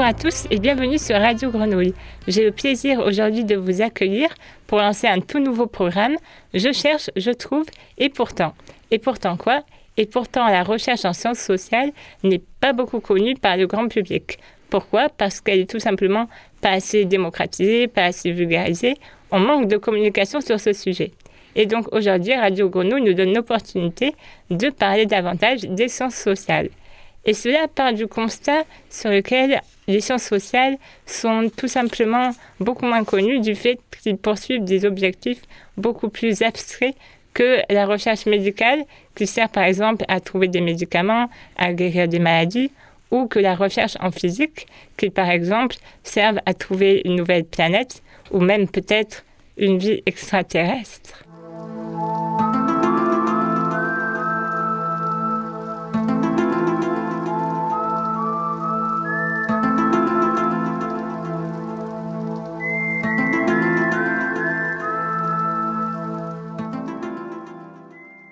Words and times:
Bonjour 0.00 0.16
à 0.16 0.18
tous 0.18 0.46
et 0.50 0.58
bienvenue 0.58 0.96
sur 0.96 1.16
Radio 1.16 1.50
Grenouille. 1.50 1.92
J'ai 2.26 2.46
le 2.46 2.52
plaisir 2.52 3.00
aujourd'hui 3.00 3.44
de 3.44 3.54
vous 3.54 3.82
accueillir 3.82 4.30
pour 4.66 4.78
lancer 4.78 5.06
un 5.06 5.20
tout 5.20 5.40
nouveau 5.40 5.66
programme. 5.66 6.16
Je 6.54 6.72
cherche, 6.72 7.10
je 7.16 7.30
trouve 7.30 7.66
et 7.98 8.08
pourtant. 8.08 8.54
Et 8.90 8.98
pourtant 8.98 9.36
quoi? 9.36 9.62
Et 9.98 10.06
pourtant 10.06 10.46
la 10.46 10.62
recherche 10.62 11.04
en 11.04 11.12
sciences 11.12 11.40
sociales 11.40 11.90
n'est 12.24 12.40
pas 12.62 12.72
beaucoup 12.72 13.00
connue 13.00 13.34
par 13.34 13.58
le 13.58 13.66
grand 13.66 13.88
public. 13.88 14.38
Pourquoi? 14.70 15.10
Parce 15.10 15.42
qu'elle 15.42 15.60
est 15.60 15.70
tout 15.70 15.80
simplement 15.80 16.30
pas 16.62 16.70
assez 16.70 17.04
démocratisée, 17.04 17.86
pas 17.86 18.04
assez 18.04 18.32
vulgarisée. 18.32 18.94
On 19.30 19.38
manque 19.38 19.68
de 19.68 19.76
communication 19.76 20.40
sur 20.40 20.58
ce 20.58 20.72
sujet. 20.72 21.10
Et 21.56 21.66
donc 21.66 21.92
aujourd'hui, 21.92 22.34
Radio 22.34 22.70
Grenouille 22.70 23.02
nous 23.02 23.12
donne 23.12 23.34
l'opportunité 23.34 24.14
de 24.48 24.70
parler 24.70 25.04
davantage 25.04 25.60
des 25.60 25.88
sciences 25.88 26.14
sociales. 26.14 26.70
Et 27.26 27.34
cela 27.34 27.68
part 27.68 27.92
du 27.92 28.06
constat 28.06 28.64
sur 28.88 29.10
lequel 29.10 29.60
les 29.86 30.00
sciences 30.00 30.24
sociales 30.24 30.78
sont 31.06 31.50
tout 31.56 31.68
simplement 31.68 32.30
beaucoup 32.60 32.86
moins 32.86 33.04
connues 33.04 33.40
du 33.40 33.54
fait 33.54 33.78
qu'ils 34.02 34.16
poursuivent 34.16 34.64
des 34.64 34.84
objectifs 34.84 35.42
beaucoup 35.76 36.08
plus 36.08 36.42
abstraits 36.42 36.94
que 37.34 37.60
la 37.70 37.86
recherche 37.86 38.26
médicale 38.26 38.84
qui 39.14 39.26
sert 39.26 39.48
par 39.48 39.64
exemple 39.64 40.04
à 40.08 40.20
trouver 40.20 40.48
des 40.48 40.60
médicaments, 40.60 41.30
à 41.56 41.72
guérir 41.72 42.08
des 42.08 42.18
maladies, 42.18 42.70
ou 43.10 43.26
que 43.26 43.38
la 43.38 43.54
recherche 43.54 43.96
en 44.00 44.10
physique 44.10 44.66
qui 44.96 45.10
par 45.10 45.28
exemple 45.30 45.76
servent 46.02 46.40
à 46.46 46.54
trouver 46.54 47.02
une 47.04 47.16
nouvelle 47.16 47.44
planète 47.44 48.02
ou 48.30 48.40
même 48.40 48.68
peut-être 48.68 49.24
une 49.56 49.78
vie 49.78 50.02
extraterrestre. 50.06 51.24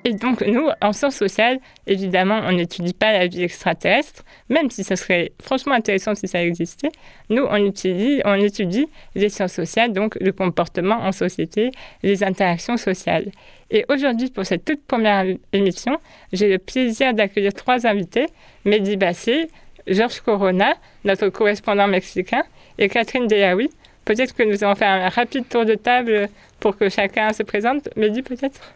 Et 0.08 0.14
donc, 0.14 0.40
nous, 0.40 0.70
en 0.80 0.94
sciences 0.94 1.16
sociales, 1.16 1.58
évidemment, 1.86 2.40
on 2.42 2.52
n'étudie 2.52 2.94
pas 2.94 3.12
la 3.12 3.26
vie 3.26 3.42
extraterrestre, 3.42 4.24
même 4.48 4.70
si 4.70 4.82
ça 4.82 4.96
serait 4.96 5.32
franchement 5.42 5.74
intéressant 5.74 6.14
si 6.14 6.26
ça 6.26 6.42
existait. 6.42 6.88
Nous, 7.28 7.42
on 7.42 7.56
étudie, 7.56 8.22
on 8.24 8.32
étudie 8.36 8.86
les 9.14 9.28
sciences 9.28 9.52
sociales, 9.52 9.92
donc 9.92 10.16
le 10.18 10.32
comportement 10.32 10.94
en 10.94 11.12
société, 11.12 11.72
les 12.02 12.24
interactions 12.24 12.78
sociales. 12.78 13.26
Et 13.70 13.84
aujourd'hui, 13.90 14.30
pour 14.30 14.46
cette 14.46 14.64
toute 14.64 14.82
première 14.86 15.26
émission, 15.52 15.98
j'ai 16.32 16.48
le 16.48 16.58
plaisir 16.58 17.12
d'accueillir 17.12 17.52
trois 17.52 17.86
invités, 17.86 18.28
Mehdi 18.64 18.96
Bassé, 18.96 19.48
Georges 19.86 20.20
Corona, 20.20 20.72
notre 21.04 21.28
correspondant 21.28 21.86
mexicain, 21.86 22.44
et 22.78 22.88
Catherine 22.88 23.26
Deyaoui. 23.26 23.68
Peut-être 24.06 24.34
que 24.34 24.42
nous 24.42 24.64
allons 24.64 24.74
faire 24.74 24.88
un 24.88 25.10
rapide 25.10 25.46
tour 25.50 25.66
de 25.66 25.74
table 25.74 26.30
pour 26.60 26.78
que 26.78 26.88
chacun 26.88 27.34
se 27.34 27.42
présente. 27.42 27.90
Mehdi, 27.94 28.22
peut-être? 28.22 28.72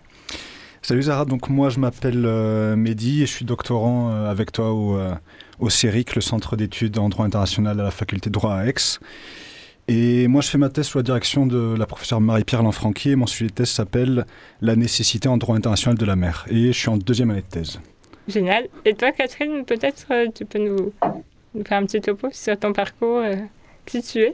Salut 0.84 1.02
Zara, 1.02 1.24
donc 1.24 1.48
moi 1.48 1.68
je 1.68 1.78
m'appelle 1.78 2.24
euh, 2.26 2.74
Mehdi 2.74 3.22
et 3.22 3.26
je 3.26 3.30
suis 3.30 3.44
doctorant 3.44 4.10
euh, 4.10 4.28
avec 4.28 4.50
toi 4.50 4.72
au, 4.72 4.96
euh, 4.96 5.14
au 5.60 5.70
CERIC, 5.70 6.16
le 6.16 6.20
Centre 6.20 6.56
d'études 6.56 6.98
en 6.98 7.08
droit 7.08 7.24
international 7.24 7.78
à 7.78 7.84
la 7.84 7.92
faculté 7.92 8.30
de 8.30 8.32
droit 8.32 8.54
à 8.54 8.66
Aix. 8.66 8.74
Et 9.86 10.26
moi 10.26 10.40
je 10.40 10.48
fais 10.48 10.58
ma 10.58 10.70
thèse 10.70 10.86
sous 10.86 10.98
la 10.98 11.04
direction 11.04 11.46
de 11.46 11.76
la 11.78 11.86
professeure 11.86 12.20
Marie-Pierre 12.20 12.64
Lanfranquier. 12.64 13.14
Mon 13.14 13.28
sujet 13.28 13.46
de 13.46 13.52
thèse 13.52 13.70
s'appelle 13.70 14.26
La 14.60 14.74
nécessité 14.74 15.28
en 15.28 15.36
droit 15.36 15.54
international 15.54 15.96
de 15.96 16.04
la 16.04 16.16
mer. 16.16 16.46
Et 16.50 16.72
je 16.72 16.78
suis 16.78 16.88
en 16.88 16.96
deuxième 16.96 17.30
année 17.30 17.42
de 17.42 17.46
thèse. 17.46 17.78
Génial. 18.26 18.66
Et 18.84 18.94
toi 18.94 19.12
Catherine, 19.12 19.64
peut-être 19.64 20.32
tu 20.34 20.44
peux 20.44 20.58
nous, 20.58 20.92
nous, 21.54 21.64
faire 21.64 21.78
un 21.78 21.86
petit 21.86 22.00
topo 22.00 22.26
sur 22.32 22.58
ton 22.58 22.72
parcours, 22.72 23.22
qui 23.86 24.02
tu 24.02 24.18
es? 24.18 24.32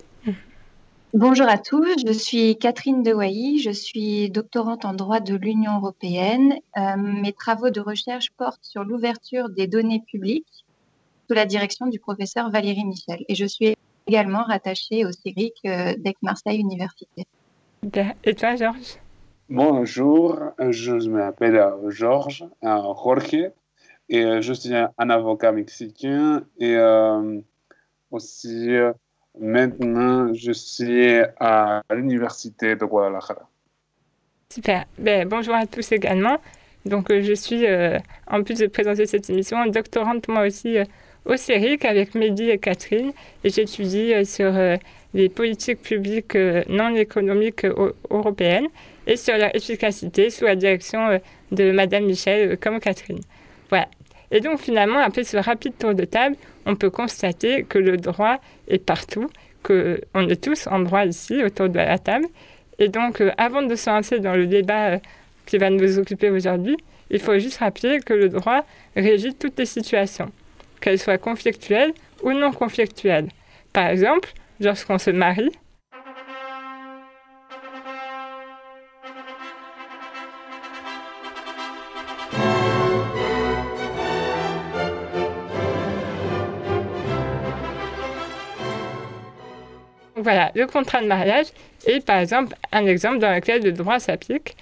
Bonjour 1.15 1.49
à 1.49 1.57
tous, 1.57 2.05
je 2.07 2.13
suis 2.13 2.59
Catherine 2.59 3.03
Dewailly, 3.03 3.61
je 3.61 3.71
suis 3.71 4.29
doctorante 4.29 4.85
en 4.85 4.93
droit 4.93 5.21
de 5.21 5.35
l'Union 5.37 5.79
européenne. 5.79 6.53
Euh, 6.77 6.97
mes 6.99 7.33
travaux 7.33 7.71
de 7.71 7.81
recherche 7.81 8.29
portent 8.37 8.63
sur 8.63 8.85
l'ouverture 8.85 9.49
des 9.49 9.67
données 9.67 10.03
publiques 10.07 10.67
sous 11.27 11.35
la 11.35 11.47
direction 11.47 11.87
du 11.87 11.99
professeur 11.99 12.51
Valérie 12.51 12.85
Michel 12.85 13.25
et 13.27 13.35
je 13.35 13.47
suis 13.47 13.75
également 14.07 14.43
rattachée 14.43 15.07
au 15.07 15.11
CIRIC 15.11 15.55
euh, 15.65 15.95
d'Aix-Marseille 15.97 16.61
Université. 16.61 17.27
Et 18.25 18.35
toi, 18.35 18.57
Georges? 18.57 18.99
Bonjour, 19.49 20.39
je 20.59 21.09
m'appelle 21.09 21.73
Georges, 21.87 22.45
euh, 22.65 22.83
Jorge, 23.03 23.51
et 24.11 24.43
je 24.43 24.53
suis 24.53 24.75
un 24.75 25.11
avocat 25.11 25.53
mexicain 25.53 26.45
et 26.59 26.77
aussi 28.11 28.69
Maintenant, 29.41 30.35
je 30.35 30.53
suis 30.53 31.21
à 31.39 31.83
l'université 31.95 32.75
de 32.75 32.85
Guadalajara. 32.85 33.49
Super. 34.51 34.85
Ben, 34.99 35.29
bonjour 35.29 35.55
à 35.55 35.67
tous 35.67 35.93
également. 35.93 36.39
Donc, 36.85 37.11
euh, 37.11 37.23
je 37.23 37.35
suis, 37.35 37.67
euh, 37.67 37.99
en 38.27 38.43
plus 38.43 38.59
de 38.59 38.67
présenter 38.67 39.07
cette 39.07 39.29
émission, 39.31 39.65
doctorante 39.67 40.27
moi 40.29 40.47
aussi 40.47 40.79
euh, 40.79 40.85
au 41.27 41.37
CERIC 41.37 41.85
avec 41.85 42.15
Mehdi 42.15 42.51
et 42.51 42.59
Catherine. 42.59 43.13
Et 43.45 43.51
j'étudie 43.51 44.25
sur 44.25 44.53
les 45.13 45.29
politiques 45.29 45.83
publiques 45.83 46.37
non 46.69 46.95
économiques 46.95 47.67
européennes 48.11 48.69
et 49.07 49.17
sur 49.17 49.37
leur 49.37 49.55
efficacité 49.55 50.31
sous 50.31 50.45
la 50.47 50.57
direction 50.57 51.21
de 51.53 51.71
Madame 51.71 52.05
Michel 52.05 52.57
comme 52.57 52.81
Catherine. 52.81 53.21
Voilà. 53.69 53.89
Et 54.31 54.41
donc 54.41 54.59
finalement, 54.59 55.01
après 55.01 55.25
ce 55.25 55.37
rapide 55.37 55.77
tour 55.79 55.95
de 55.95 56.05
table, 56.05 56.37
on 56.69 56.77
peut 56.77 56.91
constater 56.91 57.65
que 57.65 57.79
le 57.79 57.97
droit 57.97 58.37
est 58.69 58.79
partout, 58.79 59.29
qu'on 59.63 60.29
est 60.29 60.45
tous 60.45 60.69
en 60.69 60.81
droit 60.81 61.05
ici 61.07 61.43
autour 61.43 61.69
de 61.71 61.77
la 61.77 61.99
table. 61.99 62.27
Et 62.79 62.89
donc, 62.89 63.21
euh, 63.21 63.33
avant 63.39 63.63
de 63.63 63.75
se 63.75 63.91
lancer 63.91 64.21
dans 64.21 64.35
le 64.35 64.47
débat 64.47 64.91
euh, 64.91 64.99
qui 65.47 65.57
va 65.57 65.71
nous 65.71 65.99
occuper 65.99 66.31
aujourd'hui, 66.31 66.77
il 67.11 67.21
faut 67.21 67.37
juste 67.39 67.57
rappeler 67.57 68.01
que 68.01 68.13
le 68.13 68.29
droit 68.29 68.65
régit 68.95 69.35
toutes 69.35 69.59
les 69.59 69.65
situations, 69.65 70.31
qu'elles 70.81 70.99
soient 70.99 71.19
conflictuelles 71.19 71.93
ou 72.23 72.33
non 72.33 72.53
conflictuelles. 72.53 73.29
Par 73.73 73.87
exemple, 73.87 74.31
lorsqu'on 74.61 74.99
se 74.99 75.11
marie, 75.11 75.51
voilà, 90.23 90.51
le 90.55 90.67
contrat 90.67 91.03
de 91.03 91.07
mariage 91.07 91.47
est 91.87 92.05
par 92.05 92.19
exemple 92.19 92.55
un 92.73 92.87
exemple 92.87 93.19
dans 93.19 93.35
lequel 93.35 93.63
le 93.63 93.73
droit 93.73 93.99
s'applique 93.99 94.57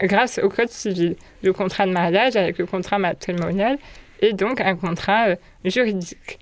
grâce 0.00 0.38
au 0.38 0.48
code 0.48 0.68
civil. 0.68 1.16
Le 1.42 1.52
contrat 1.52 1.86
de 1.86 1.92
mariage 1.92 2.36
avec 2.36 2.58
le 2.58 2.66
contrat 2.66 2.98
matrimonial 2.98 3.78
est 4.20 4.32
donc 4.32 4.60
un 4.60 4.76
contrat 4.76 5.28
euh, 5.28 5.36
juridique. 5.64 6.38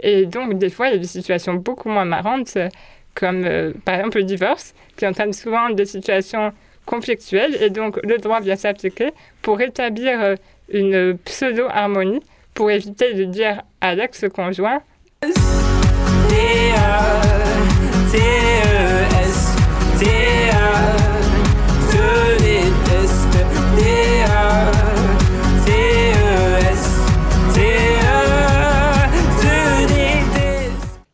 Et 0.00 0.26
donc, 0.26 0.58
des 0.58 0.70
fois, 0.70 0.88
il 0.88 0.94
y 0.94 0.96
a 0.96 0.98
des 0.98 1.06
situations 1.06 1.54
beaucoup 1.54 1.88
moins 1.88 2.04
marrantes, 2.04 2.56
euh, 2.56 2.68
comme 3.14 3.44
euh, 3.44 3.72
par 3.84 3.96
exemple 3.96 4.18
le 4.18 4.24
divorce, 4.24 4.74
qui 4.96 5.06
entraîne 5.06 5.32
souvent 5.32 5.70
des 5.70 5.86
situations 5.86 6.52
conflictuelles. 6.84 7.56
Et 7.62 7.70
donc, 7.70 7.98
le 8.04 8.18
droit 8.18 8.40
vient 8.40 8.56
s'appliquer 8.56 9.10
pour 9.42 9.60
établir 9.60 10.36
une 10.68 11.16
pseudo-harmonie, 11.24 12.20
pour 12.54 12.70
éviter 12.70 13.14
de 13.14 13.24
dire 13.24 13.62
à 13.80 13.94
l'ex-conjoint. 13.94 14.82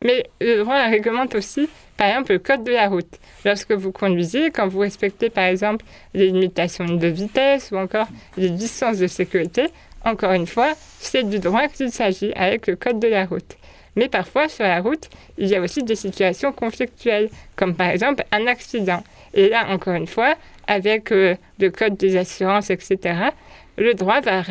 Mais 0.03 0.25
le 0.41 0.57
droit 0.57 0.83
réglemente 0.83 1.33
aussi, 1.35 1.69
par 1.97 2.07
exemple, 2.07 2.33
le 2.33 2.39
code 2.39 2.63
de 2.63 2.71
la 2.71 2.89
route. 2.89 3.19
Lorsque 3.45 3.71
vous 3.71 3.91
conduisez, 3.91 4.51
quand 4.51 4.67
vous 4.67 4.79
respectez, 4.79 5.29
par 5.29 5.45
exemple, 5.45 5.85
les 6.13 6.27
limitations 6.27 6.85
de 6.85 7.07
vitesse 7.07 7.71
ou 7.71 7.77
encore 7.77 8.07
les 8.37 8.49
distances 8.49 8.97
de 8.97 9.07
sécurité, 9.07 9.69
encore 10.03 10.33
une 10.33 10.47
fois, 10.47 10.73
c'est 10.99 11.23
du 11.23 11.39
droit 11.39 11.67
qu'il 11.67 11.91
s'agit 11.91 12.33
avec 12.33 12.67
le 12.67 12.75
code 12.75 12.99
de 12.99 13.07
la 13.07 13.25
route. 13.25 13.55
Mais 13.95 14.09
parfois, 14.09 14.49
sur 14.49 14.63
la 14.63 14.79
route, 14.81 15.09
il 15.37 15.47
y 15.47 15.55
a 15.55 15.61
aussi 15.61 15.83
des 15.83 15.95
situations 15.95 16.51
conflictuelles, 16.51 17.29
comme 17.55 17.75
par 17.75 17.89
exemple 17.89 18.23
un 18.31 18.47
accident. 18.47 19.03
Et 19.33 19.49
là, 19.49 19.65
encore 19.69 19.93
une 19.93 20.07
fois, 20.07 20.35
avec 20.67 21.11
euh, 21.11 21.35
le 21.59 21.69
code 21.69 21.97
des 21.97 22.17
assurances, 22.17 22.69
etc., 22.69 23.29
le 23.77 23.93
droit 23.95 24.21
va 24.21 24.43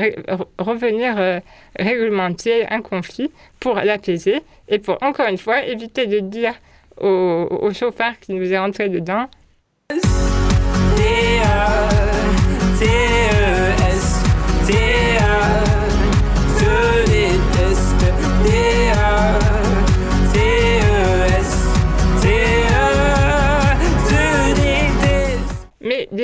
revenir 0.59 1.15
euh, 1.19 1.39
réglementer 1.79 2.67
un 2.69 2.83
conflit 2.83 3.31
pour 3.61 3.77
l'apaiser 3.77 4.43
et 4.69 4.79
pour, 4.79 4.99
encore 5.03 5.29
une 5.29 5.39
fois, 5.39 5.65
éviter 5.65 6.07
de 6.07 6.19
dire 6.19 6.55
au, 7.01 7.47
au 7.51 7.73
chauffeur 7.73 8.19
qui 8.21 8.33
nous 8.33 8.53
est 8.53 8.59
rentré 8.59 8.89
dedans. 8.89 9.29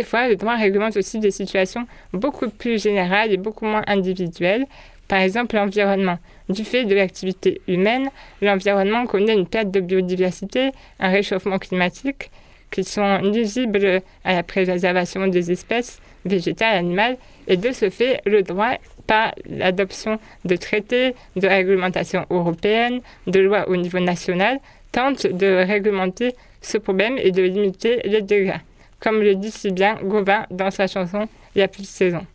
Fois, 0.02 0.28
le 0.28 0.36
droit 0.36 0.56
réglemente 0.56 0.96
aussi 0.96 1.18
des 1.18 1.30
situations 1.30 1.86
beaucoup 2.12 2.48
plus 2.48 2.82
générales 2.82 3.32
et 3.32 3.36
beaucoup 3.36 3.64
moins 3.64 3.82
individuelles. 3.86 4.66
Par 5.08 5.20
exemple, 5.20 5.56
l'environnement. 5.56 6.18
Du 6.48 6.64
fait 6.64 6.84
de 6.84 6.94
l'activité 6.94 7.60
humaine, 7.66 8.10
l'environnement 8.42 9.06
connaît 9.06 9.34
une 9.34 9.46
perte 9.46 9.70
de 9.70 9.80
biodiversité, 9.80 10.70
un 11.00 11.10
réchauffement 11.10 11.58
climatique 11.58 12.30
qui 12.70 12.84
sont 12.84 13.20
nuisibles 13.22 14.02
à 14.24 14.34
la 14.34 14.42
préservation 14.42 15.26
des 15.26 15.50
espèces 15.50 16.00
végétales, 16.24 16.76
animales, 16.76 17.16
et 17.46 17.56
de 17.56 17.72
ce 17.72 17.88
fait, 17.88 18.20
le 18.26 18.42
droit, 18.42 18.72
par 19.06 19.34
l'adoption 19.48 20.18
de 20.44 20.56
traités, 20.56 21.14
de 21.36 21.46
réglementations 21.48 22.26
européennes, 22.28 23.00
de 23.26 23.40
lois 23.40 23.68
au 23.68 23.76
niveau 23.76 24.00
national, 24.00 24.60
tente 24.92 25.26
de 25.26 25.64
réglementer 25.66 26.34
ce 26.60 26.76
problème 26.76 27.16
et 27.18 27.30
de 27.30 27.42
limiter 27.42 28.00
les 28.04 28.20
dégâts, 28.20 28.60
comme 29.00 29.20
le 29.20 29.34
dit 29.34 29.50
si 29.50 29.70
bien 29.70 29.96
Gauvin 30.02 30.46
dans 30.50 30.70
sa 30.70 30.86
chanson 30.86 31.28
Il 31.54 31.58
y 31.60 31.62
a 31.62 31.68
plus 31.68 31.82
de 31.82 31.86
saison. 31.86 32.26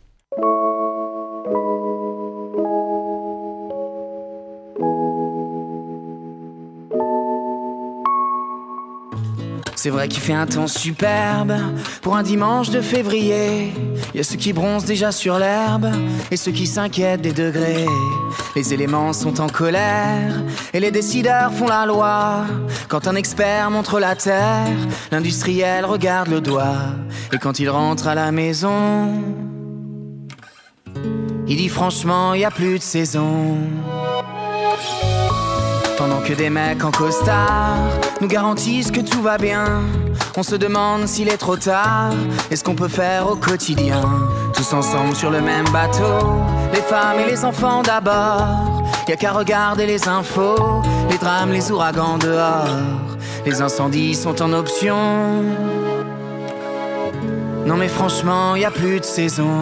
C'est 9.84 9.90
vrai 9.90 10.08
qu'il 10.08 10.22
fait 10.22 10.32
un 10.32 10.46
temps 10.46 10.66
superbe 10.66 11.52
pour 12.00 12.16
un 12.16 12.22
dimanche 12.22 12.70
de 12.70 12.80
février. 12.80 13.70
Y 14.14 14.20
a 14.20 14.22
ceux 14.22 14.38
qui 14.38 14.54
bronzent 14.54 14.86
déjà 14.86 15.12
sur 15.12 15.38
l'herbe 15.38 15.92
et 16.30 16.38
ceux 16.38 16.52
qui 16.52 16.66
s'inquiètent 16.66 17.20
des 17.20 17.34
degrés. 17.34 17.84
Les 18.56 18.72
éléments 18.72 19.12
sont 19.12 19.42
en 19.42 19.46
colère 19.46 20.42
et 20.72 20.80
les 20.80 20.90
décideurs 20.90 21.52
font 21.52 21.66
la 21.66 21.84
loi. 21.84 22.46
Quand 22.88 23.06
un 23.06 23.14
expert 23.14 23.70
montre 23.70 24.00
la 24.00 24.16
terre, 24.16 24.72
l'industriel 25.12 25.84
regarde 25.84 26.28
le 26.28 26.40
doigt. 26.40 26.78
Et 27.34 27.36
quand 27.36 27.58
il 27.58 27.68
rentre 27.68 28.08
à 28.08 28.14
la 28.14 28.32
maison, 28.32 29.22
il 31.46 31.58
dit 31.58 31.68
franchement, 31.68 32.34
n'y 32.34 32.46
a 32.46 32.50
plus 32.50 32.78
de 32.78 32.82
saison. 32.82 33.58
Pendant 36.06 36.20
que 36.20 36.34
des 36.34 36.50
mecs 36.50 36.84
en 36.84 36.90
costard 36.90 37.78
nous 38.20 38.28
garantissent 38.28 38.90
que 38.90 39.00
tout 39.00 39.22
va 39.22 39.38
bien, 39.38 39.80
on 40.36 40.42
se 40.42 40.54
demande 40.54 41.06
s'il 41.06 41.28
est 41.28 41.38
trop 41.38 41.56
tard 41.56 42.12
et 42.50 42.56
ce 42.56 42.62
qu'on 42.62 42.74
peut 42.74 42.88
faire 42.88 43.30
au 43.30 43.36
quotidien. 43.36 44.02
Tous 44.52 44.70
ensemble 44.74 45.16
sur 45.16 45.30
le 45.30 45.40
même 45.40 45.64
bateau, 45.72 46.42
les 46.74 46.82
femmes 46.82 47.20
et 47.20 47.30
les 47.30 47.42
enfants 47.46 47.80
d'abord. 47.80 48.84
Y 49.08 49.12
a 49.12 49.16
qu'à 49.16 49.32
regarder 49.32 49.86
les 49.86 50.06
infos, 50.06 50.82
les 51.08 51.16
drames, 51.16 51.52
les 51.52 51.72
ouragans 51.72 52.18
dehors. 52.18 52.68
Les 53.46 53.62
incendies 53.62 54.14
sont 54.14 54.42
en 54.42 54.52
option. 54.52 55.42
Non 57.64 57.76
mais 57.78 57.88
franchement, 57.88 58.56
y 58.56 58.66
a 58.66 58.70
plus 58.70 59.00
de 59.00 59.06
saison. 59.06 59.56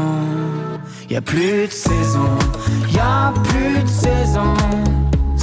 Y 1.08 1.14
a 1.14 1.20
plus 1.20 1.68
de 1.68 1.72
saison. 1.72 2.36
Y 2.90 2.98
a 2.98 3.32
plus 3.44 3.80
de 3.80 3.86
saison. 3.86 4.54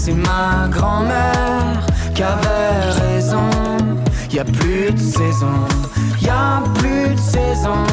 C'est 0.01 0.13
ma 0.13 0.69
grand-mère 0.71 1.85
qui 2.15 2.23
avait 2.23 2.89
raison. 3.01 3.49
Y 4.31 4.39
a 4.39 4.45
plus 4.45 4.93
de 4.93 4.97
saison, 4.97 5.67
y 6.21 6.29
a 6.29 6.63
plus 6.75 7.13
de 7.13 7.19
saison. 7.19 7.83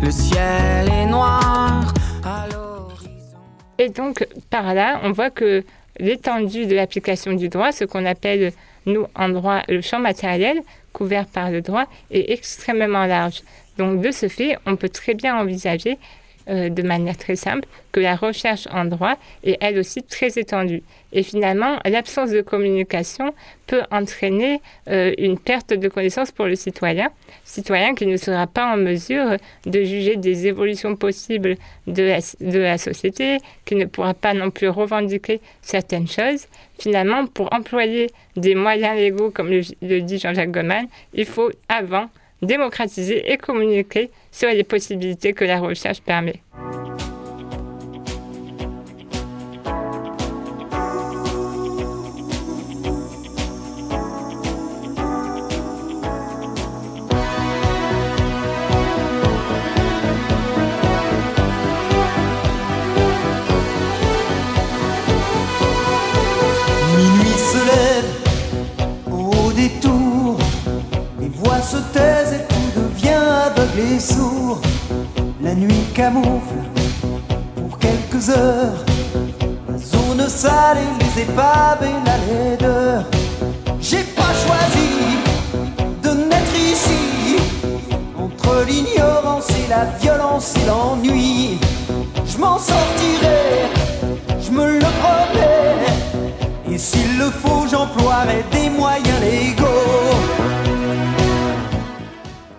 Le 0.00 0.12
ciel 0.12 0.88
est 0.92 1.06
noir 1.06 1.92
à 2.24 2.46
l'horizon. 2.52 3.38
Et 3.78 3.88
donc, 3.88 4.24
par 4.48 4.74
là, 4.74 5.00
on 5.02 5.10
voit 5.10 5.30
que 5.30 5.64
l'étendue 5.98 6.66
de 6.66 6.76
l'application 6.76 7.32
du 7.32 7.48
droit, 7.48 7.72
ce 7.72 7.84
qu'on 7.84 8.06
appelle, 8.06 8.52
nous, 8.86 9.06
en 9.16 9.28
droit, 9.28 9.62
le 9.68 9.80
champ 9.80 9.98
matériel, 9.98 10.60
couvert 10.92 11.26
par 11.26 11.50
le 11.50 11.62
droit, 11.62 11.86
est 12.12 12.30
extrêmement 12.30 13.06
large. 13.06 13.42
Donc, 13.76 14.00
de 14.00 14.12
ce 14.12 14.28
fait, 14.28 14.56
on 14.66 14.76
peut 14.76 14.88
très 14.88 15.14
bien 15.14 15.36
envisager 15.36 15.98
euh, 16.46 16.68
de 16.68 16.82
manière 16.82 17.16
très 17.16 17.36
simple 17.36 17.66
que 17.90 18.00
la 18.00 18.16
recherche 18.16 18.68
en 18.70 18.84
droit 18.84 19.16
est 19.44 19.56
elle 19.62 19.78
aussi 19.78 20.02
très 20.02 20.38
étendue. 20.38 20.82
Et 21.14 21.22
finalement, 21.22 21.78
l'absence 21.84 22.30
de 22.30 22.42
communication 22.42 23.32
peut 23.68 23.82
entraîner 23.92 24.60
euh, 24.90 25.14
une 25.16 25.38
perte 25.38 25.72
de 25.72 25.88
connaissance 25.88 26.32
pour 26.32 26.46
le 26.46 26.56
citoyen, 26.56 27.10
citoyen 27.44 27.94
qui 27.94 28.06
ne 28.06 28.16
sera 28.16 28.48
pas 28.48 28.74
en 28.74 28.76
mesure 28.76 29.36
de 29.64 29.84
juger 29.84 30.16
des 30.16 30.48
évolutions 30.48 30.96
possibles 30.96 31.54
de 31.86 32.02
la, 32.50 32.78
société, 32.78 33.38
qui 33.64 33.76
ne 33.76 33.84
pourra 33.84 34.12
pas 34.12 34.34
non 34.34 34.50
plus 34.50 34.68
revendiquer 34.68 35.40
certaines 35.62 36.08
choses. 36.08 36.46
Finalement, 36.78 37.26
pour 37.26 37.52
employer 37.54 38.10
des 38.36 38.56
moyens 38.56 38.96
légaux, 38.96 39.30
comme 39.30 39.50
le, 39.50 39.62
le 39.82 40.00
dit 40.00 40.18
Jean-Jacques 40.18 40.50
Goldman, 40.50 40.88
il 41.14 41.26
faut 41.26 41.50
avant 41.68 42.08
démocratiser 42.42 43.32
et 43.32 43.38
communiquer 43.38 44.10
sur 44.32 44.50
les 44.50 44.64
possibilités 44.64 45.32
que 45.32 45.44
la 45.44 45.60
recherche 45.60 46.02
permet. 46.02 46.40
Se 71.64 71.76
taisent 71.92 72.34
et 72.34 72.44
tout 72.46 72.80
devient 72.80 73.24
aveugle 73.46 73.94
et 73.94 74.00
sourd. 74.00 74.60
La 75.40 75.54
nuit 75.54 75.86
camoufle 75.94 76.60
pour 77.56 77.78
quelques 77.78 78.28
heures 78.28 78.84
la 79.68 79.78
zone 79.78 80.28
sale 80.28 80.78
et 80.78 81.04
les 81.04 81.22
épaves 81.22 81.82
et 81.82 81.98
la 82.08 82.16
laideur. 82.26 83.04
J'ai 83.80 84.04
pas 84.18 84.34
choisi 84.44 84.90
de 86.02 86.10
naître 86.28 86.56
ici 86.56 87.36
entre 88.18 88.64
l'ignorance 88.66 89.48
et 89.50 89.68
la 89.68 89.84
violence 90.00 90.54
et 90.56 90.66
l'ennui. 90.66 91.58
Je 92.26 92.38
m'en 92.38 92.58
sortirai, 92.58 93.70
je 94.40 94.50
me 94.50 94.78
le 94.78 94.90
promets. 95.00 96.74
Et 96.74 96.78
s'il 96.78 97.18
le 97.18 97.30
faut, 97.30 97.66
j'emploierai 97.70 98.44
des 98.52 98.70
moyens 98.70 99.20
légaux. 99.20 100.33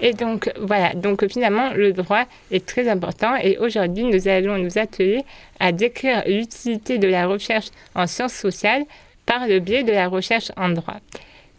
Et 0.02 0.14
donc, 0.14 0.52
voilà, 0.60 0.94
donc 0.94 1.26
finalement, 1.28 1.72
le 1.74 1.94
droit 1.94 2.26
est 2.52 2.66
très 2.66 2.90
important 2.90 3.36
et 3.38 3.58
aujourd'hui, 3.58 4.04
nous 4.04 4.28
allons 4.28 4.58
nous 4.58 4.78
atteler 4.78 5.24
à 5.60 5.72
décrire 5.72 6.24
l'utilité 6.28 6.98
de 6.98 7.08
la 7.08 7.28
recherche 7.28 7.68
en 7.96 8.06
sciences 8.06 8.34
sociales 8.34 8.84
par 9.26 9.48
le 9.48 9.60
biais 9.60 9.84
de 9.84 9.92
la 9.92 10.08
recherche 10.08 10.52
en 10.58 10.70
droit. 10.70 10.98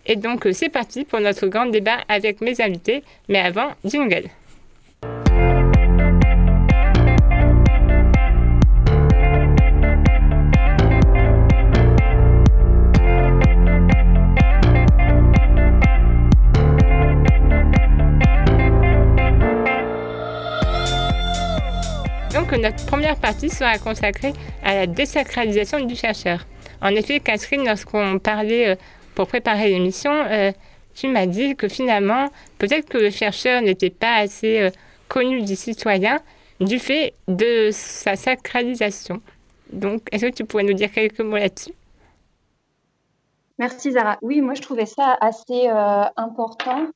Et 0.04 0.16
donc, 0.16 0.46
c'est 0.52 0.68
parti 0.68 1.04
pour 1.04 1.20
notre 1.20 1.46
grand 1.48 1.66
débat 1.66 1.98
avec 2.08 2.40
mes 2.40 2.60
invités, 2.60 3.02
mais 3.28 3.40
avant, 3.40 3.70
jingle. 3.84 4.28
Notre 22.58 22.86
première 22.86 23.16
partie 23.16 23.50
sera 23.50 23.76
consacrée 23.76 24.32
à 24.62 24.74
la 24.74 24.86
désacralisation 24.86 25.84
du 25.84 25.94
chercheur. 25.94 26.46
En 26.80 26.88
effet, 26.88 27.20
Catherine, 27.20 27.66
lorsqu'on 27.66 28.18
parlait 28.18 28.68
euh, 28.68 28.76
pour 29.14 29.26
préparer 29.26 29.68
l'émission, 29.68 30.10
euh, 30.12 30.52
tu 30.94 31.08
m'as 31.08 31.26
dit 31.26 31.54
que 31.54 31.68
finalement, 31.68 32.28
peut-être 32.58 32.88
que 32.88 32.96
le 32.96 33.10
chercheur 33.10 33.60
n'était 33.60 33.90
pas 33.90 34.16
assez 34.16 34.60
euh, 34.60 34.70
connu 35.08 35.42
du 35.42 35.54
citoyen 35.54 36.20
du 36.60 36.78
fait 36.78 37.12
de 37.28 37.68
sa 37.72 38.16
sacralisation. 38.16 39.20
Donc, 39.70 40.02
est-ce 40.10 40.26
que 40.26 40.32
tu 40.32 40.44
pourrais 40.44 40.64
nous 40.64 40.72
dire 40.72 40.90
quelques 40.90 41.20
mots 41.20 41.36
là-dessus? 41.36 41.72
Merci 43.58 43.92
Zara. 43.92 44.16
Oui, 44.22 44.40
moi 44.40 44.54
je 44.54 44.62
trouvais 44.62 44.86
ça 44.86 45.16
assez 45.20 45.68
important 46.16 46.88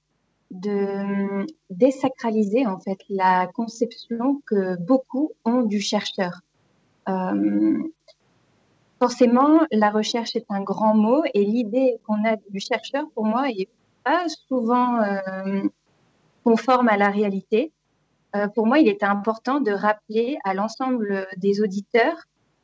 de 0.51 1.47
désacraliser 1.71 2.67
en 2.67 2.79
fait 2.79 2.99
la 3.09 3.47
conception 3.55 4.43
que 4.47 4.77
beaucoup 4.79 5.33
ont 5.45 5.63
du 5.63 5.81
chercheur. 5.81 6.41
Euh, 7.09 7.79
forcément, 8.99 9.61
la 9.71 9.91
recherche 9.91 10.35
est 10.37 10.47
un 10.49 10.63
grand 10.63 10.95
mot 10.95 11.23
et 11.35 11.45
l'idée 11.45 11.99
qu'on 12.07 12.25
a 12.25 12.37
du 12.49 12.61
chercheur, 12.61 13.05
pour 13.15 13.25
moi, 13.25 13.49
est 13.51 13.69
pas 14.05 14.27
souvent 14.49 15.01
euh, 15.03 15.63
conforme 16.45 16.89
à 16.89 16.97
la 16.97 17.11
réalité. 17.11 17.73
Euh, 18.35 18.49
pour 18.49 18.67
moi, 18.67 18.79
il 18.79 18.89
était 18.89 19.07
important 19.07 19.61
de 19.61 19.73
rappeler 19.73 20.39
à 20.45 20.55
l'ensemble 20.55 21.27
des 21.37 21.63
auditeurs 21.63 22.17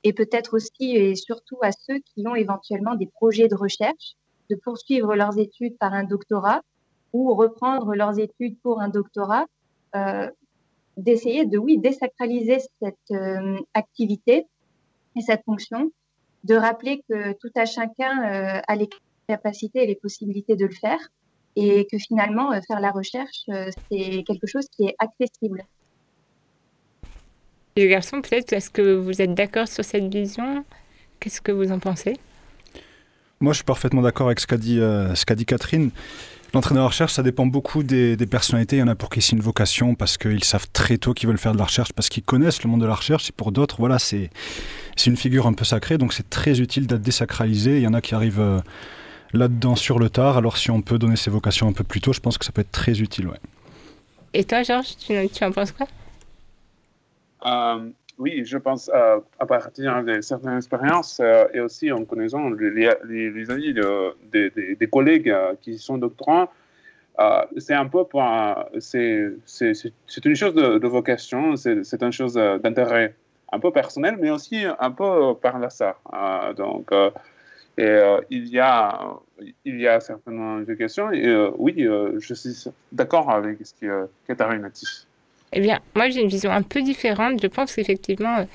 et 0.03 0.13
peut-être 0.13 0.55
aussi 0.55 0.97
et 0.97 1.15
surtout 1.15 1.59
à 1.63 1.73
ceux 1.73 1.99
qui 1.99 2.27
ont 2.27 2.35
éventuellement 2.35 2.95
des 2.95 3.07
projets 3.07 3.49
de 3.49 3.57
recherche 3.57 4.15
de 4.51 4.57
poursuivre 4.57 5.17
leurs 5.17 5.39
études 5.39 5.77
par 5.79 5.93
un 5.93 6.05
doctorat 6.05 6.63
ou 7.17 7.35
reprendre 7.35 7.95
leurs 7.95 8.19
études 8.19 8.57
pour 8.63 8.81
un 8.81 8.89
doctorat, 8.89 9.47
d'essayer 10.97 11.45
de, 11.47 11.59
oui, 11.59 11.79
désacraliser 11.79 12.59
cette 12.81 13.13
activité 13.75 14.47
et 15.17 15.21
cette 15.21 15.43
fonction, 15.45 15.91
de 16.45 16.55
rappeler 16.55 17.03
que 17.09 17.33
tout 17.35 17.51
à 17.57 17.65
chacun 17.65 18.13
a 18.67 18.77
les 18.77 18.89
capacités 19.29 19.83
et 19.85 19.87
les 19.87 19.95
possibilités 19.95 20.57
de 20.57 20.67
le 20.67 20.75
faire 20.75 21.01
et 21.57 21.87
que 21.91 21.99
finalement, 21.99 22.51
faire 22.69 22.81
la 22.81 22.91
recherche, 22.91 23.45
c'est 23.91 24.23
quelque 24.27 24.47
chose 24.47 24.67
qui 24.75 24.85
est 24.85 24.97
accessible. 24.99 25.65
Les 27.77 27.89
garçons, 27.89 28.23
peut-être, 28.23 28.53
est-ce 28.55 28.71
que 28.71 28.95
vous 28.95 29.21
êtes 29.21 29.35
d'accord 29.35 29.69
sur 29.69 29.85
cette 29.85 30.13
vision? 30.13 30.65
Qu'est-ce 31.21 31.41
que 31.41 31.53
vous 31.53 31.73
en 31.73 31.79
pensez? 31.79 32.17
Moi, 33.41 33.53
je 33.53 33.59
suis 33.59 33.65
parfaitement 33.65 34.01
d'accord 34.01 34.29
avec 34.29 34.41
ce 34.41 34.47
qu'a 34.47 34.57
dit, 34.57 34.81
euh, 34.81 35.15
ce 35.15 35.27
qu'a 35.27 35.35
dit 35.35 35.45
Catherine. 35.45 35.91
L'entraîneur 36.55 36.85
de 36.85 36.89
recherche, 36.89 37.13
ça 37.13 37.23
dépend 37.23 37.47
beaucoup 37.47 37.83
des, 37.83 38.17
personnalités. 38.27 38.77
Il 38.77 38.81
y 38.81 38.83
en 38.83 38.89
a 38.89 38.95
pour 38.95 39.11
qui 39.11 39.21
c'est 39.21 39.33
une 39.33 39.43
vocation 39.43 39.95
parce 39.95 40.17
qu'ils 40.17 40.45
savent 40.45 40.67
très 40.73 40.97
tôt 40.97 41.13
qu'ils 41.13 41.29
veulent 41.29 41.39
faire 41.39 41.53
de 41.53 41.59
la 41.59 41.65
recherche, 41.65 41.93
parce 41.93 42.09
qu'ils 42.09 42.23
connaissent 42.23 42.63
le 42.63 42.71
monde 42.71 42.81
de 42.81 42.87
la 42.87 42.95
recherche. 42.95 43.29
Et 43.29 43.33
pour 43.33 43.53
d'autres, 43.53 43.77
voilà, 43.79 43.99
c'est, 43.99 44.31
c'est 44.97 45.11
une 45.11 45.17
figure 45.17 45.47
un 45.47 45.53
peu 45.53 45.65
sacrée, 45.65 45.99
donc 45.99 46.13
c'est 46.13 46.31
très 46.31 46.61
utile 46.61 46.87
d'être 46.87 47.03
désacralisé. 47.03 47.77
Il 47.77 47.83
y 47.83 47.87
en 47.87 47.95
a 47.95 48.01
qui 48.01 48.15
arrivent 48.15 48.41
euh, 48.41 48.61
là-dedans 49.33 49.77
sur 49.77 49.99
le 49.99 50.09
tard. 50.09 50.37
Alors 50.37 50.57
si 50.57 50.71
on 50.71 50.83
peut 50.83 50.99
donner 50.99 51.17
ses 51.17 51.31
vocations 51.31 51.69
un 51.69 51.73
peu 51.73 51.85
plus 51.85 52.01
tôt, 52.01 52.13
je 52.13 52.21
pense 52.21 52.39
que 52.39 52.45
ça 52.45 52.53
peut 52.53 52.63
être 52.63 52.73
très 52.73 53.01
utile. 53.01 53.29
Ouais. 53.29 53.41
Et 54.33 54.45
toi, 54.45 54.63
Georges, 54.63 54.97
tu, 54.97 55.15
tu 55.29 55.45
en 55.45 55.53
penses 55.53 55.73
quoi? 55.73 55.87
Euh, 57.45 57.91
oui, 58.19 58.45
je 58.45 58.57
pense 58.57 58.91
euh, 58.95 59.21
à 59.39 59.47
partir 59.47 60.03
de 60.03 60.21
certaines 60.23 60.57
expériences 60.57 61.21
euh, 61.21 61.47
et 61.53 61.61
aussi 61.61 61.93
en 61.93 62.05
connaissant 62.05 62.49
les, 62.51 62.89
avis 63.51 63.75
de, 63.75 64.17
des 64.75 64.87
collègues 64.89 65.35
qui 65.61 65.79
sont 65.79 65.99
doctorants, 65.99 66.49
c'est 67.57 67.75
un 67.75 67.87
peu 67.87 68.05
pour 68.05 68.23
c'est 68.79 69.33
une 70.25 70.35
chose 70.35 70.55
de, 70.55 70.87
vocation, 70.87 71.57
c'est 71.57 72.03
une 72.03 72.13
chose 72.13 72.35
d'intérêt 72.35 73.15
un 73.53 73.59
peu 73.59 73.71
personnel, 73.71 74.17
mais 74.21 74.31
aussi 74.31 74.65
un 74.79 74.91
peu 74.91 75.35
par 75.35 75.63
hasard. 75.63 76.01
donc, 76.57 76.91
et, 77.79 78.17
il 78.31 78.49
y 78.49 78.59
a 78.59 79.15
il 79.65 79.81
y 79.81 79.89
a 79.89 80.01
certaines 80.01 80.65
vocations 80.65 81.11
et 81.13 81.51
oui, 81.57 81.87
je 82.19 82.35
suis 82.35 82.71
d'accord 82.93 83.31
avec 83.31 83.59
ce 83.67 83.75
que 83.75 84.09
Catherine 84.27 84.65
a 84.65 84.71
dit. 84.71 85.06
Eh 85.53 85.61
bien, 85.61 85.81
moi, 85.95 86.09
j'ai 86.11 86.21
une 86.21 86.29
vision 86.29 86.51
un 86.51 86.63
peu 86.63 86.83
différente. 86.83 87.41
Je 87.43 87.47
pense 87.47 87.79
effectivement 87.79 88.47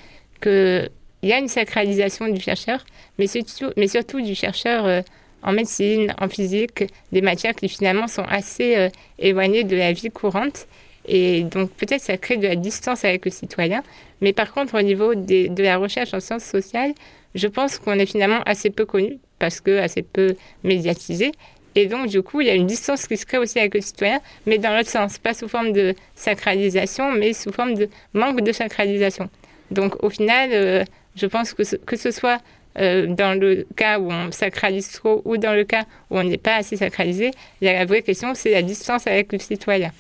qu'il 0.42 0.90
y 1.24 1.34
a 1.34 1.40
une 1.40 1.48
sacralisation 1.48 2.28
du 2.28 2.42
chercheur, 2.42 2.84
mais 3.18 3.28
surtout, 3.28 3.72
mais 3.78 3.88
surtout 3.88 4.22
du 4.22 4.36
chercheur 4.36 4.86
euh, 4.86 5.02
en 5.44 5.54
médecine, 5.54 6.14
en 6.20 6.28
physique, 6.28 6.84
des 7.12 7.22
matières 7.22 7.56
qui 7.56 7.70
finalement 7.70 8.08
sont 8.08 8.24
assez 8.24 8.76
euh, 8.76 8.90
éloignées 9.20 9.64
de 9.64 9.76
la 9.76 9.94
vie 9.94 10.12
courante. 10.12 10.68
Et 11.08 11.44
donc, 11.44 11.72
peut-être 11.72 12.02
ça 12.02 12.18
crée 12.18 12.38
de 12.38 12.48
la 12.48 12.56
distance 12.56 13.06
avec 13.06 13.26
le 13.26 13.32
citoyen. 13.32 13.82
Mais 14.22 14.34
par 14.34 14.54
contre, 14.54 14.78
au 14.78 14.82
niveau 14.84 15.16
de 15.16 15.64
la 15.64 15.78
recherche 15.78 16.14
en 16.14 16.20
sciences 16.20 16.44
sociales, 16.44 16.94
je 17.34 17.48
pense 17.48 17.80
qu'on 17.80 17.98
est 17.98 18.06
finalement 18.06 18.42
assez 18.46 18.70
peu 18.70 18.86
connu 18.86 19.18
parce 19.40 19.62
que 19.62 19.80
assez 19.80 20.04
peu 20.04 20.36
médiatisé. 20.64 21.32
Et 21.76 21.86
donc, 21.86 22.08
du 22.08 22.22
coup, 22.22 22.42
il 22.42 22.48
y 22.48 22.50
a 22.50 22.56
une 22.56 22.68
distance 22.68 23.08
qui 23.08 23.16
se 23.18 23.26
crée 23.26 23.38
aussi 23.38 23.60
avec 23.60 23.74
le 23.74 23.82
citoyen, 23.82 24.20
mais 24.46 24.58
dans 24.58 24.76
l'autre 24.76 24.90
sens, 24.90 25.18
pas 25.18 25.34
sous 25.34 25.48
forme 25.48 25.72
de 25.72 25.96
sacralisation, 26.16 27.12
mais 27.12 27.34
sous 27.34 27.52
forme 27.52 27.76
de 27.76 27.90
manque 28.14 28.42
de 28.42 28.52
sacralisation. 28.52 29.30
Donc, 29.72 30.04
au 30.04 30.10
final, 30.10 30.50
euh, 30.52 30.84
je 31.16 31.26
pense 31.28 31.54
que 31.54 31.64
ce, 31.64 31.78
que 31.78 31.96
ce 31.96 32.12
soit 32.12 32.40
euh, 32.78 33.08
dans 33.08 33.40
le 33.40 33.66
cas 33.76 34.00
où 34.00 34.12
on 34.12 34.32
sacralise 34.32 34.92
trop 34.92 35.22
ou 35.24 35.38
dans 35.38 35.54
le 35.54 35.64
cas 35.64 35.84
où 36.10 36.20
on 36.20 36.24
n'est 36.24 36.38
pas 36.38 36.56
assez 36.56 36.76
sacralisé, 36.76 37.32
la 37.62 37.86
vraie 37.86 38.02
question, 38.02 38.34
c'est 38.36 38.52
la 38.52 38.62
distance 38.62 39.08
avec 39.08 39.32
le 39.32 39.40
citoyen. 39.40 39.92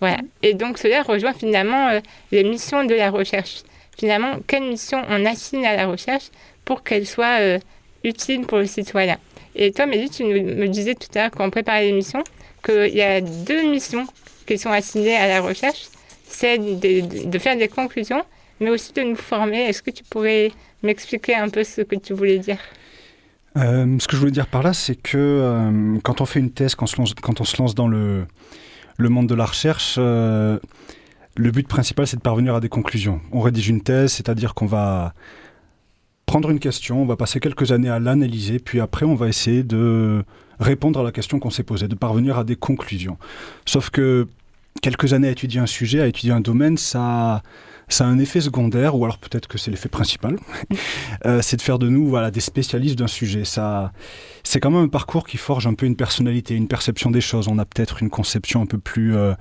Voilà. 0.00 0.18
Et 0.42 0.52
donc, 0.52 0.76
cela 0.76 1.02
rejoint 1.02 1.32
finalement 1.32 1.88
euh, 1.88 2.00
les 2.30 2.44
missions 2.44 2.84
de 2.84 2.94
la 2.94 3.10
recherche. 3.10 3.62
Finalement, 3.98 4.36
quelle 4.46 4.64
mission 4.64 5.02
on 5.08 5.24
assigne 5.24 5.66
à 5.66 5.74
la 5.74 5.86
recherche 5.86 6.24
pour 6.66 6.82
qu'elle 6.82 7.06
soit 7.06 7.58
utile 8.04 8.42
pour 8.42 8.58
le 8.58 8.66
citoyen? 8.66 9.16
Et 9.56 9.72
toi, 9.72 9.86
Mélie, 9.86 10.10
tu 10.10 10.24
me 10.24 10.68
disais 10.68 10.94
tout 10.94 11.08
à 11.14 11.22
l'heure, 11.22 11.30
quand 11.30 11.46
on 11.46 11.50
préparait 11.50 11.84
l'émission, 11.84 12.22
qu'il 12.64 12.94
y 12.94 13.02
a 13.02 13.20
deux 13.20 13.70
missions 13.70 14.06
qui 14.46 14.58
sont 14.58 14.70
assignées 14.70 15.16
à 15.16 15.26
la 15.26 15.40
recherche. 15.40 15.88
C'est 16.28 16.58
de, 16.58 17.38
faire 17.38 17.56
des 17.56 17.68
conclusions, 17.68 18.22
mais 18.60 18.70
aussi 18.70 18.92
de 18.92 19.02
nous 19.02 19.16
former. 19.16 19.62
Est-ce 19.68 19.82
que 19.82 19.90
tu 19.90 20.04
pourrais 20.04 20.52
m'expliquer 20.82 21.34
un 21.34 21.48
peu 21.48 21.64
ce 21.64 21.82
que 21.82 21.96
tu 21.96 22.12
voulais 22.12 22.38
dire? 22.38 22.58
Euh, 23.56 23.96
Ce 23.98 24.06
que 24.06 24.16
je 24.16 24.20
voulais 24.20 24.32
dire 24.32 24.48
par 24.48 24.62
là, 24.62 24.72
c'est 24.72 24.96
que 24.96 25.16
euh, 25.16 25.98
quand 26.02 26.20
on 26.20 26.26
fait 26.26 26.40
une 26.40 26.50
thèse, 26.50 26.74
quand 26.74 26.98
on 26.98 27.44
se 27.44 27.56
lance, 27.58 27.74
dans 27.74 27.88
le, 27.88 28.26
le 28.98 29.08
monde 29.08 29.28
de 29.28 29.34
la 29.34 29.46
recherche, 29.46 29.96
euh, 29.98 30.58
le 31.36 31.50
but 31.50 31.66
principal, 31.66 32.06
c'est 32.06 32.16
de 32.16 32.22
parvenir 32.22 32.54
à 32.54 32.60
des 32.60 32.68
conclusions. 32.68 33.20
On 33.32 33.40
rédige 33.40 33.68
une 33.68 33.82
thèse, 33.82 34.12
c'est-à-dire 34.12 34.54
qu'on 34.54 34.66
va 34.66 35.14
prendre 36.26 36.50
une 36.50 36.58
question, 36.58 37.02
on 37.02 37.06
va 37.06 37.16
passer 37.16 37.40
quelques 37.40 37.72
années 37.72 37.88
à 37.88 37.98
l'analyser, 37.98 38.58
puis 38.58 38.80
après 38.80 39.06
on 39.06 39.14
va 39.14 39.28
essayer 39.28 39.62
de 39.62 40.24
répondre 40.58 41.00
à 41.00 41.02
la 41.02 41.12
question 41.12 41.38
qu'on 41.38 41.50
s'est 41.50 41.62
posée, 41.62 41.88
de 41.88 41.94
parvenir 41.94 42.36
à 42.38 42.44
des 42.44 42.56
conclusions. 42.56 43.16
Sauf 43.64 43.90
que 43.90 44.26
quelques 44.82 45.12
années 45.12 45.28
à 45.28 45.30
étudier 45.30 45.60
un 45.60 45.66
sujet, 45.66 46.00
à 46.00 46.06
étudier 46.06 46.32
un 46.32 46.40
domaine, 46.40 46.76
ça, 46.76 47.42
ça 47.88 48.04
a 48.04 48.08
un 48.08 48.18
effet 48.18 48.40
secondaire, 48.40 48.96
ou 48.96 49.04
alors 49.04 49.18
peut-être 49.18 49.46
que 49.46 49.56
c'est 49.56 49.70
l'effet 49.70 49.88
principal, 49.88 50.36
euh, 51.26 51.40
c'est 51.42 51.56
de 51.56 51.62
faire 51.62 51.78
de 51.78 51.88
nous 51.88 52.08
voilà, 52.08 52.30
des 52.30 52.40
spécialistes 52.40 52.98
d'un 52.98 53.06
sujet. 53.06 53.44
Ça, 53.44 53.92
c'est 54.42 54.58
quand 54.58 54.70
même 54.70 54.84
un 54.84 54.88
parcours 54.88 55.26
qui 55.26 55.36
forge 55.36 55.66
un 55.66 55.74
peu 55.74 55.86
une 55.86 55.96
personnalité, 55.96 56.54
une 56.54 56.68
perception 56.68 57.10
des 57.10 57.20
choses. 57.20 57.46
On 57.48 57.58
a 57.58 57.64
peut-être 57.64 58.02
une 58.02 58.10
conception 58.10 58.62
un 58.62 58.66
peu 58.66 58.78
plus 58.78 59.16
euh, 59.16 59.34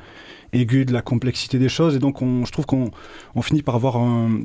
aiguë 0.53 0.85
de 0.85 0.93
la 0.93 1.01
complexité 1.01 1.57
des 1.57 1.69
choses, 1.69 1.95
et 1.95 1.99
donc 1.99 2.21
on, 2.21 2.45
je 2.45 2.51
trouve 2.51 2.65
qu'on 2.65 2.91
on 3.33 3.41
finit 3.41 3.63
par 3.63 3.75
avoir 3.75 3.97
un, 3.97 4.41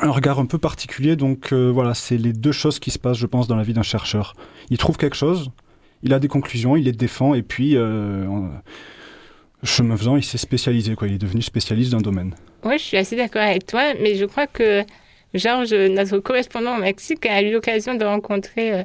un 0.00 0.10
regard 0.10 0.38
un 0.38 0.46
peu 0.46 0.58
particulier. 0.58 1.16
Donc 1.16 1.52
euh, 1.52 1.70
voilà, 1.70 1.94
c'est 1.94 2.16
les 2.16 2.32
deux 2.32 2.52
choses 2.52 2.78
qui 2.78 2.90
se 2.90 2.98
passent, 2.98 3.18
je 3.18 3.26
pense, 3.26 3.46
dans 3.48 3.56
la 3.56 3.62
vie 3.62 3.74
d'un 3.74 3.82
chercheur. 3.82 4.34
Il 4.70 4.78
trouve 4.78 4.96
quelque 4.96 5.16
chose, 5.16 5.50
il 6.04 6.12
a 6.12 6.18
des 6.18 6.28
conclusions, 6.28 6.76
il 6.76 6.84
les 6.84 6.92
défend, 6.92 7.34
et 7.34 7.42
puis, 7.42 7.76
euh, 7.76 8.26
chemin 9.62 9.96
faisant, 9.96 10.16
il 10.16 10.22
s'est 10.22 10.38
spécialisé, 10.38 10.94
quoi. 10.94 11.08
Il 11.08 11.14
est 11.14 11.18
devenu 11.18 11.42
spécialiste 11.42 11.92
d'un 11.92 12.00
domaine. 12.00 12.34
Oui, 12.62 12.78
je 12.78 12.84
suis 12.84 12.96
assez 12.96 13.16
d'accord 13.16 13.42
avec 13.42 13.66
toi, 13.66 13.94
mais 14.00 14.14
je 14.14 14.26
crois 14.26 14.46
que 14.46 14.84
Georges, 15.32 15.74
notre 15.74 16.18
correspondant 16.18 16.76
au 16.76 16.80
Mexique, 16.80 17.26
a 17.26 17.42
eu 17.42 17.52
l'occasion 17.52 17.94
de 17.94 18.04
rencontrer 18.04 18.72
euh, 18.74 18.82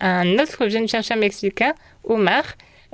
un 0.00 0.38
autre 0.38 0.68
jeune 0.68 0.88
chercheur 0.88 1.16
mexicain, 1.16 1.72
Omar, 2.04 2.44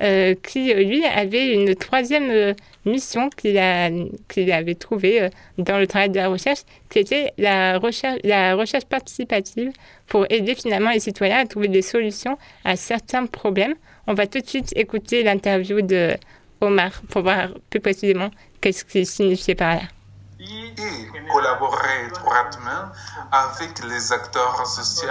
euh, 0.01 0.35
qui, 0.35 0.73
lui, 0.73 1.05
avait 1.05 1.53
une 1.53 1.75
troisième 1.75 2.31
euh, 2.31 2.55
mission 2.85 3.29
qu'il 3.31 3.59
avait 3.59 4.75
trouvée 4.75 5.23
euh, 5.23 5.29
dans 5.59 5.79
le 5.79 5.87
travail 5.87 6.11
de 6.11 6.17
la 6.17 6.29
recherche, 6.29 6.61
qui 6.89 7.01
était 7.01 7.33
la 7.39 7.79
recherche, 7.79 8.85
participative 8.89 9.71
pour 10.07 10.27
aider 10.31 10.55
finalement 10.55 10.91
les 10.91 11.01
citoyens 11.01 11.39
à 11.39 11.47
trouver 11.47 11.69
des 11.69 11.83
solutions 11.83 12.39
à 12.65 12.77
certains 12.77 13.27
problèmes. 13.27 13.75
On 14.07 14.15
va 14.15 14.27
tout 14.27 14.41
de 14.41 14.47
suite 14.47 14.73
écouter 14.77 15.23
l'interview 15.23 15.83
de 15.83 16.15
Omar 16.61 17.03
pour 17.09 17.23
voir 17.23 17.51
plus 17.71 17.81
précisément 17.81 18.31
qu'est-ce 18.61 18.85
qu'il 18.85 19.07
signifiait 19.07 19.55
par 19.55 19.75
là 19.75 19.83
et 20.43 21.29
collaborer 21.31 22.07
étroitement 22.07 22.91
avec 23.31 23.85
les 23.85 24.13
acteurs 24.13 24.67
sociaux 24.67 25.09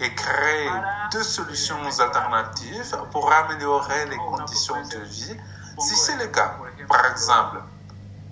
et 0.00 0.14
créer 0.14 0.70
deux 1.10 1.22
solutions 1.22 1.84
alternatives 2.00 2.96
pour 3.10 3.32
améliorer 3.32 4.06
les 4.06 4.16
conditions 4.16 4.80
de 4.88 4.98
vie, 4.98 5.36
si 5.78 5.96
c'est 5.96 6.16
le 6.16 6.26
cas. 6.28 6.56
Par 6.88 7.06
exemple, 7.06 7.62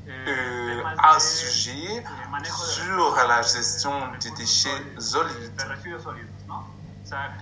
euh, 0.08 0.82
un 1.14 1.18
sujet 1.18 2.04
sur 2.44 3.16
la 3.28 3.42
gestion 3.42 3.92
des 4.20 4.30
déchets 4.32 4.70
solides. 4.98 5.62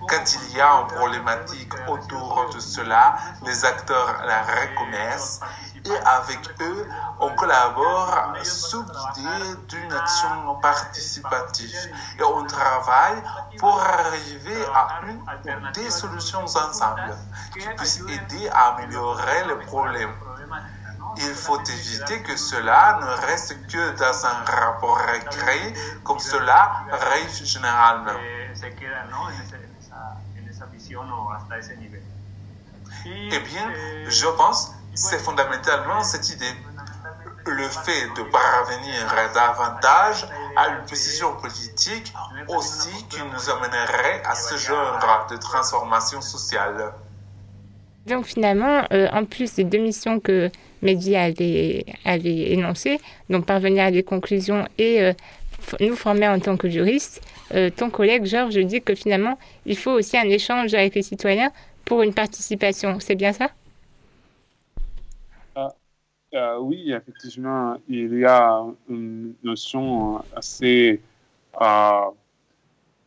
Quand 0.07 0.23
il 0.33 0.57
y 0.57 0.61
a 0.61 0.81
une 0.81 0.87
problématique 0.87 1.73
autour 1.87 2.49
de 2.53 2.59
cela, 2.59 3.17
les 3.45 3.65
acteurs 3.65 4.23
la 4.25 4.41
reconnaissent 4.41 5.41
et 5.85 5.97
avec 6.05 6.39
eux, 6.61 6.87
on 7.19 7.29
collabore 7.35 8.33
sous 8.43 8.83
l'idée 8.83 9.55
d'une 9.67 9.93
action 9.93 10.55
participative 10.61 11.89
et 12.19 12.23
on 12.23 12.45
travaille 12.45 13.21
pour 13.57 13.79
arriver 13.79 14.65
à 14.73 15.01
une 15.05 15.71
des 15.73 15.89
solutions 15.89 16.43
ensemble 16.43 17.17
qui 17.53 17.67
puissent 17.77 18.01
aider 18.01 18.49
à 18.49 18.75
améliorer 18.75 19.45
le 19.47 19.59
problème. 19.59 20.13
Il 21.17 21.33
faut 21.33 21.59
éviter 21.61 22.21
que 22.21 22.37
cela 22.37 22.99
ne 23.01 23.27
reste 23.27 23.67
que 23.67 23.97
dans 23.97 24.25
un 24.25 24.43
rapport 24.45 25.01
écrit, 25.15 25.73
comme 26.03 26.19
cela 26.19 26.83
arrive 26.91 27.43
généralement. 27.43 28.19
Eh 33.05 33.39
bien, 33.39 33.71
je 34.07 34.27
pense 34.27 34.73
c'est 34.93 35.19
fondamentalement 35.19 36.03
cette 36.03 36.29
idée. 36.29 36.53
Le 37.45 37.67
fait 37.67 38.07
de 38.15 38.23
parvenir 38.29 39.31
davantage 39.33 40.27
à 40.55 40.69
une 40.69 40.85
position 40.85 41.35
politique 41.37 42.13
aussi 42.47 43.05
qui 43.09 43.19
nous 43.21 43.49
amènerait 43.49 44.21
à 44.25 44.35
ce 44.35 44.55
genre 44.57 45.27
de 45.31 45.37
transformation 45.37 46.21
sociale. 46.21 46.93
Donc 48.05 48.25
finalement, 48.25 48.83
euh, 48.91 49.07
en 49.11 49.25
plus 49.25 49.55
des 49.55 49.63
deux 49.63 49.79
missions 49.79 50.19
que 50.19 50.49
Mehdi 50.81 51.15
avait, 51.15 51.85
avait 52.05 52.51
énoncé, 52.51 52.99
donc 53.29 53.45
parvenir 53.45 53.85
à 53.85 53.91
des 53.91 54.03
conclusions 54.03 54.65
et 54.77 55.01
euh, 55.01 55.13
nous 55.79 55.95
former 55.95 56.27
en 56.27 56.39
tant 56.39 56.57
que 56.57 56.69
juriste. 56.69 57.21
Euh, 57.53 57.69
ton 57.69 57.89
collègue 57.89 58.25
Georges 58.25 58.57
dit 58.57 58.81
que 58.81 58.95
finalement, 58.95 59.37
il 59.65 59.77
faut 59.77 59.91
aussi 59.91 60.17
un 60.17 60.29
échange 60.29 60.73
avec 60.73 60.95
les 60.95 61.01
citoyens 61.01 61.51
pour 61.85 62.01
une 62.01 62.13
participation. 62.13 62.97
C'est 62.99 63.15
bien 63.15 63.33
ça? 63.33 63.49
Euh, 66.33 66.57
oui, 66.59 66.93
effectivement, 66.93 67.77
il 67.87 68.19
y 68.19 68.25
a 68.25 68.63
une 68.87 69.33
notion 69.43 70.23
assez, 70.35 71.01
euh, 71.59 72.01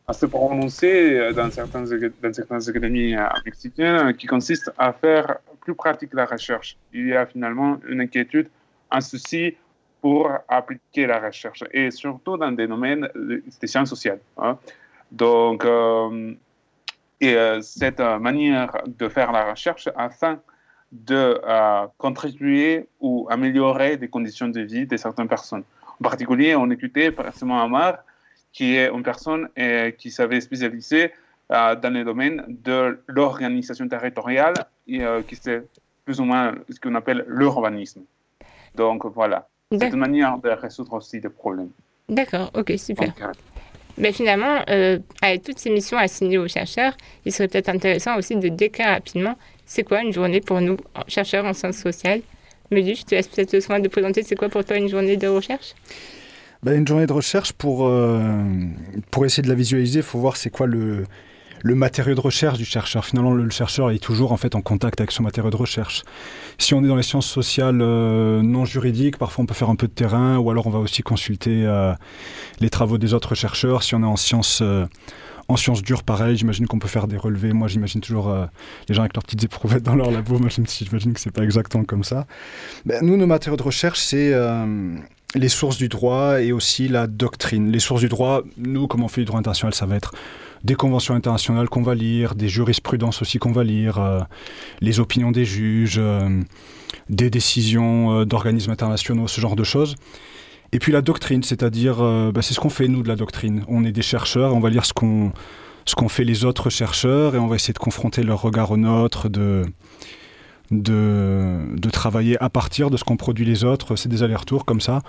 assez 0.06 0.28
prononcée 0.28 1.32
dans 1.32 1.50
certaines, 1.50 2.12
dans 2.22 2.32
certaines 2.32 2.68
académies 2.68 3.14
mexicaines 3.44 4.14
qui 4.14 4.26
consiste 4.26 4.72
à 4.76 4.92
faire 4.92 5.38
plus 5.60 5.74
pratique 5.74 6.14
la 6.14 6.26
recherche. 6.26 6.76
Il 6.92 7.08
y 7.08 7.14
a 7.14 7.26
finalement 7.26 7.78
une 7.88 8.00
inquiétude, 8.00 8.48
un 8.90 9.00
souci 9.00 9.56
pour 10.00 10.28
appliquer 10.48 11.06
la 11.06 11.20
recherche, 11.20 11.62
et 11.72 11.92
surtout 11.92 12.36
dans 12.36 12.50
des 12.50 12.66
domaines 12.66 13.08
des 13.14 13.66
sciences 13.68 13.90
sociales. 13.90 14.18
Hein. 14.36 14.58
Donc, 15.12 15.64
euh, 15.64 16.34
et, 17.20 17.36
cette 17.60 18.00
manière 18.00 18.72
de 18.84 19.08
faire 19.08 19.30
la 19.30 19.52
recherche 19.52 19.88
afin 19.96 20.40
de 20.92 21.40
euh, 21.42 21.86
contribuer 21.96 22.86
ou 23.00 23.26
améliorer 23.30 23.96
les 23.96 24.08
conditions 24.08 24.48
de 24.48 24.60
vie 24.60 24.86
de 24.86 24.96
certaines 24.98 25.28
personnes. 25.28 25.64
En 25.98 26.04
particulier, 26.04 26.54
on 26.54 26.70
écoutait 26.70 27.10
précisément 27.10 27.62
Amar, 27.62 27.98
qui 28.52 28.76
est 28.76 28.90
une 28.90 29.02
personne 29.02 29.48
euh, 29.58 29.90
qui 29.92 30.10
s'avait 30.10 30.40
spécialisé 30.42 31.12
euh, 31.50 31.74
dans 31.76 31.92
le 31.92 32.04
domaine 32.04 32.44
de 32.48 33.00
l'organisation 33.06 33.88
territoriale, 33.88 34.54
et, 34.86 35.00
qui 35.26 35.36
c'est 35.36 35.62
plus 36.04 36.20
ou 36.20 36.24
moins 36.24 36.54
ce 36.68 36.78
qu'on 36.78 36.94
appelle 36.94 37.24
l'urbanisme. 37.26 38.02
Donc 38.74 39.06
voilà, 39.06 39.48
c'est 39.70 39.88
une 39.88 39.96
manière 39.96 40.36
de 40.38 40.50
résoudre 40.50 40.94
aussi 40.94 41.20
des 41.20 41.28
problèmes. 41.28 41.70
D'accord, 42.08 42.50
ok, 42.54 42.72
super. 42.76 43.14
Mais 43.96 44.12
finalement, 44.12 44.58
avec 45.22 45.42
toutes 45.44 45.58
ces 45.58 45.70
missions 45.70 45.98
assignées 45.98 46.38
aux 46.38 46.48
chercheurs, 46.48 46.96
il 47.24 47.32
serait 47.32 47.48
peut-être 47.48 47.68
intéressant 47.68 48.16
aussi 48.16 48.34
de 48.34 48.48
décrire 48.48 48.88
rapidement 48.88 49.36
c'est 49.72 49.84
quoi 49.84 50.02
une 50.02 50.12
journée 50.12 50.42
pour 50.42 50.60
nous, 50.60 50.76
chercheurs 51.08 51.46
en 51.46 51.54
sciences 51.54 51.78
sociales? 51.78 52.20
Dis, 52.70 52.94
je 52.94 53.04
te 53.04 53.14
laisse 53.14 53.28
peut-être 53.28 53.54
le 53.54 53.60
soin 53.60 53.80
de 53.80 53.88
présenter 53.88 54.22
c'est 54.22 54.34
quoi 54.34 54.50
pour 54.50 54.64
toi 54.64 54.76
une 54.76 54.88
journée 54.88 55.16
de 55.16 55.28
recherche? 55.28 55.74
Ben, 56.62 56.78
Une 56.78 56.86
journée 56.86 57.06
de 57.06 57.12
recherche, 57.12 57.52
pour, 57.54 57.86
euh, 57.88 58.20
pour 59.10 59.24
essayer 59.24 59.42
de 59.42 59.48
la 59.48 59.54
visualiser, 59.54 60.00
il 60.00 60.02
faut 60.02 60.18
voir 60.18 60.36
c'est 60.36 60.50
quoi 60.50 60.66
le, 60.66 61.04
le 61.62 61.74
matériau 61.74 62.14
de 62.14 62.20
recherche 62.20 62.58
du 62.58 62.66
chercheur. 62.66 63.06
Finalement, 63.06 63.32
le, 63.32 63.48
chercheur 63.48 63.90
est 63.90 63.98
toujours 63.98 64.32
en 64.32 64.36
fait 64.36 64.54
en 64.54 64.60
contact 64.60 65.00
avec 65.00 65.10
son 65.10 65.22
matériau 65.22 65.50
de 65.50 65.56
recherche. 65.56 66.02
Si 66.58 66.74
on 66.74 66.84
est 66.84 66.88
dans 66.88 66.96
les 66.96 67.02
sciences 67.02 67.28
sociales 67.28 67.80
euh, 67.80 68.42
non 68.42 68.66
juridiques, 68.66 69.16
parfois 69.16 69.42
on 69.44 69.46
peut 69.46 69.54
faire 69.54 69.70
un 69.70 69.76
peu 69.76 69.86
de 69.86 69.92
terrain, 69.92 70.36
ou 70.36 70.50
alors 70.50 70.66
on 70.66 70.70
va 70.70 70.80
aussi 70.80 71.02
consulter 71.02 71.64
euh, 71.64 71.94
les 72.60 72.68
travaux 72.68 72.98
des 72.98 73.14
autres 73.14 73.34
chercheurs. 73.34 73.82
Si 73.82 73.94
on 73.94 74.02
est 74.02 74.06
en 74.06 74.16
sciences 74.16 74.62
en 75.48 75.56
sciences 75.56 75.82
dures, 75.82 76.02
pareil, 76.02 76.36
j'imagine 76.36 76.66
qu'on 76.66 76.78
peut 76.78 76.88
faire 76.88 77.08
des 77.08 77.16
relevés. 77.16 77.52
Moi, 77.52 77.68
j'imagine 77.68 78.00
toujours 78.00 78.28
euh, 78.28 78.46
les 78.88 78.94
gens 78.94 79.02
avec 79.02 79.14
leurs 79.14 79.24
petites 79.24 79.44
éprouvettes 79.44 79.82
dans 79.82 79.94
leur 79.94 80.10
labo. 80.10 80.36
J'imagine 80.36 81.12
que 81.12 81.20
c'est 81.20 81.30
pas 81.30 81.42
exactement 81.42 81.84
comme 81.84 82.04
ça. 82.04 82.26
Ben, 82.86 83.04
nous, 83.04 83.16
nos 83.16 83.26
matériaux 83.26 83.56
de 83.56 83.62
recherche, 83.62 84.00
c'est 84.00 84.32
euh, 84.32 84.96
les 85.34 85.48
sources 85.48 85.76
du 85.76 85.88
droit 85.88 86.40
et 86.40 86.52
aussi 86.52 86.88
la 86.88 87.06
doctrine. 87.06 87.70
Les 87.70 87.80
sources 87.80 88.00
du 88.02 88.08
droit, 88.08 88.42
nous, 88.56 88.86
comme 88.86 89.02
on 89.02 89.08
fait 89.08 89.22
du 89.22 89.26
droit 89.26 89.40
international, 89.40 89.74
ça 89.74 89.86
va 89.86 89.96
être 89.96 90.14
des 90.64 90.74
conventions 90.74 91.14
internationales 91.14 91.68
qu'on 91.68 91.82
va 91.82 91.96
lire, 91.96 92.36
des 92.36 92.48
jurisprudences 92.48 93.20
aussi 93.20 93.38
qu'on 93.38 93.50
va 93.50 93.64
lire, 93.64 93.98
euh, 93.98 94.20
les 94.80 95.00
opinions 95.00 95.32
des 95.32 95.44
juges, 95.44 96.00
des 97.10 97.30
décisions 97.30 98.24
d'organismes 98.24 98.70
internationaux, 98.70 99.26
ce 99.26 99.40
genre 99.40 99.56
de 99.56 99.64
choses. 99.64 99.96
Et 100.72 100.78
puis 100.78 100.90
la 100.90 101.02
doctrine, 101.02 101.42
c'est-à-dire, 101.42 102.00
euh, 102.00 102.32
bah, 102.32 102.40
c'est 102.42 102.54
ce 102.54 102.60
qu'on 102.60 102.70
fait 102.70 102.88
nous 102.88 103.02
de 103.02 103.08
la 103.08 103.16
doctrine. 103.16 103.64
On 103.68 103.84
est 103.84 103.92
des 103.92 104.02
chercheurs, 104.02 104.54
on 104.54 104.60
va 104.60 104.70
lire 104.70 104.86
ce 104.86 104.92
qu'on 104.92 105.32
ce 105.84 105.94
qu'ont 105.94 106.08
fait 106.08 106.24
les 106.24 106.44
autres 106.44 106.70
chercheurs 106.70 107.34
et 107.34 107.38
on 107.38 107.48
va 107.48 107.56
essayer 107.56 107.74
de 107.74 107.78
confronter 107.78 108.22
leur 108.22 108.40
regard 108.40 108.70
au 108.70 108.76
nôtre, 108.76 109.28
de, 109.28 109.64
de, 110.70 111.90
travailler 111.90 112.40
à 112.42 112.48
partir 112.48 112.88
de 112.88 112.96
ce 112.96 113.04
qu'ont 113.04 113.16
produit 113.16 113.44
les 113.44 113.64
autres. 113.64 113.96
C'est 113.96 114.08
des 114.08 114.22
allers-retours 114.22 114.64
comme 114.64 114.80
ça. 114.80 115.00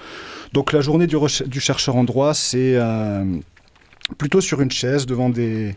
Donc 0.51 0.73
la 0.73 0.81
journée 0.81 1.07
du, 1.07 1.15
du 1.45 1.59
chercheur 1.59 1.95
en 1.95 2.03
droit, 2.03 2.33
c'est 2.33 2.75
euh, 2.75 3.23
plutôt 4.17 4.41
sur 4.41 4.61
une 4.61 4.71
chaise 4.71 5.05
devant 5.05 5.29
des, 5.29 5.75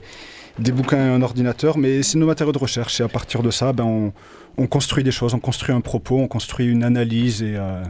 des 0.59 0.72
bouquins 0.72 0.99
et 0.99 1.11
un 1.11 1.22
ordinateur, 1.22 1.79
mais 1.79 2.03
c'est 2.03 2.18
nos 2.18 2.27
matériaux 2.27 2.53
de 2.53 2.59
recherche. 2.59 3.01
Et 3.01 3.05
à 3.05 3.09
partir 3.09 3.42
de 3.42 3.51
ça, 3.51 3.72
ben, 3.72 3.85
on, 3.85 4.12
on 4.59 4.66
construit 4.66 5.05
des 5.05 5.11
choses, 5.11 5.35
on 5.35 5.38
construit 5.38 5.75
un 5.75 5.81
propos, 5.81 6.19
on 6.19 6.29
construit 6.29 6.66
une 6.66 6.83
analyse 6.83 7.42
et, 7.42 7.55
euh, 7.57 7.83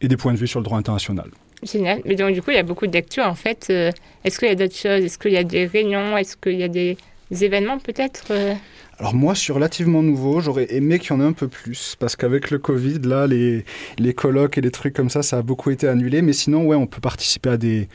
et 0.00 0.08
des 0.08 0.16
points 0.16 0.32
de 0.32 0.38
vue 0.38 0.46
sur 0.46 0.60
le 0.60 0.64
droit 0.64 0.78
international. 0.78 1.30
Génial. 1.62 2.00
Mais 2.04 2.14
donc, 2.14 2.32
du 2.32 2.42
coup, 2.42 2.50
il 2.50 2.56
y 2.56 2.58
a 2.58 2.62
beaucoup 2.62 2.86
lectures, 2.86 3.26
en 3.26 3.34
fait. 3.34 3.68
Euh, 3.70 3.90
est-ce 4.24 4.38
qu'il 4.38 4.48
y 4.48 4.50
a 4.50 4.54
d'autres 4.54 4.76
choses? 4.76 5.04
Est-ce 5.04 5.18
qu'il 5.18 5.32
y 5.32 5.36
a 5.36 5.44
des 5.44 5.66
réunions? 5.66 6.16
Est-ce 6.16 6.36
qu'il 6.36 6.58
y 6.58 6.62
a 6.62 6.68
des, 6.68 6.96
événements, 7.30 7.78
peut-être 7.78 8.24
euh? 8.32 8.54
alors 8.98 9.14
moi, 9.14 9.32
je 9.32 9.40
suis 9.40 9.52
relativement 9.52 10.02
nouveau, 10.02 10.40
j'aurais 10.40 10.74
aimé 10.74 10.98
qu'il 10.98 11.12
y 11.12 11.12
en 11.14 11.22
ait 11.22 11.24
un 11.24 11.32
peu 11.32 11.48
plus, 11.48 11.96
parce 11.98 12.16
qu'avec 12.16 12.50
le 12.50 12.58
Covid, 12.58 12.98
là, 13.04 13.26
les, 13.26 13.64
les 13.98 14.12
colloques 14.12 14.58
et 14.58 14.60
les 14.60 14.70
trucs 14.70 14.92
comme 14.92 15.08
ça, 15.08 15.22
ça 15.22 15.38
a 15.38 15.42
beaucoup 15.42 15.70
été 15.70 15.88
annulé, 15.88 16.20
mais 16.20 16.34
sinon, 16.34 16.66
ouais, 16.66 16.76
on 16.76 16.86
peut 16.86 17.00
participer 17.00 17.48
à 17.48 17.56
des, 17.56 17.88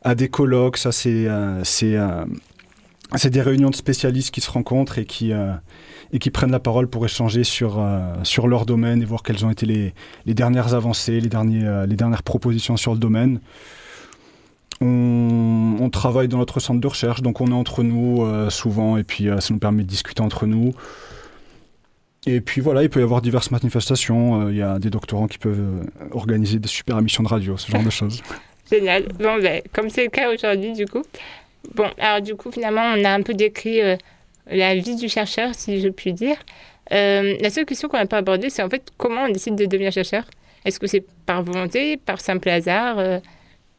à 0.00 0.14
des 0.14 0.28
colloques, 0.28 0.78
ça 0.78 0.90
c'est 0.90 1.26
c'est 1.64 1.98
c'est 3.16 3.28
des 3.28 3.42
réunions 3.42 3.68
de 3.68 3.74
spécialistes 3.74 4.30
qui 4.30 4.40
se 4.40 4.50
rencontrent 4.50 4.98
et 4.98 5.04
qui, 5.04 5.34
et 6.12 6.18
qui 6.18 6.30
prennent 6.30 6.50
la 6.50 6.60
parole 6.60 6.88
pour 6.88 7.04
échanger 7.04 7.42
sur, 7.42 7.78
euh, 7.78 8.00
sur 8.22 8.46
leur 8.46 8.66
domaine 8.66 9.00
et 9.00 9.04
voir 9.04 9.22
quelles 9.22 9.44
ont 9.46 9.50
été 9.50 9.64
les, 9.64 9.94
les 10.26 10.34
dernières 10.34 10.74
avancées, 10.74 11.20
les, 11.20 11.28
derniers, 11.28 11.64
euh, 11.64 11.86
les 11.86 11.96
dernières 11.96 12.22
propositions 12.22 12.76
sur 12.76 12.92
le 12.92 12.98
domaine. 12.98 13.40
On, 14.80 15.88
travaille 15.92 16.26
dans 16.26 16.38
notre 16.38 16.58
centre 16.58 16.80
de 16.80 16.86
recherche, 16.86 17.20
donc 17.20 17.40
on 17.40 17.48
est 17.48 17.54
entre 17.54 17.82
nous 17.82 18.22
euh, 18.22 18.48
souvent, 18.50 18.96
et 18.96 19.04
puis 19.04 19.28
ça 19.40 19.52
nous 19.52 19.60
permet 19.60 19.82
de 19.82 19.88
discuter 19.88 20.22
entre 20.22 20.46
nous. 20.46 20.72
Et 22.26 22.40
puis 22.40 22.60
voilà, 22.60 22.82
il 22.82 22.88
peut 22.88 23.00
y 23.00 23.02
avoir 23.02 23.20
diverses 23.20 23.50
manifestations. 23.50 24.48
Il 24.48 24.56
y 24.56 24.62
a 24.62 24.78
des 24.78 24.88
doctorants 24.90 25.26
qui 25.26 25.38
peuvent 25.38 25.86
organiser 26.12 26.58
des 26.58 26.68
super 26.68 26.98
émissions 26.98 27.22
de 27.22 27.28
radio, 27.28 27.56
ce 27.58 27.70
genre 27.70 27.82
de 27.82 27.90
choses. 27.90 28.22
Génial. 28.72 29.04
Bon, 29.18 29.38
ben, 29.40 29.60
comme 29.72 29.90
c'est 29.90 30.04
le 30.04 30.10
cas 30.10 30.32
aujourd'hui, 30.32 30.72
du 30.72 30.86
coup. 30.86 31.02
Bon, 31.74 31.88
alors 31.98 32.22
du 32.22 32.34
coup, 32.34 32.50
finalement, 32.50 32.94
on 32.96 33.04
a 33.04 33.10
un 33.10 33.22
peu 33.22 33.34
décrit 33.34 33.80
la 34.50 34.74
vie 34.74 34.96
du 34.96 35.08
chercheur, 35.08 35.54
si 35.54 35.80
je 35.80 35.88
puis 35.88 36.12
dire. 36.12 36.36
Euh, 36.92 37.36
la 37.40 37.50
seule 37.50 37.64
question 37.64 37.88
qu'on 37.88 37.96
n'a 37.96 38.06
pas 38.06 38.18
abordée, 38.18 38.50
c'est 38.50 38.62
en 38.62 38.68
fait 38.68 38.90
comment 38.96 39.24
on 39.24 39.30
décide 39.30 39.54
de 39.54 39.64
devenir 39.66 39.92
chercheur. 39.92 40.24
Est-ce 40.64 40.78
que 40.78 40.86
c'est 40.86 41.04
par 41.26 41.42
volonté, 41.42 41.96
par 41.96 42.20
simple 42.20 42.48
hasard 42.48 42.98
euh, 42.98 43.18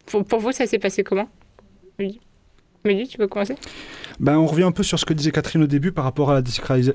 pour, 0.05 0.39
vous, 0.39 0.51
ça 0.51 0.65
s'est 0.65 0.79
passé 0.79 1.03
comment? 1.03 1.27
Oui. 1.99 2.19
Tu 2.85 3.17
peux 3.17 3.27
commencer? 3.27 3.55
Ben, 4.19 4.37
On 4.37 4.45
revient 4.45 4.63
un 4.63 4.73
peu 4.73 4.83
sur 4.83 4.99
ce 4.99 5.05
que 5.05 5.13
disait 5.13 5.31
Catherine 5.31 5.63
au 5.63 5.67
début 5.67 5.93
par 5.93 6.03
rapport 6.03 6.31
à 6.31 6.41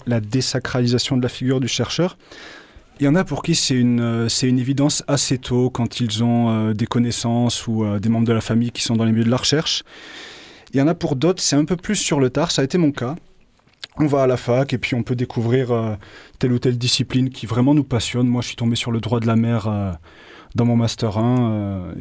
la, 0.06 0.20
désacralisation 0.20 1.16
de 1.16 1.22
la 1.22 1.30
figure 1.30 1.60
du 1.60 1.68
chercheur. 1.68 2.18
Il 3.00 3.06
y 3.06 3.08
en 3.08 3.14
a 3.14 3.24
pour 3.24 3.42
qui 3.42 3.54
c'est 3.54 3.74
une, 3.74 4.00
euh, 4.00 4.28
c'est 4.28 4.48
une 4.48 4.58
évidence 4.58 5.02
assez 5.06 5.38
tôt 5.38 5.70
quand 5.70 6.00
ils 6.00 6.22
ont 6.22 6.72
des 6.72 6.86
connaissances 6.86 7.66
ou 7.66 7.86
des 7.98 8.08
membres 8.10 8.26
de 8.26 8.32
la 8.32 8.42
famille 8.42 8.70
qui 8.70 8.82
sont 8.82 8.96
dans 8.96 9.04
les 9.04 9.12
milieux 9.12 9.24
de 9.24 9.30
la 9.30 9.38
recherche. 9.38 9.82
Il 10.74 10.78
y 10.78 10.82
en 10.82 10.88
a 10.88 10.94
pour 10.94 11.16
d'autres, 11.16 11.42
c'est 11.42 11.56
un 11.56 11.64
peu 11.64 11.76
plus 11.76 11.96
sur 11.96 12.20
le 12.20 12.28
tard, 12.28 12.50
ça 12.50 12.60
a 12.60 12.64
été 12.66 12.76
mon 12.76 12.92
cas 12.92 13.14
on 14.00 14.06
va 14.06 14.22
à 14.22 14.26
la 14.26 14.36
fac 14.36 14.72
et 14.72 14.78
puis 14.78 14.94
on 14.94 15.02
peut 15.02 15.16
découvrir 15.16 15.72
euh, 15.72 15.94
telle 16.38 16.52
ou 16.52 16.58
telle 16.58 16.78
discipline 16.78 17.30
qui 17.30 17.46
vraiment 17.46 17.74
nous 17.74 17.84
passionne. 17.84 18.26
Moi, 18.26 18.42
je 18.42 18.48
suis 18.48 18.56
tombé 18.56 18.76
sur 18.76 18.90
le 18.90 19.00
droit 19.00 19.20
de 19.20 19.26
la 19.26 19.36
mer 19.36 19.66
euh, 19.66 19.92
dans 20.54 20.64
mon 20.64 20.76
master 20.76 21.18
1 21.18 21.52
euh, 21.52 21.92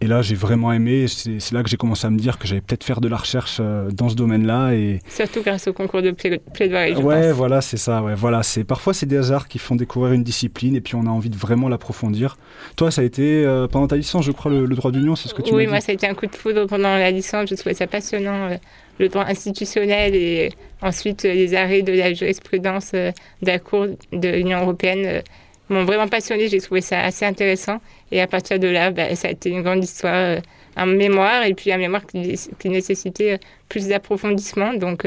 et, 0.00 0.04
et 0.04 0.06
là, 0.06 0.22
j'ai 0.22 0.34
vraiment 0.34 0.72
aimé. 0.72 1.06
C'est 1.08 1.52
là 1.52 1.62
que 1.62 1.70
j'ai 1.70 1.76
commencé 1.76 2.06
à 2.06 2.10
me 2.10 2.18
dire 2.18 2.38
que 2.38 2.46
j'allais 2.46 2.60
peut-être 2.60 2.84
faire 2.84 3.00
de 3.00 3.08
la 3.08 3.16
recherche 3.16 3.60
dans 3.60 4.08
ce 4.08 4.14
domaine-là. 4.14 4.72
Et... 4.74 5.00
Surtout 5.08 5.40
grâce 5.42 5.66
au 5.66 5.72
concours 5.72 6.02
de 6.02 6.10
plaidoirie. 6.10 6.94
Ouais, 6.96 7.32
voilà, 7.32 7.60
c'est 7.60 7.78
ça. 7.78 8.02
Ouais, 8.02 8.14
voilà, 8.14 8.42
c'est 8.42 8.64
parfois 8.64 8.92
c'est 8.92 9.06
des 9.06 9.16
hasards 9.16 9.48
qui 9.48 9.58
font 9.58 9.76
découvrir 9.76 10.12
une 10.12 10.24
discipline 10.24 10.76
et 10.76 10.80
puis 10.80 10.94
on 10.94 11.06
a 11.06 11.10
envie 11.10 11.30
de 11.30 11.36
vraiment 11.36 11.68
l'approfondir. 11.68 12.36
Toi, 12.76 12.90
ça 12.90 13.00
a 13.00 13.04
été 13.04 13.46
pendant 13.70 13.86
ta 13.86 13.96
licence, 13.96 14.24
je 14.26 14.32
crois, 14.32 14.50
le, 14.50 14.66
droit 14.68 14.90
d'union, 14.90 15.16
c'est 15.16 15.28
ce 15.28 15.34
que 15.34 15.42
tu 15.42 15.54
Oui, 15.54 15.66
moi, 15.66 15.80
ça 15.80 15.92
a 15.92 15.94
été 15.94 16.06
un 16.06 16.14
coup 16.14 16.26
de 16.26 16.34
foudre 16.34 16.66
pendant 16.66 16.96
la 16.96 17.10
licence. 17.10 17.48
Je 17.48 17.54
trouvais 17.54 17.74
ça 17.74 17.86
passionnant 17.86 18.50
le 18.98 19.08
droit 19.08 19.24
institutionnel 19.26 20.14
et 20.14 20.50
ensuite 20.82 21.22
les 21.22 21.54
arrêts 21.54 21.82
de 21.82 21.92
la 21.92 22.12
jurisprudence 22.12 22.92
euh, 22.94 23.10
de 23.42 23.46
la 23.46 23.58
Cour 23.58 23.86
de 24.12 24.28
l'Union 24.28 24.60
européenne 24.62 25.04
euh, 25.06 25.20
m'ont 25.68 25.84
vraiment 25.84 26.08
passionné. 26.08 26.48
J'ai 26.48 26.60
trouvé 26.60 26.80
ça 26.80 27.00
assez 27.00 27.24
intéressant. 27.24 27.80
Et 28.12 28.20
à 28.20 28.26
partir 28.26 28.58
de 28.58 28.68
là, 28.68 28.90
bah, 28.90 29.14
ça 29.14 29.28
a 29.28 29.30
été 29.30 29.50
une 29.50 29.62
grande 29.62 29.82
histoire, 29.82 30.14
euh, 30.14 30.40
un 30.76 30.86
mémoire, 30.86 31.44
et 31.44 31.54
puis 31.54 31.72
un 31.72 31.78
mémoire 31.78 32.02
qui, 32.06 32.68
nécessitait 32.68 33.40
plus 33.68 33.88
d'approfondissement. 33.88 34.74
Donc 34.74 35.06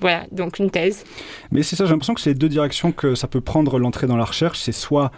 voilà, 0.00 0.24
donc 0.30 0.58
une 0.58 0.70
thèse. 0.70 1.04
Mais 1.50 1.62
c'est 1.62 1.76
ça, 1.76 1.84
j'ai 1.84 1.90
l'impression 1.90 2.14
que 2.14 2.20
c'est 2.20 2.34
deux 2.34 2.48
directions 2.48 2.92
que 2.92 3.14
ça 3.14 3.26
peut 3.26 3.40
prendre 3.40 3.78
l'entrée 3.78 4.06
dans 4.06 4.16
la 4.16 4.24
recherche. 4.24 4.58
C'est 4.58 4.72
soit 4.72 5.10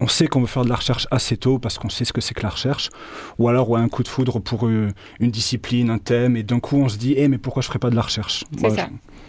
on 0.00 0.08
sait 0.08 0.26
qu'on 0.26 0.40
veut 0.40 0.46
faire 0.46 0.64
de 0.64 0.68
la 0.68 0.76
recherche 0.76 1.06
assez 1.10 1.36
tôt 1.36 1.58
parce 1.58 1.78
qu'on 1.78 1.90
sait 1.90 2.04
ce 2.04 2.12
que 2.12 2.20
c'est 2.20 2.34
que 2.34 2.42
la 2.42 2.48
recherche, 2.48 2.90
ou 3.38 3.48
alors 3.48 3.70
on 3.70 3.76
a 3.76 3.80
un 3.80 3.88
coup 3.88 4.02
de 4.02 4.08
foudre 4.08 4.40
pour 4.40 4.68
une 4.68 4.92
discipline, 5.20 5.90
un 5.90 5.98
thème, 5.98 6.36
et 6.36 6.42
d'un 6.42 6.58
coup 6.58 6.76
on 6.76 6.88
se 6.88 6.96
dit, 6.96 7.14
eh 7.16 7.28
mais 7.28 7.38
pourquoi 7.38 7.62
je 7.62 7.68
ferais 7.68 7.78
pas 7.78 7.90
de 7.90 7.96
la 7.96 8.02
recherche? 8.02 8.44
C'est 8.58 8.70
ça. 8.70 8.88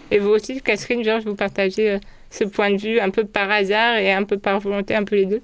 Et 0.09 0.19
vous 0.19 0.29
aussi, 0.29 0.61
Catherine, 0.61 1.03
Georges, 1.03 1.25
vous 1.25 1.35
partagez 1.35 1.99
ce 2.29 2.43
point 2.43 2.71
de 2.71 2.77
vue 2.77 2.99
un 2.99 3.09
peu 3.09 3.25
par 3.25 3.51
hasard 3.51 3.95
et 3.95 4.11
un 4.11 4.23
peu 4.23 4.37
par 4.37 4.59
volonté, 4.59 4.95
un 4.95 5.03
peu 5.03 5.15
les 5.15 5.25
deux? 5.25 5.41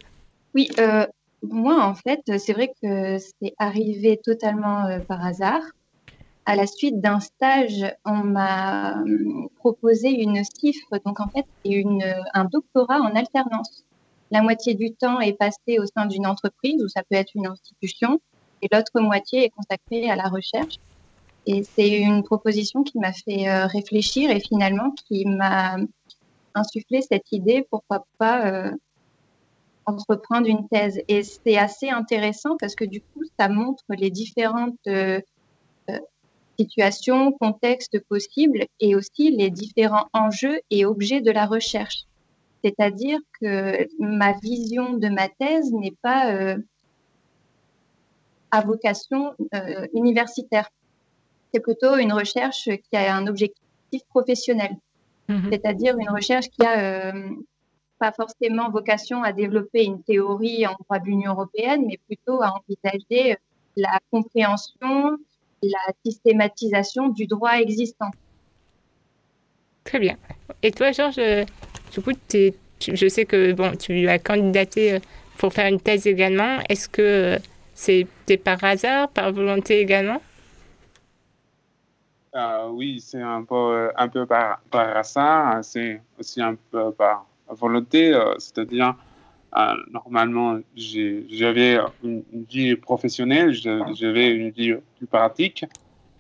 Oui, 0.56 0.70
moi 1.44 1.84
en 1.84 1.94
fait, 1.94 2.22
c'est 2.38 2.54
vrai 2.54 2.72
que 2.82 3.18
c'est 3.18 3.54
arrivé 3.60 4.20
totalement 4.24 4.86
par 5.08 5.26
hasard 5.26 5.62
à 6.50 6.56
la 6.56 6.66
suite 6.66 7.02
d'un 7.02 7.20
stage, 7.20 7.86
on 8.06 8.24
m'a 8.24 9.04
proposé 9.58 10.08
une 10.08 10.42
CIFRE, 10.46 11.02
donc 11.06 11.20
en 11.20 11.28
fait, 11.28 11.44
c'est 11.66 11.84
un 12.34 12.46
doctorat 12.46 13.02
en 13.02 13.14
alternance. 13.18 13.84
La 14.32 14.42
moitié 14.42 14.74
du 14.74 14.94
temps 14.94 15.20
est 15.20 15.34
passé 15.34 15.80
au 15.80 15.86
sein 15.86 16.06
d'une 16.06 16.28
entreprise, 16.28 16.84
ou 16.84 16.90
ça 16.90 17.02
peut 17.04 17.16
être 17.16 17.32
une 17.36 17.48
institution, 17.48 18.20
et 18.62 18.68
l'autre 18.72 19.00
moitié 19.00 19.46
est 19.46 19.50
consacrée 19.50 20.10
à 20.10 20.16
la 20.16 20.28
recherche. 20.28 20.76
Et 21.46 21.64
c'est 21.64 22.00
une 22.00 22.24
proposition 22.24 22.84
qui 22.84 23.00
m'a 23.00 23.14
fait 23.14 23.48
euh, 23.48 23.68
réfléchir 23.68 24.30
et 24.32 24.42
finalement 24.42 24.92
qui 25.08 25.26
m'a 25.26 25.78
insufflé 26.54 27.02
cette 27.02 27.32
idée, 27.32 27.66
pourquoi 27.70 28.06
pas 28.18 28.46
euh, 28.48 28.72
entreprendre 29.86 30.48
une 30.48 30.68
thèse. 30.68 31.00
Et 31.08 31.24
c'est 31.24 31.58
assez 31.58 31.90
intéressant 31.90 32.58
parce 32.60 32.76
que 32.76 32.84
du 32.84 33.00
coup, 33.00 33.24
ça 33.40 33.48
montre 33.48 33.84
les 33.90 34.10
différentes 34.10 34.76
euh, 34.88 35.22
situations, 36.60 37.32
contextes 37.32 38.00
possibles 38.10 38.66
et 38.80 38.96
aussi 38.96 39.32
les 39.32 39.50
différents 39.50 40.08
enjeux 40.12 40.60
et 40.70 40.86
objets 40.86 41.22
de 41.22 41.32
la 41.32 41.46
recherche. 41.46 42.06
C'est-à-dire 42.64 43.20
que 43.40 43.88
ma 44.00 44.34
vision 44.34 44.94
de 44.94 45.10
ma 45.10 45.30
thèse 45.30 45.72
n'est 45.72 45.96
pas 46.02 46.34
euh, 46.34 46.58
à 48.52 48.62
vocation 48.62 49.34
euh, 49.54 49.88
universitaire. 49.94 50.70
C'est 51.54 51.60
plutôt 51.60 51.98
une 51.98 52.14
recherche 52.14 52.66
qui 52.66 52.96
a 52.96 53.16
un 53.16 53.28
objectif 53.28 54.04
professionnel, 54.10 54.76
mhm. 55.30 55.50
c'est-à-dire 55.52 55.98
une 55.98 56.10
recherche 56.10 56.50
qui 56.50 56.66
a 56.66 57.12
euh, 57.12 57.30
pas 58.00 58.12
forcément 58.12 58.70
vocation 58.70 59.24
à 59.24 59.32
développer 59.32 59.86
une 59.86 60.04
théorie 60.04 60.66
en 60.68 60.76
droit 60.84 61.00
de 61.00 61.06
l'Union 61.06 61.34
européenne, 61.34 61.86
mais 61.88 62.00
plutôt 62.08 62.42
à 62.42 62.54
envisager 62.54 63.38
la 63.76 64.00
compréhension, 64.12 65.18
la 65.62 65.94
systématisation 66.06 67.10
du 67.10 67.28
droit 67.28 67.60
existant. 67.60 68.12
Très 69.84 70.00
bien. 70.00 70.18
Et 70.64 70.72
toi, 70.72 70.92
Georges, 70.92 71.46
du 71.92 72.02
coup, 72.02 72.12
je 72.32 73.08
sais 73.08 73.26
que 73.26 73.54
bon, 73.54 73.76
tu 73.76 74.08
as 74.08 74.20
candidaté 74.20 74.94
euh, 74.94 75.00
pour 75.38 75.54
faire 75.54 75.68
une 75.68 75.80
thèse 75.80 76.08
également. 76.08 76.60
Est-ce 76.70 76.90
que 76.90 77.02
euh, 77.02 77.38
c'était 77.74 78.38
par 78.38 78.64
hasard, 78.64 79.10
par 79.10 79.32
volonté 79.32 79.80
également? 79.80 80.22
Oui, 82.70 83.00
c'est 83.04 83.22
un 83.22 83.44
peu, 83.44 83.90
un 83.96 84.08
peu 84.10 84.28
par, 84.28 84.60
par 84.70 84.96
hasard. 84.96 85.64
C'est 85.64 86.00
aussi 86.20 86.40
un 86.40 86.56
peu 86.70 86.92
par 86.92 87.26
volonté. 87.50 88.14
C'est-à-dire, 88.38 88.94
euh, 89.56 89.74
normalement, 89.92 90.60
j'avais 90.76 91.80
une, 92.04 92.24
vie 92.50 92.76
professionnelle, 92.76 93.54
j'avais 93.54 94.30
une 94.30 94.50
vie 94.50 94.76
plus 94.98 95.08
pratique, 95.08 95.66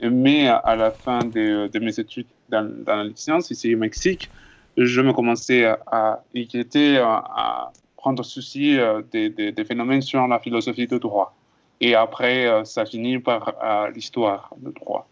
mais 0.01 0.47
à 0.47 0.75
la 0.75 0.91
fin 0.91 1.19
de, 1.19 1.69
mes 1.79 1.99
études 1.99 2.27
dans, 2.49 2.67
la 2.87 3.03
licence 3.03 3.51
ici 3.51 3.75
au 3.75 3.77
Mexique, 3.77 4.29
je 4.77 5.01
me 5.01 5.11
commençais 5.11 5.65
à 5.87 6.21
inquiéter, 6.35 6.97
à, 6.97 7.71
prendre 7.97 8.23
souci 8.23 8.77
euh, 8.77 9.01
des, 9.11 9.65
phénomènes 9.65 10.01
sur 10.01 10.25
la 10.27 10.39
philosophie 10.39 10.87
du 10.87 10.99
droit. 10.99 11.35
Et 11.81 11.95
après, 11.95 12.45
euh, 12.45 12.63
ça 12.63 12.85
finit 12.85 13.19
par 13.19 13.55
l'histoire 13.93 14.53
du 14.57 14.71
droit. 14.71 15.07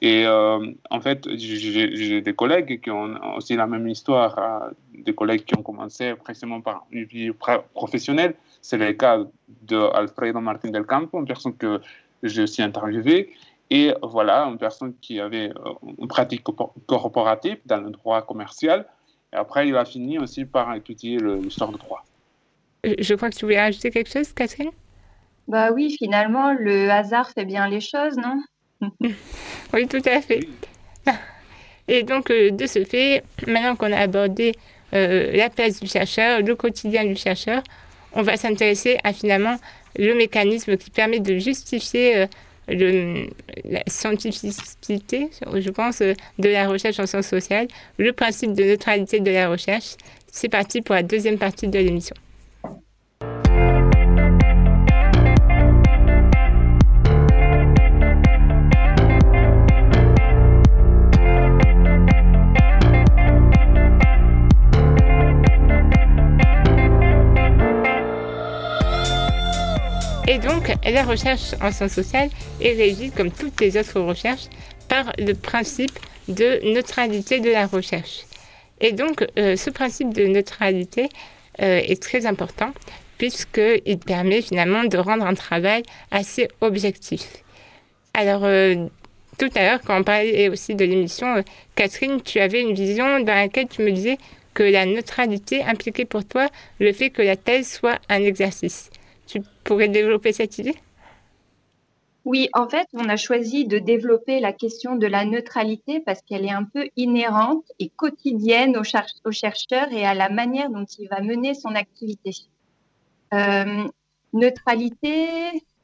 Et 0.00 0.24
euh, 0.26 0.72
en 0.90 1.00
fait, 1.00 1.28
j'ai 1.36 2.20
des 2.20 2.34
collègues 2.34 2.80
qui 2.80 2.90
ont 2.90 3.14
aussi 3.36 3.54
la 3.56 3.66
même 3.66 3.86
histoire, 3.88 4.70
des 4.92 5.14
collègues 5.14 5.44
qui 5.44 5.56
ont 5.56 5.62
commencé 5.62 6.14
précisément 6.14 6.60
par 6.60 6.86
une 6.90 7.04
vie 7.04 7.30
professionnelle. 7.74 8.34
C'est 8.60 8.78
le 8.78 8.92
cas 8.92 9.18
d'Alfredo 9.62 10.40
Martin 10.40 10.70
del 10.70 10.84
Campo, 10.84 11.20
une 11.20 11.26
personne 11.26 11.56
que 11.56 11.80
j'ai 12.22 12.42
aussi 12.42 12.62
interviewée. 12.62 13.30
Et 13.76 13.92
voilà, 14.02 14.44
une 14.44 14.56
personne 14.56 14.94
qui 15.00 15.18
avait 15.18 15.50
euh, 15.50 15.72
une 15.98 16.06
pratique 16.06 16.44
corporative 16.86 17.58
dans 17.66 17.80
le 17.80 17.90
droit 17.90 18.22
commercial. 18.22 18.86
Et 19.32 19.36
après, 19.36 19.66
il 19.66 19.76
a 19.76 19.84
fini 19.84 20.16
aussi 20.16 20.44
par 20.44 20.72
étudier 20.76 21.18
l'histoire 21.18 21.72
du 21.72 21.78
droit. 21.78 22.04
Je 22.84 23.14
crois 23.14 23.30
que 23.30 23.34
tu 23.34 23.46
voulais 23.46 23.58
ajouter 23.58 23.90
quelque 23.90 24.12
chose, 24.12 24.32
Catherine? 24.32 24.70
Bah 25.48 25.72
oui, 25.72 25.96
finalement, 25.98 26.52
le 26.52 26.88
hasard 26.88 27.28
fait 27.30 27.44
bien 27.44 27.66
les 27.66 27.80
choses, 27.80 28.16
non? 28.16 28.40
Oui, 29.72 29.88
tout 29.88 30.02
à 30.04 30.20
fait. 30.20 30.46
Et 31.88 32.04
donc, 32.04 32.30
euh, 32.30 32.52
de 32.52 32.66
ce 32.66 32.84
fait, 32.84 33.24
maintenant 33.48 33.74
qu'on 33.74 33.90
a 33.90 33.98
abordé 33.98 34.52
euh, 34.92 35.32
la 35.32 35.50
place 35.50 35.80
du 35.80 35.88
chercheur, 35.88 36.42
le 36.42 36.54
quotidien 36.54 37.04
du 37.04 37.16
chercheur, 37.16 37.64
on 38.12 38.22
va 38.22 38.36
s'intéresser 38.36 38.98
à 39.02 39.12
finalement 39.12 39.56
le 39.96 40.14
mécanisme 40.14 40.76
qui 40.76 40.90
permet 40.90 41.18
de 41.18 41.38
justifier 41.38 42.18
euh, 42.18 42.26
le, 42.68 43.28
la 43.64 43.82
scientificité, 43.86 45.30
je 45.54 45.70
pense, 45.70 46.00
de 46.00 46.48
la 46.48 46.68
recherche 46.68 46.98
en 46.98 47.06
sciences 47.06 47.26
sociales, 47.26 47.68
le 47.98 48.12
principe 48.12 48.54
de 48.54 48.64
neutralité 48.64 49.20
de 49.20 49.30
la 49.30 49.48
recherche. 49.48 49.96
C'est 50.30 50.48
parti 50.48 50.80
pour 50.80 50.94
la 50.94 51.02
deuxième 51.02 51.38
partie 51.38 51.68
de 51.68 51.78
l'émission. 51.78 52.16
Et 70.26 70.38
donc, 70.38 70.72
la 70.84 71.02
recherche 71.04 71.54
en 71.60 71.70
sciences 71.70 71.92
sociales 71.92 72.30
est 72.60 72.72
régie, 72.72 73.10
comme 73.10 73.30
toutes 73.30 73.60
les 73.60 73.76
autres 73.76 74.00
recherches, 74.00 74.48
par 74.88 75.12
le 75.18 75.34
principe 75.34 75.98
de 76.28 76.60
neutralité 76.72 77.40
de 77.40 77.50
la 77.50 77.66
recherche. 77.66 78.24
Et 78.80 78.92
donc, 78.92 79.26
euh, 79.38 79.56
ce 79.56 79.70
principe 79.70 80.14
de 80.14 80.26
neutralité 80.26 81.08
euh, 81.60 81.80
est 81.84 82.02
très 82.02 82.26
important 82.26 82.72
puisqu'il 83.18 83.98
permet 83.98 84.42
finalement 84.42 84.84
de 84.84 84.98
rendre 84.98 85.24
un 85.24 85.34
travail 85.34 85.82
assez 86.10 86.48
objectif. 86.60 87.44
Alors, 88.12 88.44
euh, 88.44 88.86
tout 89.38 89.50
à 89.54 89.62
l'heure, 89.62 89.80
quand 89.86 90.00
on 90.00 90.04
parlait 90.04 90.48
aussi 90.48 90.74
de 90.74 90.84
l'émission, 90.84 91.44
Catherine, 91.76 92.20
tu 92.22 92.40
avais 92.40 92.60
une 92.60 92.74
vision 92.74 93.20
dans 93.20 93.34
laquelle 93.34 93.68
tu 93.68 93.82
me 93.82 93.92
disais 93.92 94.18
que 94.52 94.62
la 94.62 94.84
neutralité 94.86 95.62
impliquait 95.62 96.04
pour 96.04 96.24
toi 96.24 96.48
le 96.80 96.92
fait 96.92 97.10
que 97.10 97.22
la 97.22 97.36
thèse 97.36 97.70
soit 97.70 97.98
un 98.08 98.22
exercice. 98.22 98.90
Tu 99.34 99.88
développer 99.88 100.32
cette 100.32 100.58
idée? 100.58 100.74
Oui, 102.24 102.48
en 102.54 102.68
fait, 102.68 102.86
on 102.94 103.08
a 103.08 103.16
choisi 103.16 103.66
de 103.66 103.78
développer 103.78 104.40
la 104.40 104.52
question 104.52 104.96
de 104.96 105.06
la 105.06 105.26
neutralité 105.26 106.00
parce 106.00 106.22
qu'elle 106.22 106.44
est 106.46 106.52
un 106.52 106.64
peu 106.64 106.88
inhérente 106.96 107.64
et 107.78 107.90
quotidienne 107.90 108.78
au, 108.78 108.82
chercheur 109.32 109.92
et 109.92 110.06
à 110.06 110.14
la 110.14 110.30
manière 110.30 110.70
dont 110.70 110.86
il 110.98 111.08
va 111.08 111.20
mener 111.20 111.54
son 111.54 111.74
activité. 111.74 112.30
Euh, 113.34 113.84
neutralité, 114.32 115.28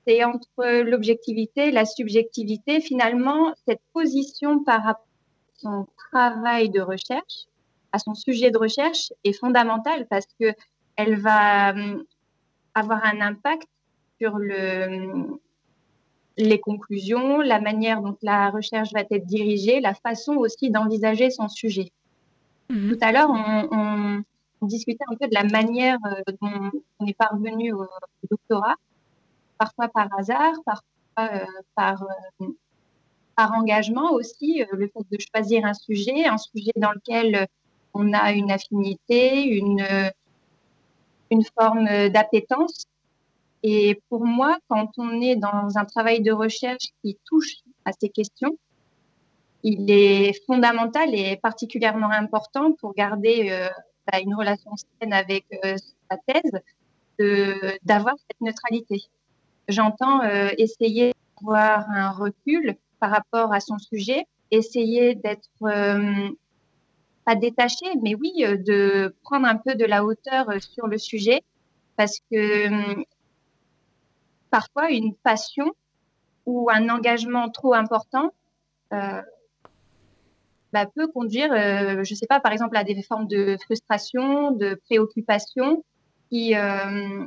c'est 0.07 0.25
entre 0.25 0.83
l'objectivité 0.83 1.69
et 1.69 1.73
la 1.73 1.85
subjectivité. 1.85 2.81
Finalement, 2.81 3.53
cette 3.67 3.83
position 3.93 4.65
par 4.65 4.83
rapport 4.83 5.05
à 5.05 5.61
son 5.61 5.87
travail 6.11 6.71
de 6.71 6.81
recherche, 6.81 7.49
à 7.93 7.99
son 7.99 8.15
sujet 8.15 8.51
de 8.51 8.57
recherche, 8.57 9.13
est 9.25 9.35
fondamentale 9.35 10.07
parce 10.09 10.27
que 10.41 10.55
elle 10.97 11.17
va 11.17 11.75
avoir 12.75 13.05
un 13.05 13.21
impact 13.21 13.69
sur 14.21 14.39
le, 14.39 15.39
les 16.37 16.61
conclusions, 16.61 17.41
la 17.41 17.61
manière 17.61 18.01
dont 18.03 18.17
la 18.23 18.51
recherche 18.51 18.93
va 18.93 19.01
être 19.01 19.27
dirigée, 19.27 19.81
la 19.81 19.95
façon 19.95 20.35
aussi 20.35 20.71
d'envisager 20.71 21.31
son 21.31 21.49
sujet. 21.49 21.91
Mhm. 22.69 22.93
Tout 22.93 22.99
à 23.01 23.13
l'heure, 23.13 23.31
on, 23.31 24.23
discutait 24.63 25.05
un 25.11 25.17
peu 25.17 25.27
de 25.27 25.35
la 25.35 25.45
manière 25.45 25.97
euh, 26.05 26.33
dont 26.43 26.71
on 26.99 27.07
est 27.07 27.17
parvenu 27.17 27.73
au, 27.73 27.87
doctorat, 28.31 28.75
parfois 29.57 29.89
par 29.89 30.09
hasard, 30.19 30.53
parfois 30.67 30.85
euh, 31.19 31.47
par, 31.75 32.03
euh, 32.43 32.47
par 33.37 33.53
engagement 33.55 34.13
aussi, 34.13 34.63
le 34.71 34.87
fait 34.89 35.05
de 35.11 35.19
choisir 35.19 35.65
un 35.65 35.73
sujet, 35.73 36.27
un 36.27 36.37
sujet 36.37 36.73
dans 36.77 36.93
lequel 36.93 37.47
on 37.95 38.13
a 38.13 38.33
une 38.33 38.51
affinité, 38.51 39.45
une, 39.45 39.83
une 41.31 41.45
forme 41.59 42.09
d'appétence. 42.09 42.87
Et 43.63 44.01
pour 44.09 44.25
moi, 44.25 44.59
quand 44.69 44.91
on 44.99 45.21
est 45.21 45.37
dans 45.37 45.77
un 45.77 45.85
travail 45.85 46.23
de 46.23 46.33
recherche 46.33 46.89
qui 47.03 47.19
touche 47.27 47.57
à 47.85 47.93
ces 47.93 48.09
questions, 48.09 48.57
il 49.63 49.91
est 49.91 50.33
fondamental 50.47 51.15
et 51.15 51.37
particulièrement 51.37 52.11
important 52.11 52.73
pour 52.73 52.95
garder 52.95 53.49
euh, 53.51 53.69
bah, 54.11 54.19
une 54.21 54.35
relation 54.35 54.71
saine 54.77 55.13
avec 55.13 55.45
euh, 55.65 55.77
sa 56.11 56.17
thèse, 56.27 56.61
d'avoir 57.83 58.15
cette 58.17 58.41
neutralité. 58.41 59.03
J'entends 59.69 60.23
essayer 60.57 61.13
d'avoir 61.39 61.85
un 61.91 62.13
recul 62.13 62.77
par 62.99 63.11
rapport 63.11 63.53
à 63.53 63.61
son 63.61 63.77
sujet, 63.77 64.25
essayer 64.51 65.15
d'être 65.17 65.51
pas 67.31 67.37
détaché, 67.37 67.87
mais 68.03 68.15
oui, 68.15 68.33
de 68.39 69.15
prendre 69.23 69.47
un 69.47 69.57
peu 69.57 69.75
de 69.77 69.85
la 69.85 70.05
hauteur 70.05 70.47
sur 70.61 70.89
le 70.89 70.99
sujet, 70.99 71.43
parce 71.97 72.19
que 72.31 73.05
parfois 74.51 74.91
une 74.91 75.15
passion 75.15 75.73
ou 76.47 76.69
un 76.71 76.89
engagement 76.89 77.49
trop 77.51 77.75
important 77.75 78.33
euh, 78.93 79.23
bah, 80.73 80.87
peut 80.87 81.09
conduire, 81.09 81.53
euh, 81.53 82.05
je 82.05 82.13
ne 82.13 82.17
sais 82.17 82.27
pas, 82.27 82.41
par 82.41 82.53
exemple, 82.53 82.77
à 82.77 82.85
des 82.85 83.01
formes 83.03 83.27
de 83.27 83.57
frustration, 83.65 84.53
de 84.53 84.81
préoccupation 84.87 85.85
qui, 86.31 86.55
euh, 86.55 87.27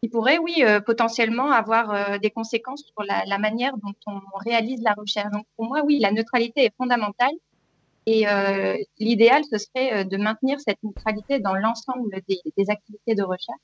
qui 0.00 0.08
pourraient, 0.08 0.38
oui, 0.38 0.64
potentiellement 0.84 1.50
avoir 1.50 2.20
des 2.20 2.30
conséquences 2.30 2.84
sur 2.84 3.02
la, 3.02 3.38
manière 3.38 3.76
dont 3.78 3.94
on 4.06 4.20
réalise 4.38 4.82
la 4.82 4.94
recherche. 4.94 5.30
Donc, 5.32 5.46
pour 5.56 5.66
moi, 5.66 5.82
oui, 5.84 5.98
la 5.98 6.12
neutralité 6.12 6.64
est 6.64 6.74
fondamentale. 6.76 7.34
Et 8.06 8.24
l'idéal, 9.00 9.42
ce 9.50 9.58
serait 9.58 10.04
de 10.04 10.16
maintenir 10.16 10.60
cette 10.60 10.82
neutralité 10.84 11.40
dans 11.40 11.54
l'ensemble 11.54 12.20
des, 12.28 12.38
des 12.56 12.70
activités 12.70 13.14
de 13.16 13.22
recherche 13.22 13.58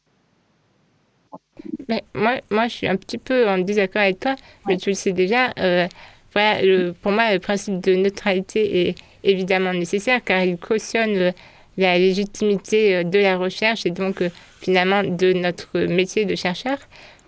mais 1.89 2.03
moi, 2.15 2.41
moi, 2.51 2.69
je 2.69 2.75
suis 2.75 2.87
un 2.87 2.97
petit 2.97 3.19
peu 3.19 3.49
en 3.49 3.59
désaccord 3.59 4.03
avec 4.03 4.21
toi, 4.21 4.37
mais 4.67 4.77
tu 4.77 4.91
le 4.91 4.95
sais 4.95 5.13
déjà. 5.13 5.53
Euh, 5.59 5.87
voilà, 6.33 6.93
pour 7.03 7.13
moi, 7.13 7.33
le 7.33 7.39
principe 7.39 7.81
de 7.81 7.95
neutralité 7.95 8.89
est 8.89 8.95
évidemment 9.25 9.73
nécessaire 9.73 10.23
car 10.25 10.43
il 10.43 10.57
cautionne 10.57 11.17
euh, 11.17 11.33
la 11.77 11.99
légitimité 11.99 12.97
euh, 12.97 13.05
de 13.05 13.19
la 13.19 13.37
recherche 13.37 13.87
et 13.87 13.91
donc 13.91 14.23
finalement 14.61 15.03
de 15.03 15.33
notre 15.33 15.79
métier 15.81 16.25
de 16.25 16.35
chercheur. 16.35 16.79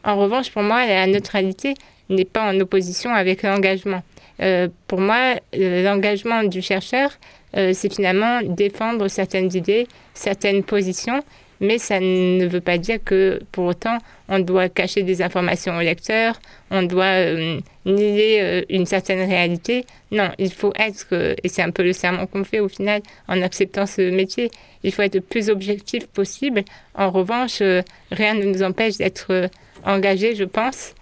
En 0.05 0.17
revanche, 0.17 0.51
pour 0.51 0.63
moi, 0.63 0.87
la 0.87 1.07
neutralité 1.07 1.75
n'est 2.09 2.25
pas 2.25 2.51
en 2.51 2.59
opposition 2.61 3.13
avec 3.15 3.43
l'engagement. 3.43 4.03
Pour 4.87 5.01
moi, 5.01 5.35
l'engagement 5.53 6.43
du 6.45 6.61
chercheur, 6.63 7.11
c'est 7.53 7.93
finalement 7.93 8.41
défendre 8.43 9.09
certaines 9.09 9.55
idées, 9.55 9.87
certaines 10.13 10.65
positions 10.65 11.23
mais 11.61 11.79
ça 11.79 12.01
ne 12.01 12.47
veut 12.47 12.61
pas 12.61 12.79
dire 12.79 12.99
que 13.05 13.41
pour 13.53 13.65
autant 13.67 13.99
on 14.29 14.39
doit 14.39 14.69
cacher 14.69 15.03
des 15.03 15.23
informations 15.23 15.77
au 15.77 15.81
lecteur, 15.81 16.41
on 16.71 16.83
doit 16.83 17.05
euh, 17.05 17.59
nier 17.85 18.41
euh, 18.41 18.63
une 18.71 18.87
certaine 18.87 19.29
réalité. 19.29 19.85
Non, 20.11 20.31
il 20.39 20.51
faut 20.51 20.73
être, 20.77 21.07
euh, 21.13 21.35
et 21.43 21.49
c'est 21.49 21.63
un 21.63 21.71
peu 21.71 21.83
le 21.83 21.93
serment 21.93 22.27
qu'on 22.27 22.45
fait 22.45 22.61
au 22.61 22.69
final 22.69 23.03
en 23.29 23.43
acceptant 23.43 23.87
ce 23.87 24.11
métier, 24.11 24.51
il 24.83 24.93
faut 24.93 25.03
être 25.03 25.17
le 25.17 25.21
plus 25.21 25.51
objectif 25.51 26.07
possible. 26.07 26.65
En 26.95 27.11
revanche, 27.11 27.63
rien 28.11 28.35
ne 28.35 28.45
nous 28.45 28.63
empêche 28.63 28.97
d'être 28.97 29.51
engagé, 29.85 30.35
je 30.35 30.45
pense. 30.45 30.95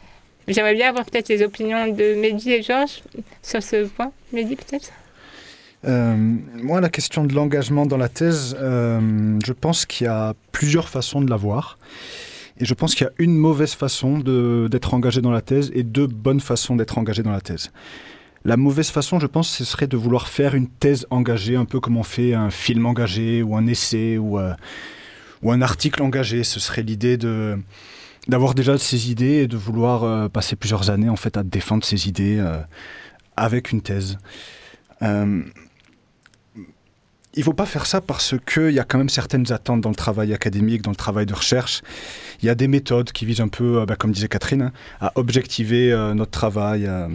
J'aimerais 0.48 0.74
bien 0.74 0.88
avoir 0.88 1.04
peut-être 1.04 1.28
les 1.28 1.42
opinions 1.42 1.86
de 1.88 2.14
Mehdi 2.14 2.52
et 2.52 2.62
Georges 2.62 3.02
sur 3.42 3.62
ce 3.62 3.86
point. 3.86 4.12
Mehdi, 4.32 4.56
peut-être? 4.56 4.90
Euh, 5.84 6.16
moi, 6.62 6.80
la 6.80 6.88
question 6.88 7.24
de 7.24 7.34
l'engagement 7.34 7.86
dans 7.86 7.96
la 7.96 8.08
thèse, 8.08 8.56
euh, 8.60 9.38
je 9.44 9.52
pense 9.52 9.86
qu'il 9.86 10.06
y 10.06 10.08
a 10.08 10.34
plusieurs 10.52 10.88
façons 10.88 11.20
de 11.20 11.30
l'avoir. 11.30 11.78
Et 12.58 12.64
je 12.64 12.74
pense 12.74 12.94
qu'il 12.94 13.06
y 13.06 13.08
a 13.08 13.12
une 13.18 13.36
mauvaise 13.36 13.74
façon 13.74 14.18
d'être 14.18 14.94
engagé 14.94 15.20
dans 15.20 15.30
la 15.30 15.40
thèse 15.40 15.70
et 15.74 15.82
deux 15.82 16.06
bonnes 16.06 16.40
façons 16.40 16.76
d'être 16.76 16.98
engagé 16.98 17.22
dans 17.22 17.32
la 17.32 17.40
thèse. 17.40 17.70
La 18.44 18.56
mauvaise 18.56 18.90
façon, 18.90 19.20
je 19.20 19.26
pense, 19.26 19.48
ce 19.48 19.64
serait 19.64 19.86
de 19.86 19.96
vouloir 19.96 20.28
faire 20.28 20.54
une 20.54 20.68
thèse 20.68 21.06
engagée, 21.10 21.56
un 21.56 21.64
peu 21.64 21.80
comme 21.80 21.96
on 21.96 22.02
fait 22.02 22.34
un 22.34 22.50
film 22.50 22.86
engagé 22.86 23.42
ou 23.42 23.56
un 23.56 23.66
essai 23.66 24.18
ou, 24.18 24.38
euh, 24.38 24.52
ou 25.42 25.50
un 25.50 25.62
article 25.62 26.02
engagé. 26.02 26.44
Ce 26.44 26.60
serait 26.60 26.82
l'idée 26.82 27.16
de 27.16 27.58
d'avoir 28.28 28.54
déjà 28.54 28.78
ses 28.78 29.10
idées 29.10 29.42
et 29.42 29.46
de 29.48 29.56
vouloir 29.56 30.30
passer 30.30 30.56
plusieurs 30.56 30.90
années 30.90 31.08
en 31.08 31.16
fait 31.16 31.36
à 31.36 31.42
défendre 31.42 31.84
ses 31.84 32.08
idées 32.08 32.40
avec 33.36 33.72
une 33.72 33.82
thèse 33.82 34.18
il 37.34 37.40
ne 37.40 37.44
faut 37.44 37.54
pas 37.54 37.66
faire 37.66 37.86
ça 37.86 38.00
parce 38.00 38.34
qu'il 38.46 38.70
y 38.70 38.78
a 38.78 38.84
quand 38.84 38.98
même 38.98 39.08
certaines 39.08 39.50
attentes 39.52 39.80
dans 39.80 39.88
le 39.88 39.94
travail 39.94 40.34
académique, 40.34 40.82
dans 40.82 40.90
le 40.90 40.96
travail 40.96 41.26
de 41.26 41.34
recherche. 41.34 41.82
Il 42.42 42.46
y 42.46 42.50
a 42.50 42.54
des 42.54 42.68
méthodes 42.68 43.12
qui 43.12 43.24
visent 43.24 43.40
un 43.40 43.48
peu, 43.48 43.80
euh, 43.80 43.86
bah, 43.86 43.96
comme 43.96 44.12
disait 44.12 44.28
Catherine, 44.28 44.62
hein, 44.62 44.72
à 45.00 45.12
objectiver 45.14 45.92
euh, 45.92 46.14
notre 46.14 46.30
travail. 46.30 46.86
Euh. 46.86 47.08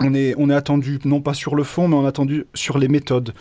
On, 0.00 0.14
est, 0.14 0.34
on 0.36 0.50
est 0.50 0.54
attendu, 0.54 0.98
non 1.04 1.20
pas 1.20 1.34
sur 1.34 1.54
le 1.54 1.62
fond, 1.62 1.88
mais 1.88 1.94
on 1.94 2.04
est 2.04 2.08
attendu 2.08 2.46
sur 2.54 2.78
les 2.78 2.88
méthodes. 2.88 3.32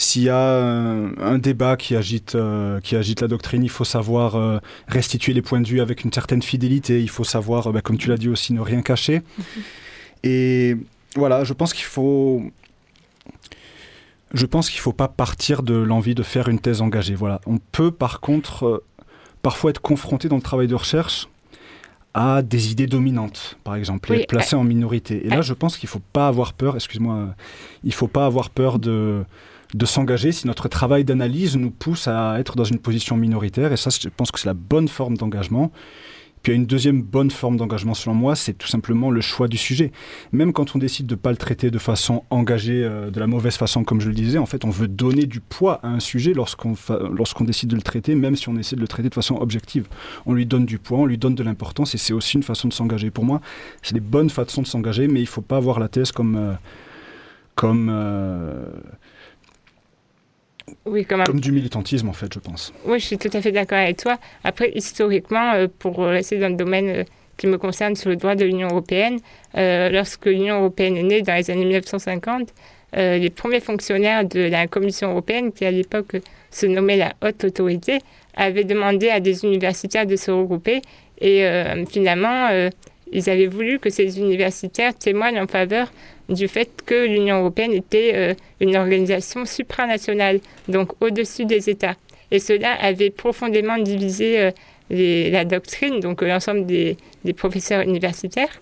S'il 0.00 0.22
y 0.22 0.28
a 0.30 0.60
un, 0.60 1.38
débat 1.38 1.76
qui 1.76 1.96
agite, 1.96 2.36
qui 2.84 2.94
agite 2.94 3.20
la 3.20 3.26
doctrine, 3.26 3.64
il 3.64 3.68
faut 3.68 3.84
savoir 3.84 4.60
restituer 4.86 5.32
les 5.32 5.42
points 5.42 5.60
de 5.60 5.66
vue 5.66 5.80
avec 5.80 6.04
une 6.04 6.12
certaine 6.12 6.40
fidélité. 6.40 7.02
Il 7.02 7.10
faut 7.10 7.24
savoir, 7.24 7.72
bah, 7.72 7.80
comme 7.80 7.98
tu 7.98 8.08
l'as 8.08 8.16
dit 8.16 8.28
aussi, 8.28 8.52
ne 8.52 8.60
rien 8.60 8.80
cacher. 8.80 9.18
Mm-hmm. 9.18 9.60
Et 10.22 10.76
voilà, 11.16 11.42
je 11.42 11.52
pense 11.52 11.72
qu'il 11.72 11.84
faut 11.84 12.42
je 14.34 14.46
pense 14.46 14.68
qu'il 14.68 14.78
ne 14.78 14.82
faut 14.82 14.92
pas 14.92 15.08
partir 15.08 15.62
de 15.62 15.74
l'envie 15.74 16.14
de 16.14 16.22
faire 16.22 16.48
une 16.48 16.58
thèse 16.58 16.82
engagée. 16.82 17.14
Voilà. 17.14 17.40
On 17.46 17.58
peut 17.58 17.90
par 17.90 18.20
contre 18.20 18.66
euh, 18.66 18.84
parfois 19.42 19.70
être 19.70 19.80
confronté 19.80 20.28
dans 20.28 20.36
le 20.36 20.42
travail 20.42 20.66
de 20.66 20.74
recherche 20.74 21.28
à 22.14 22.42
des 22.42 22.72
idées 22.72 22.86
dominantes, 22.86 23.58
par 23.64 23.74
exemple, 23.76 24.12
et 24.12 24.20
être 24.20 24.28
placé 24.28 24.56
en 24.56 24.64
minorité. 24.64 25.26
Et 25.26 25.28
là, 25.28 25.40
je 25.40 25.52
pense 25.52 25.76
qu'il 25.76 25.86
ne 25.86 25.90
faut 25.90 26.02
pas 26.12 26.26
avoir 26.26 26.52
peur, 26.52 26.74
excuse-moi, 26.74 27.34
il 27.84 27.88
ne 27.88 27.92
faut 27.92 28.08
pas 28.08 28.26
avoir 28.26 28.50
peur 28.50 28.78
de, 28.78 29.24
de 29.74 29.86
s'engager 29.86 30.32
si 30.32 30.46
notre 30.46 30.68
travail 30.68 31.04
d'analyse 31.04 31.56
nous 31.56 31.70
pousse 31.70 32.08
à 32.08 32.38
être 32.38 32.56
dans 32.56 32.64
une 32.64 32.78
position 32.78 33.16
minoritaire. 33.16 33.72
Et 33.72 33.76
ça, 33.76 33.90
je 33.90 34.08
pense 34.08 34.30
que 34.30 34.40
c'est 34.40 34.48
la 34.48 34.54
bonne 34.54 34.88
forme 34.88 35.16
d'engagement. 35.16 35.70
Puis 36.42 36.52
il 36.52 36.54
y 36.54 36.58
a 36.58 36.60
une 36.60 36.66
deuxième 36.66 37.02
bonne 37.02 37.32
forme 37.32 37.56
d'engagement 37.56 37.94
selon 37.94 38.14
moi, 38.14 38.36
c'est 38.36 38.52
tout 38.52 38.68
simplement 38.68 39.10
le 39.10 39.20
choix 39.20 39.48
du 39.48 39.56
sujet. 39.56 39.90
Même 40.30 40.52
quand 40.52 40.76
on 40.76 40.78
décide 40.78 41.06
de 41.06 41.14
ne 41.14 41.18
pas 41.18 41.30
le 41.30 41.36
traiter 41.36 41.70
de 41.70 41.78
façon 41.78 42.22
engagée, 42.30 42.84
euh, 42.84 43.10
de 43.10 43.18
la 43.18 43.26
mauvaise 43.26 43.56
façon 43.56 43.82
comme 43.82 44.00
je 44.00 44.08
le 44.08 44.14
disais, 44.14 44.38
en 44.38 44.46
fait 44.46 44.64
on 44.64 44.70
veut 44.70 44.86
donner 44.86 45.26
du 45.26 45.40
poids 45.40 45.80
à 45.82 45.88
un 45.88 45.98
sujet 45.98 46.34
lorsqu'on 46.34 46.74
lorsqu'on 47.10 47.42
décide 47.42 47.70
de 47.70 47.76
le 47.76 47.82
traiter, 47.82 48.14
même 48.14 48.36
si 48.36 48.48
on 48.48 48.56
essaie 48.56 48.76
de 48.76 48.80
le 48.80 48.86
traiter 48.86 49.08
de 49.08 49.14
façon 49.14 49.36
objective. 49.36 49.88
On 50.26 50.32
lui 50.32 50.46
donne 50.46 50.64
du 50.64 50.78
poids, 50.78 50.98
on 50.98 51.06
lui 51.06 51.18
donne 51.18 51.34
de 51.34 51.42
l'importance 51.42 51.94
et 51.96 51.98
c'est 51.98 52.12
aussi 52.12 52.36
une 52.36 52.44
façon 52.44 52.68
de 52.68 52.72
s'engager. 52.72 53.10
Pour 53.10 53.24
moi, 53.24 53.40
c'est 53.82 53.94
des 53.94 54.00
bonnes 54.00 54.30
façons 54.30 54.62
de 54.62 54.68
s'engager, 54.68 55.08
mais 55.08 55.18
il 55.18 55.24
ne 55.24 55.28
faut 55.28 55.42
pas 55.42 55.58
voir 55.58 55.80
la 55.80 55.88
thèse 55.88 56.12
comme... 56.12 56.36
Euh, 56.36 56.54
comme 57.54 57.88
euh, 57.90 58.66
oui, 60.86 61.04
comme, 61.04 61.24
du 61.40 61.52
militantisme, 61.52 62.08
en 62.08 62.12
fait, 62.12 62.32
je 62.32 62.38
pense. 62.38 62.72
Oui, 62.84 62.98
je 62.98 63.06
suis 63.06 63.18
tout 63.18 63.30
à 63.32 63.40
fait 63.40 63.52
d'accord 63.52 63.78
avec 63.78 63.98
toi. 63.98 64.18
Après, 64.44 64.72
historiquement, 64.74 65.52
euh, 65.54 65.66
pour 65.78 65.98
rester 65.98 66.38
dans 66.38 66.48
le 66.48 66.56
domaine 66.56 66.88
euh, 66.88 67.04
qui 67.36 67.46
me 67.46 67.58
concerne 67.58 67.94
sur 67.96 68.10
le 68.10 68.16
droit 68.16 68.34
de 68.34 68.44
l'Union 68.44 68.68
européenne, 68.68 69.18
euh, 69.56 69.90
lorsque 69.90 70.26
l'Union 70.26 70.60
européenne 70.60 70.96
est 70.96 71.02
née 71.02 71.22
dans 71.22 71.34
les 71.34 71.50
années 71.50 71.64
1950, 71.64 72.52
les 72.94 73.28
premiers 73.28 73.60
fonctionnaires 73.60 74.24
de 74.24 74.40
la 74.40 74.66
Commission 74.66 75.10
européenne, 75.10 75.52
qui 75.52 75.66
à 75.66 75.70
l'époque 75.70 76.16
se 76.50 76.64
nommait 76.64 76.96
la 76.96 77.12
Haute 77.22 77.44
Autorité, 77.44 77.98
avaient 78.34 78.64
demandé 78.64 79.10
à 79.10 79.20
des 79.20 79.44
universitaires 79.44 80.06
de 80.06 80.16
se 80.16 80.30
regrouper. 80.30 80.80
Et 81.20 81.44
finalement, 81.90 82.48
ils 83.12 83.30
avaient 83.30 83.46
voulu 83.46 83.78
que 83.78 83.90
ces 83.90 84.18
universitaires 84.18 84.94
témoignent 84.94 85.40
en 85.40 85.46
faveur 85.46 85.90
du 86.28 86.48
fait 86.48 86.70
que 86.84 87.06
l'Union 87.06 87.40
européenne 87.40 87.72
était 87.72 88.12
euh, 88.14 88.34
une 88.60 88.76
organisation 88.76 89.44
supranationale, 89.44 90.40
donc 90.68 90.92
au-dessus 91.00 91.46
des 91.46 91.70
États. 91.70 91.96
Et 92.30 92.38
cela 92.38 92.74
avait 92.74 93.10
profondément 93.10 93.78
divisé 93.78 94.40
euh, 94.40 94.50
la 95.30 95.44
doctrine, 95.44 96.00
donc 96.00 96.22
euh, 96.22 96.28
l'ensemble 96.28 96.66
des, 96.66 96.96
professeurs 97.36 97.82
universitaires. 97.82 98.58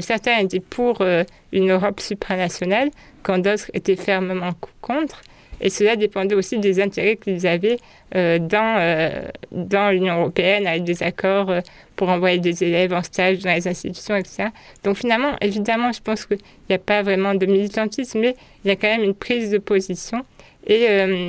certains 0.00 0.38
étaient 0.38 0.60
pour 0.60 1.04
une 1.52 1.70
Europe 1.72 1.98
supranationale, 1.98 2.90
quand 3.24 3.38
d'autres 3.38 3.70
étaient 3.74 3.96
fermement 3.96 4.52
contre. 4.80 5.20
Et 5.60 5.70
cela 5.70 5.96
dépendait 5.96 6.34
aussi 6.34 6.58
des 6.58 6.80
intérêts 6.80 7.16
qu'ils 7.16 7.46
avaient 7.46 7.78
euh, 8.14 8.38
dans, 8.38 8.76
euh, 8.78 9.28
dans 9.52 9.90
l'Union 9.90 10.20
européenne, 10.20 10.66
avec 10.66 10.84
des 10.84 11.02
accords 11.02 11.50
euh, 11.50 11.60
pour 11.96 12.08
envoyer 12.08 12.38
des 12.38 12.64
élèves 12.64 12.92
en 12.92 13.02
stage 13.02 13.38
dans 13.38 13.54
les 13.54 13.66
institutions, 13.66 14.16
etc. 14.16 14.48
Donc 14.82 14.96
finalement, 14.96 15.36
évidemment, 15.40 15.92
je 15.92 16.00
pense 16.00 16.26
qu'il 16.26 16.38
n'y 16.68 16.74
a 16.74 16.78
pas 16.78 17.02
vraiment 17.02 17.34
de 17.34 17.46
militantisme, 17.46 18.20
mais 18.20 18.36
il 18.64 18.68
y 18.68 18.70
a 18.70 18.76
quand 18.76 18.88
même 18.88 19.04
une 19.04 19.14
prise 19.14 19.50
de 19.50 19.58
position. 19.58 20.24
Et 20.66 20.86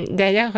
d'ailleurs, 0.08 0.54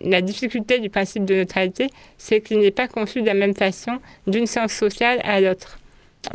la 0.00 0.22
difficulté 0.22 0.80
du 0.80 0.90
principe 0.90 1.24
de 1.24 1.36
neutralité, 1.36 1.88
c'est 2.18 2.40
qu'il 2.40 2.58
n'est 2.58 2.72
pas 2.72 2.88
conçu 2.88 3.20
de 3.20 3.26
la 3.26 3.34
même 3.34 3.54
façon 3.54 4.00
d'une 4.26 4.46
science 4.46 4.72
sociale 4.72 5.20
à 5.22 5.40
l'autre. 5.40 5.78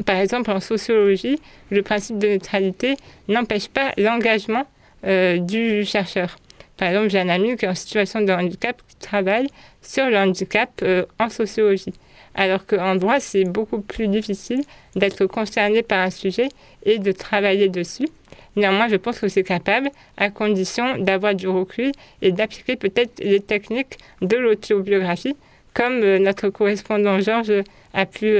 Par 0.06 0.16
exemple, 0.16 0.52
en 0.52 0.60
sociologie, 0.60 1.40
le 1.70 1.82
principe 1.82 2.18
de 2.18 2.28
neutralité 2.28 2.96
n'empêche 3.28 3.68
pas 3.68 3.92
l'engagement 3.98 4.66
du 5.04 5.86
chercheur. 5.86 6.38
Par 6.82 6.90
exemple, 6.90 7.12
j'ai 7.12 7.20
un 7.20 7.30
ami 7.30 7.56
qui 7.58 7.66
est 7.66 7.68
en 7.68 7.76
situation 7.76 8.22
de 8.22 8.34
handicap 8.34 8.76
qui 8.88 8.96
travaille 8.96 9.46
sur 9.84 10.10
le 10.10 10.18
handicap 10.18 10.72
euh, 10.82 11.06
en 11.20 11.30
sociologie. 11.30 11.94
Alors 12.34 12.66
qu'en 12.66 12.96
droit, 12.96 13.20
c'est 13.20 13.44
beaucoup 13.44 13.82
plus 13.82 14.08
difficile 14.08 14.64
d'être 14.96 15.28
concerné 15.28 15.84
par 15.84 16.00
un 16.00 16.10
sujet 16.10 16.50
et 16.84 16.98
de 16.98 17.12
travailler 17.12 17.70
dessus. 17.70 18.08
Néanmoins, 18.56 18.88
je 18.88 18.96
pense 18.96 19.20
que 19.20 19.28
c'est 19.28 19.44
capable 19.44 19.92
à 20.18 20.32
condition 20.32 20.98
d'avoir 20.98 21.36
du 21.36 21.48
recul 21.48 21.92
et 22.24 22.32
d'appliquer 22.32 22.78
peut-être 22.78 23.20
les 23.20 23.42
techniques 23.42 24.00
de 24.24 24.38
l'autobiographie 24.38 25.36
comme 25.76 26.00
notre 26.00 26.50
correspondant 26.50 27.20
Georges 27.20 27.64
a 27.94 28.08
pu 28.08 28.36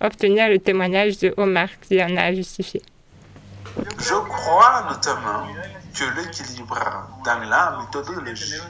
obtenir 0.00 0.48
le 0.50 0.58
témoignage 0.58 1.18
de 1.18 1.32
Omar 1.38 1.68
qui 1.80 2.02
en 2.02 2.16
a 2.18 2.34
justifié. 2.34 2.82
Je 3.98 4.14
crois 4.28 4.86
notamment 4.90 5.46
que 5.94 6.04
l'équilibre 6.16 6.78
dans 7.24 7.38
la 7.38 7.78
méthodologie 7.78 8.60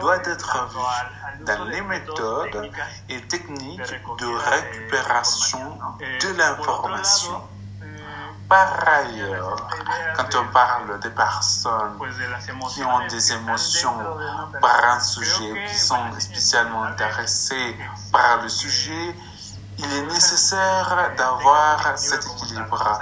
doit 0.00 0.22
être 0.24 0.68
vu 0.68 1.44
dans 1.44 1.64
les 1.64 1.80
méthodes 1.82 2.70
et 3.08 3.20
techniques 3.22 3.94
de 4.18 4.26
récupération 4.26 5.78
de 6.00 6.38
l'information. 6.38 7.42
Par 8.48 8.86
ailleurs, 8.86 9.68
quand 10.16 10.34
on 10.36 10.52
parle 10.52 11.00
des 11.00 11.10
personnes 11.10 11.98
qui 12.70 12.82
ont 12.82 13.06
des 13.08 13.32
émotions 13.32 13.98
par 14.60 14.84
un 14.84 15.00
sujet, 15.00 15.66
qui 15.68 15.78
sont 15.78 16.12
spécialement 16.18 16.84
intéressées 16.84 17.76
par 18.12 18.42
le 18.42 18.48
sujet, 18.48 19.14
il 19.78 19.92
est 19.92 20.06
nécessaire 20.06 21.10
d'avoir 21.16 21.98
cet 21.98 22.24
équilibre. 22.24 23.00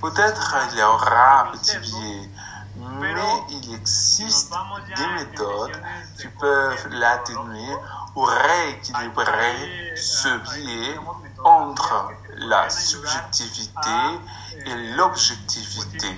Peut-être 0.00 0.56
il 0.72 0.78
y 0.78 0.82
aura 0.82 1.40
un 1.42 1.52
petit 1.52 1.78
biais, 1.78 2.30
mais 2.76 3.44
il 3.50 3.74
existe 3.74 4.52
des 4.96 5.06
méthodes 5.06 5.82
qui 6.18 6.28
peuvent 6.28 6.88
l'atténuer 6.88 7.74
ou 8.16 8.22
rééquilibrer 8.22 9.92
ce 9.96 10.28
biais 10.54 10.98
entre 11.44 12.10
la 12.36 12.70
subjectivité 12.70 13.90
et 14.66 14.74
l'objectivité. 14.96 16.08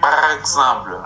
Par 0.00 0.30
exemple, 0.32 1.00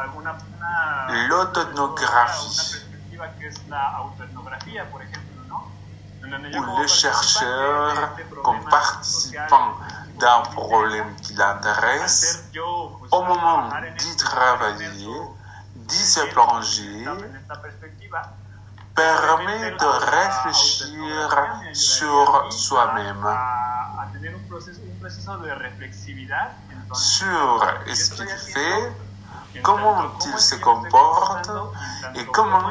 ou 6.56 6.80
les 6.80 6.88
chercheurs, 6.88 8.16
comme 8.42 8.64
participants 8.68 9.76
d'un 10.14 10.40
problème 10.42 11.14
qui 11.16 11.34
l'intéresse, 11.34 12.50
au 13.12 13.22
moment 13.22 13.68
d'y 13.98 14.16
travailler, 14.16 15.20
d'y 15.74 15.96
se 15.96 16.20
plonger, 16.32 17.04
permet 18.94 19.70
de 19.72 19.86
réfléchir 20.16 21.74
sur 21.74 22.52
soi-même, 22.52 23.26
sur 26.94 27.66
ce 27.86 28.14
qu'il 28.14 28.28
fait, 28.28 28.96
comment 29.62 30.12
il 30.26 30.38
se 30.38 30.56
comporte 30.56 31.50
et 32.16 32.24
comment 32.32 32.70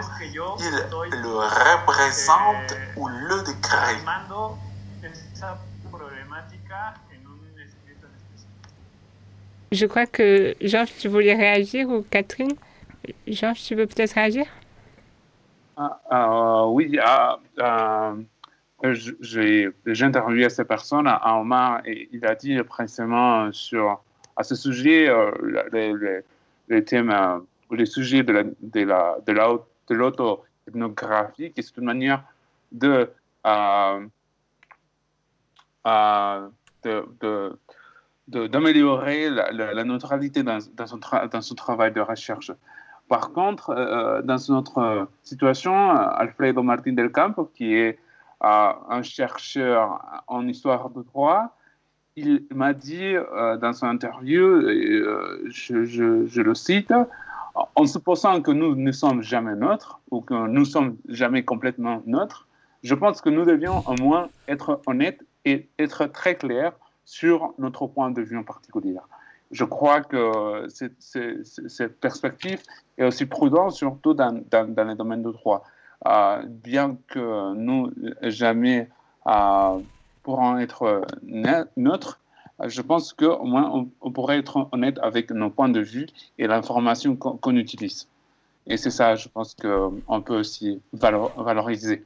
il 0.60 1.20
le 1.22 1.38
représente 1.38 2.78
ou 2.96 3.08
le 3.08 3.44
décrit. 3.44 4.04
Je 9.72 9.86
crois 9.88 10.06
que 10.06 10.56
Georges, 10.62 10.94
tu 11.00 11.08
voulais 11.08 11.34
réagir 11.34 11.90
ou 11.90 12.04
Catherine? 12.04 12.54
Georges, 13.28 13.64
tu 13.64 13.76
veux 13.76 13.88
peut-être 13.88 14.14
réagir? 14.14 14.46
Ah, 15.76 16.00
ah, 16.10 16.68
Oui, 16.68 17.00
ah, 17.02 17.40
j'ai 19.20 19.72
interviewé 20.02 20.50
cette 20.50 20.68
personne 20.68 21.08
à 21.08 21.40
Omar 21.40 21.82
et 21.86 22.10
il 22.12 22.26
a 22.26 22.36
dit 22.36 22.62
précisément 22.64 23.52
sur 23.52 24.00
à 24.36 24.44
ce 24.44 24.56
sujet 24.56 25.08
euh, 25.10 25.32
les, 25.72 25.94
les 25.94 26.22
thèmes, 26.86 27.12
euh, 27.12 27.40
les 27.72 27.86
sujets 27.86 28.24
de 28.24 28.34
la, 28.34 28.44
de 28.44 28.82
la, 28.82 29.18
de 29.88 29.94
l'auto-ethnographie, 29.94 31.52
qui 31.52 31.60
est 31.60 31.78
une 31.78 31.86
manière 31.86 32.24
de, 32.72 33.10
euh, 33.46 34.08
euh, 35.88 36.48
de, 36.84 37.58
d'améliorer 38.28 39.30
la, 39.30 39.52
la, 39.52 39.84
neutralité 39.84 40.44
dans, 40.44 40.60
dans, 40.76 40.88
son 40.88 41.00
dans, 41.32 41.42
son 41.42 41.56
travail 41.56 41.92
de 41.92 42.02
recherche. 42.02 42.52
Par 43.10 43.34
contre, 43.34 44.22
dans 44.24 44.38
une 44.38 44.56
autre 44.56 45.08
situation, 45.24 45.92
Alfredo 45.92 46.64
Martín 46.64 46.96
del 46.96 47.12
Campo, 47.12 47.46
qui 47.54 47.76
est 47.76 48.00
un 48.40 49.02
chercheur 49.04 50.00
en 50.28 50.48
histoire 50.48 50.90
de 50.90 51.04
droit, 51.04 51.54
il 52.16 52.46
m'a 52.54 52.74
dit 52.74 53.16
euh, 53.16 53.58
dans 53.58 53.74
son 53.74 53.88
interview, 53.88 54.44
euh, 54.44 55.44
je, 55.50 56.42
le 56.42 56.56
cite, 56.56 56.94
en 57.56 57.86
supposant 57.86 58.42
que 58.42 58.52
nous 58.52 58.76
ne 58.76 58.92
sommes 58.92 59.22
jamais 59.22 59.56
neutres 59.56 60.00
ou 60.12 60.22
que 60.22 60.48
nous 60.48 60.66
sommes 60.66 60.98
jamais 61.08 61.44
complètement 61.44 62.02
neutres, 62.06 62.48
je 62.84 62.96
pense 62.96 63.22
que 63.22 63.30
nous 63.30 63.46
devions 63.46 63.84
au 63.88 63.96
moins 64.02 64.30
être 64.48 64.82
honnêtes 64.88 65.24
et 65.46 65.68
être 65.80 66.06
très 66.06 66.36
clairs 66.36 66.74
sur 67.06 67.54
notre 67.58 67.88
point 67.88 68.12
de 68.12 68.22
vue 68.22 68.38
en 68.38 68.44
particulier. 68.44 68.96
Je 69.52 69.66
crois 69.66 70.02
que 70.02 70.66
cette 70.70 72.00
perspective 72.00 72.62
est 72.98 73.06
aussi 73.06 73.26
prudente, 73.26 73.74
surtout 73.74 74.14
dans, 74.14 74.42
dans, 74.50 74.74
dans 74.74 74.84
le 74.84 74.96
domaine 74.96 75.22
du 75.22 75.32
droit. 75.32 75.64
Euh, 76.08 76.44
bien 76.48 76.98
que 77.08 77.54
nous 77.54 77.92
jamais 78.24 78.90
pourront 80.24 80.58
être 80.58 81.06
neutres, 81.78 82.20
je 82.66 82.82
pense 82.82 83.14
qu'au 83.14 83.44
moins 83.44 83.88
on, 84.02 84.12
pourrait 84.12 84.40
être 84.40 84.70
honnête 84.72 85.00
avec 85.02 85.32
nos 85.32 85.50
points 85.50 85.70
de 85.70 85.80
vue 85.80 86.08
et 86.38 86.48
l'information 86.48 87.16
qu'on 87.16 87.56
utilise. 87.56 88.08
Et 88.68 88.78
c'est 88.78 88.92
ça, 88.92 89.16
je 89.16 89.28
pense 89.28 89.56
qu'on 89.56 90.22
peut 90.22 90.38
aussi 90.40 90.82
valoriser. 90.94 92.06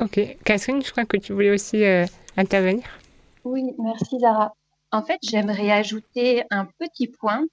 Ok. 0.00 0.20
Catherine, 0.44 0.82
je 0.82 0.90
crois 0.92 1.04
que 1.04 1.16
tu 1.16 1.32
voulais 1.32 1.50
aussi 1.50 1.84
euh, 1.84 2.04
intervenir. 2.36 2.84
Oui, 3.44 3.74
merci 3.78 4.20
Zara. 4.20 4.54
En 4.92 5.02
fait, 5.02 5.18
j'aimerais 5.22 5.70
ajouter 5.72 6.44
un 6.50 6.66
petit 6.78 7.08
point 7.08 7.44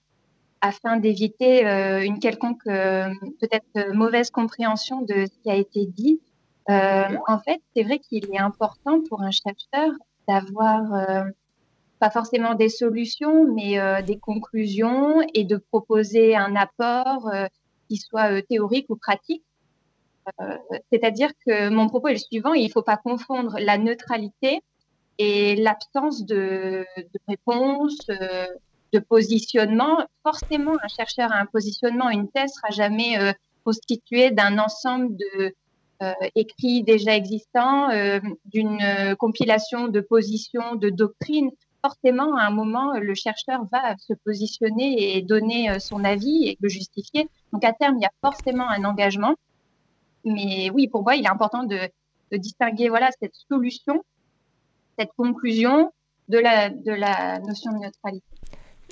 afin 0.62 0.98
d'éviter 0.98 1.66
euh, 1.66 2.04
une 2.04 2.20
quelconque 2.20 2.66
euh, 2.68 3.10
peut-être 3.40 3.94
mauvaise 3.94 4.30
compréhension 4.30 5.02
de 5.02 5.26
ce 5.26 5.44
qui 5.44 5.50
a 5.50 5.56
été 5.56 5.86
dit. 5.86 6.20
En 6.68 7.40
fait, 7.40 7.62
c'est 7.76 7.84
vrai 7.84 8.00
qu'il 8.00 8.26
est 8.34 8.40
important 8.40 9.02
pour 9.10 9.22
un 9.22 9.32
chercheur 9.32 9.92
d'avoir 10.28 11.26
pas 12.00 12.10
forcément 12.10 12.56
des 12.56 12.70
solutions, 12.70 13.52
mais 13.54 13.80
euh, 13.80 14.02
des 14.02 14.18
conclusions 14.18 15.22
et 15.34 15.44
de 15.44 15.58
proposer 15.58 16.36
un 16.36 16.56
apport 16.56 17.30
euh, 17.34 17.48
qui 17.88 17.98
soit 17.98 18.32
euh, 18.32 18.42
théorique 18.42 18.88
ou 18.90 18.96
pratique. 18.96 19.44
C'est-à-dire 20.92 21.30
que 21.46 21.70
mon 21.70 21.88
propos 21.88 22.08
est 22.08 22.14
le 22.14 22.18
suivant, 22.18 22.54
il 22.54 22.66
ne 22.66 22.72
faut 22.72 22.82
pas 22.82 22.98
confondre 22.98 23.58
la 23.60 23.78
neutralité 23.78 24.60
et 25.20 25.56
l'absence 25.56 26.26
de, 26.26 26.84
de, 26.98 27.20
réponse, 27.28 27.96
de 28.08 29.00
positionnement. 29.00 30.04
Forcément, 30.24 30.74
un 30.82 30.88
chercheur 30.88 31.32
a 31.32 31.36
un 31.36 31.46
positionnement, 31.46 32.10
une 32.10 32.28
thèse 32.28 32.54
sera 32.56 32.72
jamais 32.72 33.36
constituée 33.64 34.32
d'un 34.32 34.58
ensemble 34.58 35.16
de 35.16 35.54
écrits 36.36 36.84
déjà 36.84 37.16
existants, 37.16 37.90
d'une 38.46 39.16
compilation 39.18 39.88
de 39.88 40.02
positions, 40.02 40.76
de 40.76 40.90
doctrines 40.90 41.52
forcément, 41.86 42.36
à 42.36 42.46
un 42.46 42.52
moment, 42.52 42.94
le 42.98 43.14
chercheur 43.14 43.66
va 43.72 43.96
se 43.98 44.14
positionner 44.14 45.16
et 45.16 45.22
donner 45.22 45.70
euh, 45.70 45.80
son 45.80 46.04
avis 46.04 46.48
et 46.48 46.58
le 46.60 46.70
justifier. 46.70 47.28
Donc, 47.54 47.64
à 47.64 47.74
terme, 47.74 47.98
il 48.00 48.02
y 48.02 48.06
a 48.06 48.12
forcément 48.22 48.68
un 48.70 48.84
engagement. 48.86 49.36
Mais 50.24 50.72
oui, 50.74 50.88
pour 50.88 51.04
moi, 51.04 51.16
il 51.16 51.26
est 51.26 51.30
important 51.30 51.64
de, 51.64 51.78
distinguer 52.32 52.90
voilà, 52.90 53.10
cette 53.22 53.36
solution, 53.50 54.04
cette 54.98 55.12
conclusion 55.16 55.92
de 56.28 56.40
la, 56.40 56.70
de 56.70 56.92
la 56.92 57.40
notion 57.40 57.72
de 57.72 57.78
neutralité. 57.86 58.26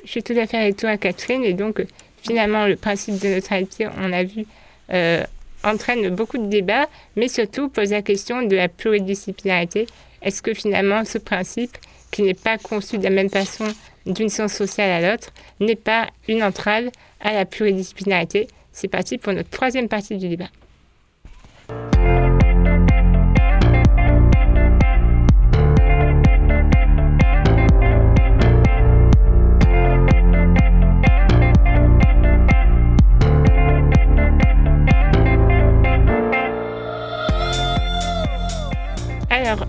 Je 0.04 0.10
suis 0.10 0.24
tout 0.24 0.38
à 0.38 0.46
fait 0.46 0.58
avec 0.58 0.78
toi, 0.78 0.96
Catherine. 0.98 1.44
Et 1.44 1.54
donc, 1.54 1.84
finalement, 2.18 2.68
le 2.68 2.76
principe 2.76 3.20
de 3.20 3.28
neutralité, 3.28 3.88
on 3.98 4.14
a 4.14 4.24
vu, 4.24 4.46
euh, 4.92 5.24
entraîne 5.64 6.10
beaucoup 6.10 6.38
de 6.38 6.48
débats, 6.48 6.88
mais 7.16 7.28
surtout 7.28 7.70
pose 7.70 7.92
la 7.92 8.02
question 8.02 8.42
de 8.44 8.56
la 8.56 8.70
pluridisciplinarité. 8.70 9.88
Est-ce 10.22 10.42
que 10.42 10.54
finalement, 10.54 11.06
ce 11.06 11.18
principe 11.18 11.78
qui 12.12 12.22
n'est 12.22 12.34
pas 12.34 12.58
conçu 12.58 12.98
de 12.98 13.04
la 13.04 13.10
même 13.10 13.30
façon 13.30 13.66
d'une 14.06 14.30
science 14.30 14.54
sociale 14.54 15.04
à 15.04 15.12
l'autre, 15.12 15.30
n'est 15.60 15.76
pas 15.76 16.08
une 16.28 16.44
entrave 16.44 16.90
à 17.20 17.34
la 17.34 17.46
pluridisciplinarité? 17.46 18.48
C'est 18.72 18.88
parti 18.88 19.18
pour 19.18 19.34
notre 19.34 19.50
troisième 19.50 19.88
partie 19.88 20.18
du 20.18 20.30
débat. 20.30 20.50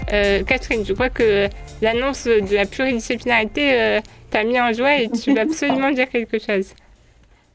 Catherine, 0.09 0.85
je 0.85 0.93
crois 0.93 1.11
que 1.11 1.49
l'annonce 1.83 2.25
de 2.25 2.55
la 2.55 2.67
pluridisciplinarité 2.67 3.81
euh, 3.81 4.01
t'as 4.35 4.43
mis 4.43 4.61
en 4.61 4.73
joie 4.73 4.99
et 4.99 5.09
tu 5.11 5.33
veux 5.33 5.41
absolument 5.41 5.93
dire 5.93 6.09
quelque 6.09 6.41
chose. 6.41 6.75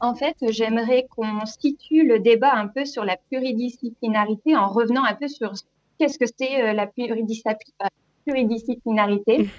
En 0.00 0.14
fait, 0.14 0.34
j'aimerais 0.48 1.06
qu'on 1.10 1.44
situe 1.44 2.06
le 2.06 2.20
débat 2.20 2.54
un 2.54 2.68
peu 2.68 2.86
sur 2.86 3.04
la 3.04 3.18
pluridisciplinarité 3.28 4.56
en 4.56 4.68
revenant 4.68 5.04
un 5.04 5.12
peu 5.14 5.28
sur 5.28 5.52
qu'est-ce 5.98 6.18
que 6.18 6.24
c'est 6.38 6.62
euh, 6.62 6.72
la 6.72 6.86
pluridisciplinarité 6.86 9.50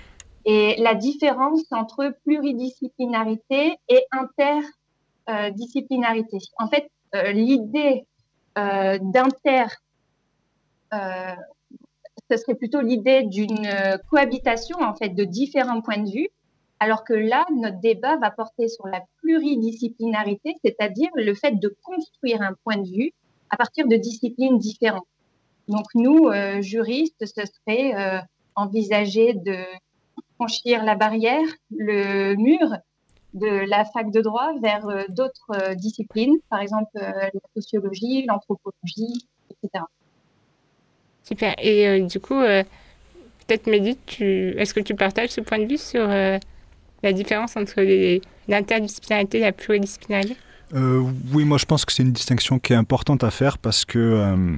et 0.46 0.76
la 0.80 0.96
différence 0.96 1.72
entre 1.72 2.16
pluridisciplinarité 2.26 3.78
et 3.88 4.04
interdisciplinarité. 5.28 6.40
En 6.58 6.68
fait, 6.68 6.90
euh, 7.14 7.34
l'idée 7.34 8.08
euh, 8.58 8.98
d'inter, 9.00 9.68
ce 12.32 12.38
serait 12.38 12.56
plutôt 12.56 12.82
l'idée 12.82 13.24
d'une 13.24 13.68
cohabitation 14.10 14.78
en 14.80 14.96
fait 14.96 15.10
de 15.10 15.24
différents 15.24 15.82
points 15.82 16.02
de 16.02 16.10
vue 16.10 16.30
alors 16.82 17.04
que 17.04 17.14
là, 17.14 17.46
notre 17.56 17.80
débat 17.80 18.18
va 18.18 18.32
porter 18.32 18.68
sur 18.68 18.88
la 18.88 19.04
pluridisciplinarité, 19.22 20.56
c'est-à-dire 20.66 21.12
le 21.14 21.36
fait 21.36 21.60
de 21.60 21.76
construire 21.84 22.42
un 22.42 22.56
point 22.64 22.78
de 22.78 22.90
vue 22.90 23.12
à 23.52 23.56
partir 23.56 23.88
de 23.88 23.96
disciplines 23.98 24.58
différentes. 24.58 25.06
Donc 25.68 25.86
nous, 25.94 26.30
euh, 26.30 26.60
juristes, 26.64 27.24
ce 27.24 27.44
serait 27.46 27.94
euh, 27.94 28.20
envisager 28.56 29.36
de 29.36 29.58
franchir 30.38 30.84
la 30.84 30.96
barrière, 30.96 31.48
le 31.70 32.34
mur 32.34 32.76
de 33.36 33.70
la 33.70 33.86
fac 33.86 34.10
de 34.10 34.22
droit 34.22 34.52
vers 34.64 34.88
euh, 34.90 35.04
d'autres 35.10 35.76
disciplines, 35.76 36.38
par 36.50 36.62
exemple 36.62 36.90
la 36.96 37.30
sociologie, 37.56 38.26
l'anthropologie, 38.26 39.28
etc. 39.52 39.84
Super. 41.24 41.54
Et 41.60 42.02
du 42.02 42.20
coup, 42.20 42.40
peut-être 42.40 43.68
Mehdi, 43.68 43.98
est-ce 44.20 44.74
que 44.74 44.80
tu 44.80 44.96
partages 44.96 45.30
ce 45.30 45.42
point 45.42 45.60
de 45.60 45.66
vue 45.66 45.78
sur 45.78 46.08
la 46.08 47.14
différence 47.14 47.56
entre 47.58 47.82
l'interdisciplinarité 48.48 49.40
et 49.40 49.42
la 49.42 49.52
pluridisciplinarité? 49.52 50.36
Euh, 50.74 51.04
Oui, 51.34 51.46
moi 51.46 51.58
je 51.58 51.66
pense 51.66 51.86
que 51.86 51.92
c'est 51.92 52.04
une 52.04 52.12
distinction 52.12 52.60
qui 52.60 52.74
est 52.74 52.78
importante 52.78 53.24
à 53.24 53.32
faire 53.32 53.58
parce 53.58 53.86
que... 53.86 54.00
Euh, 54.00 54.56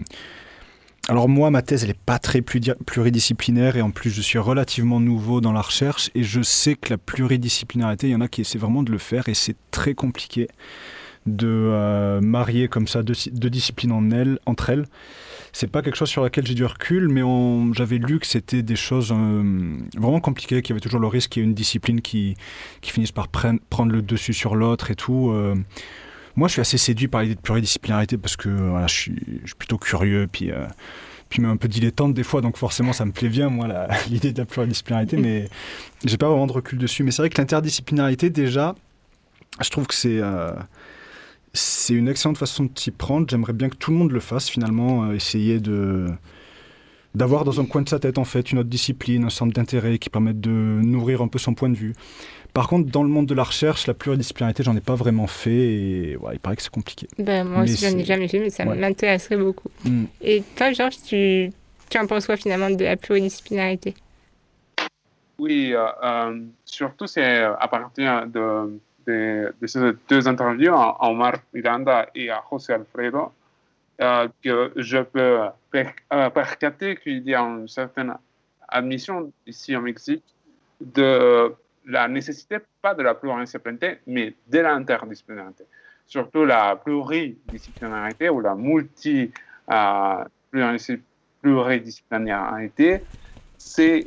alors 1.10 1.28
moi, 1.28 1.52
ma 1.52 1.62
thèse, 1.62 1.84
elle 1.84 1.90
n'est 1.90 1.96
pas 2.06 2.18
très 2.18 2.42
pluridisciplinaire 2.42 3.76
et 3.76 3.82
en 3.82 3.92
plus, 3.92 4.10
je 4.10 4.22
suis 4.22 4.40
relativement 4.40 5.02
nouveau 5.02 5.42
dans 5.42 5.52
la 5.52 5.60
recherche 5.60 6.10
et 6.16 6.24
je 6.24 6.42
sais 6.42 6.76
que 6.76 6.92
la 6.92 6.98
pluridisciplinarité, 6.98 8.08
il 8.08 8.12
y 8.12 8.16
en 8.16 8.22
a 8.22 8.30
qui 8.30 8.40
essaient 8.40 8.58
vraiment 8.58 8.84
de 8.84 8.92
le 8.94 8.98
faire 8.98 9.28
et 9.28 9.34
c'est 9.34 9.58
très 9.70 9.96
compliqué 9.96 10.48
de 11.26 11.48
euh, 11.48 12.22
marier 12.22 12.70
comme 12.70 12.88
ça 12.88 13.04
deux, 13.04 13.50
disciplines 13.50 13.92
en 13.92 14.02
entre 14.46 14.70
elles. 14.70 14.86
C'est 15.56 15.68
pas 15.68 15.84
quelque 15.84 15.96
chose 15.96 16.10
sur 16.10 16.24
laquelle 16.24 16.48
j'ai 16.48 16.56
du 16.56 16.66
recul, 16.66 17.10
mais 17.10 17.22
j'avais 17.74 18.00
lu 18.00 18.20
que 18.20 18.26
c'était 18.26 18.64
des 18.64 18.76
choses 18.76 19.14
euh, 19.16 19.78
vraiment 19.96 20.20
compliquées, 20.20 20.64
qu'il 20.64 20.72
y 20.72 20.74
avait 20.74 20.82
toujours 20.82 21.00
le 21.00 21.06
risque 21.06 21.30
qu'il 21.30 21.44
y 21.44 21.46
ait 21.46 21.48
une 21.48 21.54
discipline 21.54 22.02
qui, 22.02 22.36
qui 22.82 22.90
finisse 22.90 23.12
par 23.12 23.28
prendre 23.28 23.92
le 23.92 24.02
dessus 24.02 24.34
sur 24.34 24.56
l'autre 24.56 24.90
et 24.90 24.96
tout. 24.96 25.30
Euh. 25.30 25.54
moi, 26.36 26.48
je 26.48 26.54
suis 26.54 26.62
assez 26.62 26.80
séduit 26.80 27.08
par 27.08 27.22
l'idée 27.22 27.36
de 27.36 27.40
pluridisciplinarité 27.40 28.18
parce 28.18 28.36
que 28.36 28.50
je, 28.88 28.94
suis, 28.94 29.16
plutôt 29.60 29.78
curieux, 29.78 30.28
puis, 30.30 30.50
euh, 30.50 30.66
puis 31.30 31.40
même 31.40 31.52
un 31.52 31.58
peu 31.58 31.68
dilettante 31.68 32.16
des 32.16 32.24
fois, 32.24 32.42
donc 32.42 32.58
forcément, 32.58 32.92
ça 32.92 33.06
me 33.06 33.12
plaît 33.12 33.30
bien, 33.30 33.50
moi, 33.50 33.68
l'idée 34.10 34.34
de 34.34 34.40
la 34.40 34.46
pluridisciplinarité, 34.46 35.18
mais 35.18 35.48
j'ai 36.04 36.18
pas 36.18 36.30
vraiment 36.30 36.48
de 36.48 36.54
recul 36.54 36.80
dessus. 36.80 37.04
Mais 37.04 37.12
c'est 37.12 37.22
vrai 37.22 37.30
que 37.30 37.40
l'interdisciplinarité, 37.40 38.32
déjà, 38.32 38.74
je 39.62 39.70
trouve 39.70 39.86
que 39.86 39.94
c'est 39.94 40.20
c'est 41.54 41.94
une 41.94 42.08
excellente 42.08 42.38
façon 42.38 42.66
de 42.66 42.72
s'y 42.78 42.92
prendre. 42.92 43.30
J'aimerais 43.30 43.54
bien 43.54 43.70
que 43.70 43.76
tout 43.76 43.92
le 43.92 43.98
monde 43.98 44.12
le 44.12 44.20
fasse 44.20 44.50
finalement, 44.50 45.06
euh, 45.06 45.14
essayer 45.14 45.60
de 45.60 46.08
d'avoir 47.16 47.44
dans 47.44 47.62
un 47.62 47.66
coin 47.66 47.84
de 47.84 47.90
sa 47.90 48.00
tête 48.00 48.18
en 48.18 48.24
fait 48.24 48.52
une 48.52 48.58
autre 48.58 48.70
discipline, 48.70 49.24
un 49.24 49.30
centre 49.30 49.54
d'intérêt 49.54 50.00
qui 50.00 50.10
permette 50.10 50.42
de 50.42 50.50
nourrir 50.50 51.22
un 51.22 51.28
peu 51.28 51.38
son 51.38 51.54
point 51.54 51.70
de 51.70 51.76
vue. 51.76 51.94
Par 52.56 52.68
contre, 52.68 52.90
dans 52.90 53.04
le 53.04 53.10
monde 53.10 53.28
de 53.28 53.36
la 53.36 53.44
recherche, 53.44 53.86
la 53.86 53.94
pluridisciplinarité, 53.94 54.64
j'en 54.64 54.76
ai 54.76 54.82
pas 54.82 54.96
vraiment 54.96 55.28
fait 55.28 55.52
et 55.52 56.18
il 56.34 56.40
paraît 56.40 56.56
que 56.56 56.64
c'est 56.64 56.72
compliqué. 56.72 57.08
Ben, 57.20 57.44
moi 57.44 57.64
aussi, 57.64 57.78
j'en 57.78 57.96
ai 57.96 58.04
jamais 58.04 58.28
fait, 58.28 58.40
mais 58.40 58.50
ça 58.50 58.66
m'intéresserait 58.66 59.38
beaucoup. 59.38 59.70
Mm. 59.86 60.06
Et 60.22 60.44
toi, 60.56 60.72
Georges, 60.72 60.98
tu, 61.06 61.52
tu 61.88 61.98
en 62.00 62.08
penses 62.08 62.26
quoi 62.26 62.36
finalement 62.36 62.72
de 62.72 62.84
la 62.84 62.98
pluridisciplinarité? 62.98 63.94
Oui, 65.38 65.74
euh, 65.74 65.86
euh, 66.04 66.40
surtout 66.66 67.06
c'est 67.06 67.42
à 67.44 67.68
partir 67.68 68.28
de 68.28 68.80
de, 69.06 69.54
ces 69.66 69.92
deux 70.10 70.28
interviews, 70.28 70.74
à 70.74 71.10
Omar 71.10 71.36
Miranda 71.54 72.08
et 72.16 72.30
à 72.30 72.44
José 72.50 72.74
Alfredo, 72.74 73.32
euh, 74.02 74.28
que 74.44 74.72
je 74.76 75.00
peux 75.00 75.40
euh, 75.76 76.30
percater 76.30 76.98
qu'il 76.98 77.24
y 77.24 77.36
a 77.36 77.42
une 77.42 77.68
certaine 77.68 78.14
admission 78.68 79.32
ici 79.46 79.76
au 79.76 79.82
Mexique 79.82 80.24
de 80.82 81.54
la 81.86 82.08
nécessité, 82.08 82.58
pas 82.82 82.94
de 82.94 83.04
la 83.04 83.14
pluridisciplinarité, 83.14 84.00
mais 84.08 84.34
de 84.48 84.60
l'interdisciplinarité. 84.60 85.66
Surtout 86.08 86.46
la 86.46 86.76
pluridisciplinarité 86.76 88.30
ou 88.30 88.40
la 88.42 88.56
multi 88.56 89.32
euh, 89.72 90.24
c'est 93.58 94.06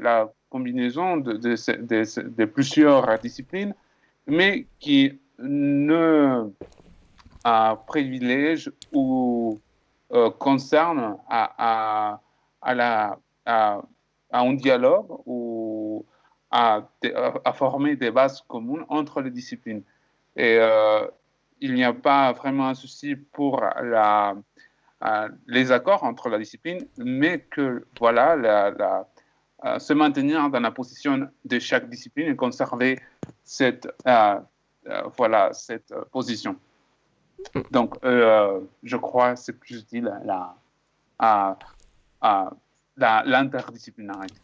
la 0.00 0.28
combinaison 0.50 1.16
de, 1.18 2.44
plusieurs 2.44 3.18
disciplines, 3.18 3.74
mais 4.26 4.66
qui 4.78 5.18
ne 5.38 6.50
euh, 7.46 7.74
privilège 7.86 8.70
ou 8.92 9.60
euh, 10.12 10.30
concerne 10.30 11.16
à, 11.28 12.20
à, 12.60 12.74
la, 12.74 13.18
à, 13.46 13.80
un 14.32 14.54
dialogue 14.54 15.06
ou 15.26 16.04
à, 16.50 16.82
former 17.54 17.96
des 17.96 18.10
bases 18.10 18.42
communes 18.48 18.84
entre 18.88 19.20
les 19.20 19.30
disciplines. 19.30 19.82
Et 20.36 20.56
euh, 20.58 21.06
il 21.60 21.74
n'y 21.74 21.84
a 21.84 21.92
pas 21.92 22.32
vraiment 22.32 22.68
un 22.68 22.74
souci 22.74 23.16
pour 23.16 23.60
la, 23.82 24.34
les 25.46 25.72
accords 25.72 26.04
entre 26.04 26.28
la 26.28 26.38
discipline, 26.38 26.86
mais 26.96 27.40
que 27.40 27.86
voilà, 27.98 28.36
la 28.36 29.06
euh, 29.64 29.80
se 29.80 29.92
maintenir 29.92 30.48
dans 30.50 30.60
la 30.60 30.70
position 30.70 31.28
de 31.44 31.58
chaque 31.58 31.88
discipline 31.88 32.28
et 32.28 32.36
conserver 32.36 33.00
cette, 33.42 33.88
euh, 34.06 34.36
euh, 34.88 35.02
voilà, 35.16 35.52
cette 35.52 35.92
position. 36.12 36.54
Donc, 37.70 37.94
je 38.02 38.96
crois 38.96 39.34
que 39.34 39.40
c'est 39.40 39.52
plus 39.52 39.80
utile 39.80 40.12
l'interdisciplinarité. 42.96 44.34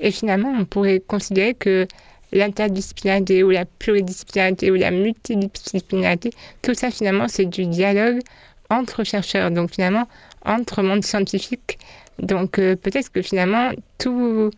Et 0.00 0.10
finalement, 0.10 0.50
on 0.50 0.64
pourrait 0.64 1.00
considérer 1.00 1.54
que 1.54 1.86
l'interdisciplinarité 2.32 3.42
ou 3.42 3.50
la 3.50 3.64
pluridisciplinarité 3.64 4.70
ou 4.70 4.74
la 4.74 4.90
multidisciplinarité, 4.90 6.30
tout 6.62 6.74
ça 6.74 6.90
finalement 6.90 7.28
c'est 7.28 7.46
du 7.46 7.66
dialogue 7.66 8.20
entre 8.68 9.04
chercheurs, 9.04 9.50
donc 9.50 9.70
finalement 9.70 10.08
entre 10.44 10.82
monde 10.82 11.04
scientifique 11.04 11.78
donc 12.18 12.58
euh, 12.58 12.76
peut-être 12.76 13.10
que 13.10 13.22
finalement, 13.22 13.70
toutes, 13.98 14.52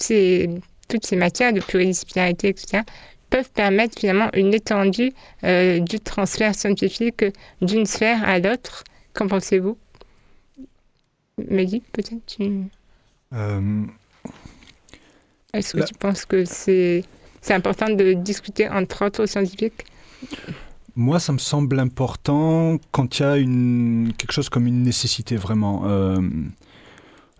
ces, 0.00 0.50
toutes 0.88 1.06
ces 1.06 1.16
matières 1.16 1.52
de 1.52 1.60
pluridisciplinarité, 1.60 2.48
etc., 2.48 2.82
peuvent 3.30 3.50
permettre 3.50 3.98
finalement 3.98 4.30
une 4.34 4.54
étendue 4.54 5.12
euh, 5.42 5.80
du 5.80 5.98
transfert 5.98 6.54
scientifique 6.54 7.24
d'une 7.62 7.86
sphère 7.86 8.22
à 8.24 8.38
l'autre. 8.38 8.84
Qu'en 9.12 9.26
pensez-vous? 9.26 9.76
Mehdi, 11.50 11.82
peut-être 11.92 12.24
tu... 12.26 12.44
Euh, 13.32 13.82
Est-ce 15.52 15.76
que 15.76 15.84
tu 15.84 15.94
penses 15.94 16.24
que 16.24 16.44
c'est 16.44 17.04
important 17.50 17.88
de 17.88 18.12
discuter 18.12 18.68
entre 18.68 19.06
autres 19.06 19.26
scientifiques? 19.26 19.84
Moi, 20.94 21.18
ça 21.18 21.32
me 21.32 21.38
semble 21.38 21.80
important 21.80 22.78
quand 22.92 23.18
il 23.18 23.22
y 23.22 23.26
a 23.26 23.36
une, 23.36 24.12
quelque 24.16 24.32
chose 24.32 24.48
comme 24.48 24.66
une 24.68 24.84
nécessité 24.84 25.34
vraiment. 25.34 25.82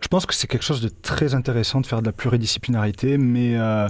Je 0.05 0.07
pense 0.07 0.27
que 0.27 0.35
c'est 0.35 0.45
quelque 0.45 0.63
chose 0.63 0.81
de 0.81 0.89
très 0.89 1.33
intéressant 1.33 1.81
de 1.81 1.87
faire 1.87 2.01
de 2.01 2.05
la 2.05 2.11
pluridisciplinarité, 2.11 3.17
mais 3.17 3.57
euh, 3.57 3.87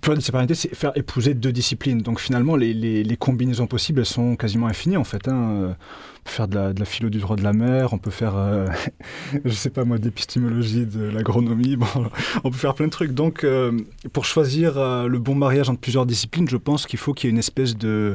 pluridisciplinarité, 0.00 0.54
c'est 0.54 0.72
faire 0.76 0.92
épouser 0.94 1.34
deux 1.34 1.50
disciplines. 1.50 2.02
Donc 2.02 2.20
finalement, 2.20 2.54
les, 2.54 3.16
combinaisons 3.18 3.66
possibles, 3.66 3.98
elles 3.98 4.06
sont 4.06 4.36
quasiment 4.36 4.68
infinies 4.68 4.96
en 4.96 5.02
fait. 5.02 5.26
Hein. 5.26 5.74
On 6.22 6.24
peut 6.24 6.30
faire 6.30 6.46
de 6.46 6.54
la, 6.54 6.72
de 6.72 6.84
philo 6.84 7.10
du 7.10 7.18
droit 7.18 7.34
de 7.34 7.42
la 7.42 7.52
mer, 7.52 7.92
on 7.92 7.98
peut 7.98 8.12
faire, 8.12 8.36
euh, 8.36 8.68
je 9.44 9.50
sais 9.50 9.70
pas 9.70 9.84
moi, 9.84 9.98
d'épistémologie, 9.98 10.86
de 10.86 11.02
l'agronomie, 11.02 11.74
bon, 11.74 11.88
on 12.44 12.52
peut 12.52 12.56
faire 12.56 12.74
plein 12.74 12.86
de 12.86 12.92
trucs. 12.92 13.10
Donc 13.10 13.42
euh, 13.42 13.72
pour 14.12 14.24
choisir 14.24 14.78
euh, 14.78 15.08
le 15.08 15.18
bon 15.18 15.34
mariage 15.34 15.68
entre 15.68 15.80
plusieurs 15.80 16.06
disciplines, 16.06 16.48
je 16.48 16.58
pense 16.58 16.86
qu'il 16.86 17.00
faut 17.00 17.12
qu'il 17.12 17.26
y 17.26 17.28
ait 17.28 17.32
une 17.32 17.40
espèce 17.40 17.76
de 17.76 18.14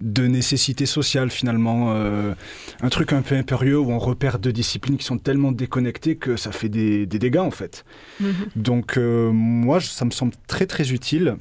de 0.00 0.26
nécessité 0.26 0.86
sociale 0.86 1.30
finalement. 1.30 1.92
Euh, 1.94 2.34
un 2.80 2.88
truc 2.88 3.12
un 3.12 3.22
peu 3.22 3.34
impérieux 3.34 3.78
où 3.78 3.90
on 3.90 3.98
repère 3.98 4.38
deux 4.38 4.52
disciplines 4.52 4.96
qui 4.96 5.04
sont 5.04 5.18
tellement 5.18 5.52
déconnectées 5.52 6.16
que 6.16 6.36
ça 6.36 6.52
fait 6.52 6.68
des, 6.68 7.06
dégâts 7.06 7.38
en 7.38 7.50
fait. 7.50 7.84
Mhm. 8.20 8.34
Donc 8.56 8.96
euh, 8.96 9.30
moi, 9.32 9.80
ça 9.80 10.04
me 10.04 10.10
semble 10.10 10.32
très 10.46 10.66
très 10.66 10.92
utile. 10.92 11.36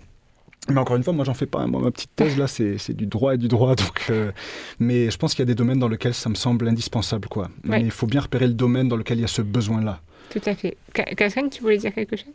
Mais 0.70 0.78
encore 0.78 0.98
une 0.98 1.04
fois, 1.04 1.14
moi 1.14 1.26
j'en 1.26 1.34
fais 1.34 1.48
pas. 1.48 1.66
Moi, 1.66 1.82
ma 1.82 1.90
petite 1.90 2.16
thèse 2.16 2.38
là, 2.38 2.48
c'est 2.48 2.94
du 2.94 3.08
droit 3.08 3.34
et 3.34 3.38
du 3.38 3.48
droit. 3.48 3.76
Donc, 3.76 4.08
euh, 4.10 4.32
mais 4.80 5.10
je 5.10 5.18
pense 5.18 5.34
qu'il 5.34 5.40
y 5.40 5.44
a 5.44 5.46
des 5.48 5.56
domaines 5.56 5.80
dans 5.80 5.88
lesquels 5.88 6.14
ça 6.14 6.30
me 6.30 6.36
semble 6.36 6.68
indispensable. 6.68 7.28
Quoi. 7.28 7.50
Mais 7.64 7.82
il 7.82 7.92
faut 7.92 8.08
bien 8.08 8.22
repérer 8.22 8.46
le 8.46 8.54
domaine 8.54 8.88
dans 8.88 8.98
lequel 8.98 9.18
il 9.18 9.22
y 9.22 9.26
a 9.26 9.28
ce 9.28 9.42
besoin-là. 9.42 10.02
Tout 10.30 10.42
à 10.46 10.54
fait. 10.54 10.78
Catherine, 10.94 11.50
tu 11.50 11.62
voulais 11.62 11.78
dire 11.78 11.94
quelque 11.94 12.16
chose? 12.16 12.34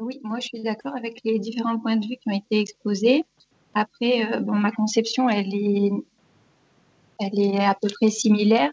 Oui, 0.00 0.20
moi 0.22 0.38
je 0.40 0.46
suis 0.46 0.62
d'accord 0.62 0.94
avec 0.96 1.20
les 1.24 1.40
différents 1.40 1.78
points 1.78 1.96
de 1.96 2.06
vue 2.06 2.16
qui 2.16 2.28
ont 2.28 2.36
été 2.36 2.60
exposés. 2.60 3.24
Après, 3.74 4.40
bon, 4.40 4.52
ma 4.52 4.70
conception, 4.72 5.28
elle 5.28 5.54
est, 5.54 5.92
elle 7.20 7.40
est 7.40 7.64
à 7.64 7.74
peu 7.74 7.88
près 7.88 8.10
similaire. 8.10 8.70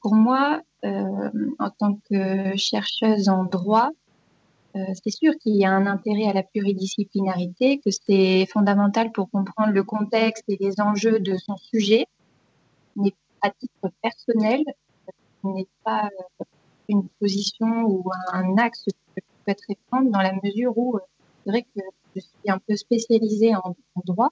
pour 0.00 0.14
moi, 0.14 0.62
en 0.84 1.70
tant 1.78 1.98
que 2.08 2.56
chercheuse 2.56 3.28
en 3.28 3.44
droit, 3.44 3.90
euh, 4.74 4.80
c'est 5.04 5.10
sûr 5.10 5.34
qu'il 5.40 5.56
y 5.56 5.64
a 5.66 5.70
un 5.70 5.86
intérêt 5.86 6.28
à 6.28 6.32
la 6.32 6.42
pluridisciplinarité, 6.42 7.78
que 7.78 7.90
c'est 7.90 8.46
fondamental 8.46 9.12
pour 9.12 9.30
comprendre 9.30 9.72
le 9.72 9.82
contexte 9.82 10.44
et 10.48 10.56
les 10.58 10.80
enjeux 10.80 11.20
de 11.20 11.36
son 11.36 11.56
sujet, 11.58 12.06
mais 12.96 13.12
à 13.42 13.50
titre 13.50 13.90
personnel, 14.02 14.62
ce 15.42 15.48
n'est 15.48 15.68
pas 15.84 16.08
euh, 16.40 16.44
une 16.88 17.06
position 17.20 17.82
ou 17.84 18.10
un 18.32 18.56
axe 18.56 18.84
que 18.84 18.92
je 19.16 19.22
souhaiterais 19.44 19.76
prendre 19.90 20.10
dans 20.10 20.22
la 20.22 20.32
mesure 20.42 20.76
où 20.78 20.96
euh, 20.96 21.00
c'est 21.44 21.50
vrai 21.50 21.62
que 21.62 21.80
je 22.14 22.20
suis 22.20 22.50
un 22.50 22.58
peu 22.58 22.76
spécialisée 22.76 23.54
en, 23.54 23.74
droit 24.04 24.30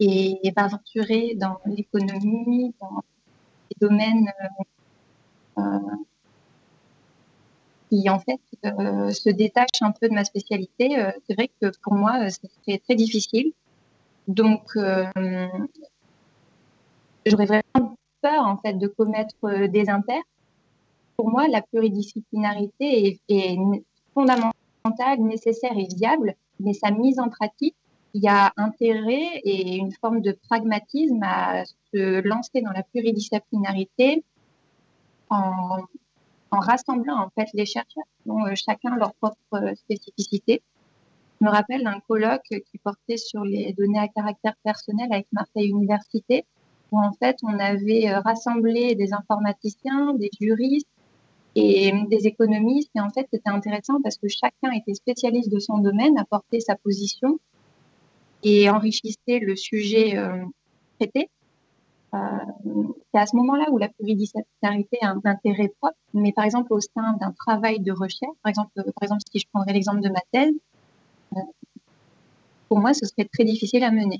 et 0.00 0.52
m'aventurer 0.56 1.34
dans 1.34 1.58
l'économie, 1.66 2.74
dans 2.80 3.02
les 3.70 3.76
domaines 3.80 4.30
qui 7.94 8.08
en 8.08 8.18
fait 8.18 8.40
euh, 8.64 9.10
se 9.10 9.30
détache 9.30 9.82
un 9.82 9.92
peu 9.92 10.08
de 10.08 10.14
ma 10.14 10.24
spécialité. 10.24 10.98
Euh, 10.98 11.10
c'est 11.26 11.34
vrai 11.34 11.50
que 11.60 11.70
pour 11.82 11.94
moi, 11.94 12.24
euh, 12.24 12.28
c'est 12.66 12.82
très 12.82 12.94
difficile. 12.94 13.52
Donc, 14.26 14.72
j'aurais 17.26 17.44
vraiment 17.44 17.96
peur 18.22 18.46
en 18.46 18.56
fait 18.56 18.72
de 18.72 18.86
commettre 18.86 19.66
des 19.68 19.90
impairs. 19.90 20.22
Pour 21.16 21.28
moi, 21.28 21.46
la 21.46 21.60
pluridisciplinarité 21.60 23.20
est 23.28 23.58
fondamentale, 24.14 24.52
nécessaire 25.18 25.76
et 25.76 25.86
viable, 25.96 26.34
mais 26.60 26.72
sa 26.72 26.90
mise 26.90 27.18
en 27.18 27.28
pratique, 27.28 27.74
il 28.12 28.22
y 28.22 28.28
a 28.28 28.52
intérêt 28.56 29.40
et 29.42 29.76
une 29.76 29.92
forme 29.92 30.20
de 30.20 30.32
pragmatisme 30.48 31.20
à 31.22 31.64
se 31.64 32.20
lancer 32.20 32.60
dans 32.60 32.70
la 32.70 32.82
pluridisciplinarité 32.82 34.22
en 35.30 36.60
rassemblant 36.60 37.18
en 37.18 37.30
fait 37.30 37.48
les 37.54 37.66
chercheurs 37.66 38.04
dont 38.26 38.46
euh, 38.46 38.52
chacun 38.54 38.96
leur 38.96 39.14
propre 39.14 39.36
euh, 39.54 39.74
spécificité. 39.74 40.62
Je 41.40 41.46
me 41.46 41.50
rappelle 41.50 41.82
d'un 41.82 41.98
colloque 42.06 42.46
qui 42.48 42.78
portait 42.78 43.16
sur 43.16 43.44
les 43.44 43.72
données 43.72 43.98
à 43.98 44.06
caractère 44.06 44.54
personnel 44.62 45.08
avec 45.12 45.26
Marseille 45.32 45.68
Université, 45.68 46.44
où 46.92 47.00
en 47.00 47.12
fait 47.12 47.36
on 47.42 47.58
avait 47.58 48.08
euh, 48.08 48.20
rassemblé 48.20 48.94
des 48.94 49.12
informaticiens, 49.12 50.14
des 50.14 50.30
juristes 50.40 50.88
et 51.54 51.92
des 52.10 52.26
économistes. 52.26 52.90
Et 52.94 53.00
en 53.00 53.10
fait, 53.10 53.26
c'était 53.32 53.50
intéressant 53.50 54.00
parce 54.02 54.16
que 54.16 54.28
chacun 54.28 54.72
était 54.72 54.94
spécialiste 54.94 55.50
de 55.52 55.58
son 55.58 55.78
domaine, 55.78 56.18
apportait 56.18 56.60
sa 56.60 56.76
position 56.76 57.38
et 58.42 58.68
enrichissait 58.68 59.38
le 59.40 59.56
sujet 59.56 60.18
traité. 60.98 61.30
Euh, 62.14 62.18
c'est 63.12 63.20
à 63.20 63.26
ce 63.26 63.36
moment-là 63.36 63.66
où 63.70 63.78
la 63.78 63.88
pluridisciplinarité 63.88 64.98
a 65.02 65.10
un 65.10 65.20
intérêt 65.24 65.72
propre, 65.80 65.96
mais 66.12 66.32
par 66.32 66.44
exemple 66.44 66.72
au 66.72 66.80
sein 66.80 67.16
d'un 67.20 67.32
travail 67.32 67.80
de 67.80 67.92
recherche, 67.92 68.36
par 68.42 68.50
exemple, 68.50 68.70
par 68.74 69.02
exemple 69.02 69.22
si 69.32 69.40
je 69.40 69.46
prendrais 69.52 69.72
l'exemple 69.72 70.00
de 70.00 70.08
ma 70.08 70.20
thèse, 70.32 70.54
euh, 71.36 71.40
pour 72.68 72.78
moi 72.78 72.94
ce 72.94 73.06
serait 73.06 73.28
très 73.32 73.44
difficile 73.44 73.82
à 73.82 73.90
mener. 73.90 74.18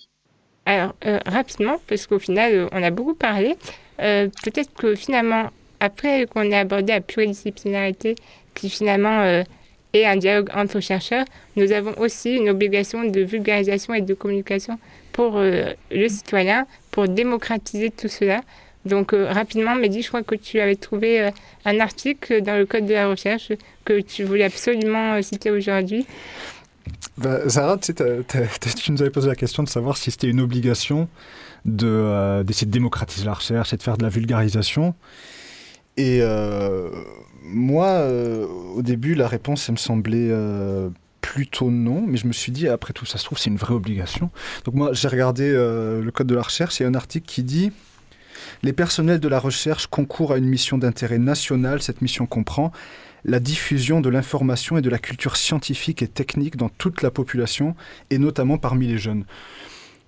Alors 0.67 0.95
euh, 1.07 1.21
rapidement, 1.27 1.77
parce 1.87 2.07
qu'au 2.07 2.19
final 2.19 2.69
on 2.73 2.83
a 2.83 2.91
beaucoup 2.91 3.15
parlé, 3.15 3.57
peut-être 3.99 4.73
que 4.75 4.95
finalement 4.95 5.51
après 5.81 6.27
qu'on 6.27 6.43
ait 6.43 6.57
abordé 6.57 6.93
la 6.93 7.01
pluridisciplinarité, 7.01 8.17
qui 8.55 8.71
finalement 8.71 9.25
est 9.93 10.05
un 10.05 10.17
dialogue 10.17 10.49
entre 10.55 10.81
chercheurs, 10.81 11.25
nous 11.57 11.73
avons 11.73 11.95
aussi 11.99 12.37
une 12.37 12.49
obligation 12.49 13.05
de 13.05 13.21
vulgarisation 13.21 13.95
et 13.95 14.01
de 14.01 14.15
communication 14.15 14.79
pour 15.13 15.39
le 15.41 16.09
citoyen 16.09 16.67
pour 16.91 17.09
démocratiser 17.09 17.91
tout 17.91 18.09
cela. 18.09 18.41
Donc 18.85 19.13
euh, 19.13 19.31
rapidement, 19.31 19.75
Mehdi, 19.75 20.03
je 20.03 20.09
crois 20.09 20.23
que 20.23 20.35
tu 20.35 20.61
avais 20.61 20.77
trouvé 20.77 21.21
euh, 21.21 21.31
un 21.65 21.81
article 21.81 22.43
dans 22.43 22.59
le 22.59 22.67
Code 22.67 22.87
de 22.87 22.93
la 22.93 23.09
recherche 23.09 23.53
que 23.85 24.01
tu 24.01 24.25
voulais 24.25 24.45
absolument 24.45 25.15
euh, 25.15 25.23
citer 25.23 25.51
aujourd'hui. 25.51 26.07
Bah, 27.17 27.49
Zara, 27.49 27.79
tu, 27.79 27.95
tu, 27.95 28.93
nous 28.93 29.01
avais 29.01 29.11
posé 29.11 29.29
la 29.29 29.37
question 29.37 29.63
de 29.63 29.69
savoir 29.69 29.97
si 29.97 30.11
c'était 30.11 30.29
une 30.29 30.41
obligation 30.41 31.09
d'essayer 31.65 32.67
de, 32.67 32.73
démocratiser 32.73 33.25
la 33.25 33.33
recherche 33.33 33.73
et 33.73 33.77
de 33.79 33.83
faire 33.83 33.97
de 33.97 34.03
la 34.03 34.11
vulgarisation. 34.11 34.95
Et 35.97 36.23
moi, 37.43 38.09
au 38.75 38.83
début, 38.83 39.15
la 39.15 39.29
réponse, 39.29 39.69
elle 39.69 39.75
me 39.75 39.79
semblait 39.79 40.31
plutôt 41.21 41.71
non, 41.71 42.05
mais 42.07 42.19
je 42.19 42.27
me 42.27 42.33
suis 42.33 42.53
dit, 42.53 42.69
après 42.69 42.93
tout, 42.93 43.07
ça 43.07 43.19
se 43.19 43.25
trouve, 43.25 43.39
c'est 43.39 43.51
une 43.51 43.57
vraie 43.57 43.75
obligation. 43.75 44.31
Donc 44.65 44.75
moi, 44.75 44.91
j'ai 44.93 45.09
regardé 45.09 45.51
euh, 45.51 46.03
le 46.03 46.11
Code 46.11 46.27
de 46.27 46.35
la 46.35 46.43
recherche, 46.43 46.79
il 46.79 46.83
y 46.83 46.87
a 46.87 46.89
un 46.89 46.95
article 46.95 47.27
qui 47.27 47.43
dit... 47.43 47.73
Les 48.63 48.73
personnels 48.73 49.21
de 49.21 49.29
la 49.29 49.39
recherche 49.39 49.87
concourent 49.87 50.33
à 50.33 50.39
une 50.39 50.47
mission 50.47 50.77
d'intérêt 50.77 51.19
national. 51.19 51.81
Cette 51.83 52.03
mission 52.03 52.27
comprend 52.27 52.73
la 53.25 53.41
diffusion 53.41 54.01
de 54.01 54.11
l'information 54.11 54.77
et 54.77 54.83
de 54.83 54.91
la 54.91 54.99
culture 54.99 55.37
scientifique 55.37 56.03
et 56.03 56.09
technique 56.09 56.57
dans 56.57 56.69
toute 56.69 57.03
la 57.03 57.11
population, 57.11 57.75
et 58.11 58.19
notamment 58.19 58.59
parmi 58.59 58.87
les 58.87 58.99
jeunes. 58.99 59.25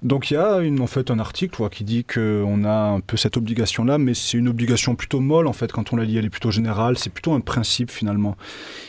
Donc 0.07 0.31
il 0.31 0.35
y 0.35 0.37
a 0.37 0.61
en 0.61 0.87
fait 0.87 1.11
un 1.11 1.19
article 1.19 1.69
qui 1.69 1.83
dit 1.83 2.05
qu'on 2.05 2.63
a 2.63 2.91
un 2.91 3.01
peu 3.01 3.17
cette 3.17 3.37
obligation-là, 3.37 3.99
mais 3.99 4.15
c'est 4.15 4.39
une 4.39 4.47
obligation 4.47 4.95
plutôt 4.95 5.19
molle 5.19 5.49
en 5.49 5.53
fait 5.53 5.73
quand 5.73 5.93
on 5.93 5.97
la 5.97 6.05
lit, 6.05 6.17
elle 6.17 6.25
est 6.25 6.31
plutôt 6.31 6.53
générale, 6.53 6.97
c'est 6.97 7.11
plutôt 7.11 7.33
un 7.33 7.41
principe 7.41 7.91
finalement. 7.91 8.37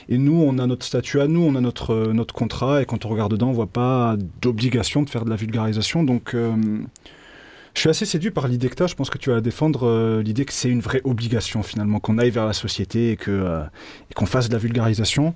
Et 0.10 0.20
nous, 0.20 0.40
on 0.40 0.60
a 0.60 0.68
notre 0.68 0.86
statut 0.86 1.20
à 1.20 1.28
nous, 1.28 1.42
on 1.42 1.56
a 1.56 1.62
notre, 1.62 2.14
notre 2.14 2.36
contrat, 2.36 2.84
et 2.84 2.86
quand 2.86 3.04
on 3.06 3.10
regarde 3.10 3.32
dedans, 3.32 3.50
on 3.50 3.54
voit 3.54 3.66
pas 3.66 4.16
d'obligation 4.44 5.02
de 5.02 5.10
faire 5.10 5.26
de 5.26 5.32
la 5.32 5.36
vulgarisation. 5.36 6.04
Donc 6.04 6.36
euh, 6.36 6.56
je 7.74 7.80
suis 7.80 7.90
assez 7.90 8.06
séduit 8.06 8.30
par 8.30 8.48
l'idée 8.48 8.70
que 8.70 8.76
tu 8.76 8.84
as, 8.84 8.88
je 8.88 8.94
pense 8.94 9.10
que 9.10 9.18
tu 9.18 9.32
vas 9.32 9.42
défendre 9.42 9.88
euh, 9.88 10.22
l'idée 10.22 10.46
que 10.46 10.54
c'est 10.54 10.70
une 10.70 10.82
vraie 10.82 11.02
obligation 11.04 11.64
finalement, 11.64 12.00
qu'on 12.00 12.20
aille 12.20 12.30
vers 12.30 12.46
la 12.46 12.54
société 12.54 13.14
et 13.14 13.18
euh, 13.28 13.64
qu'on 14.16 14.28
fasse 14.28 14.50
de 14.50 14.54
la 14.54 14.60
vulgarisation. 14.60 15.34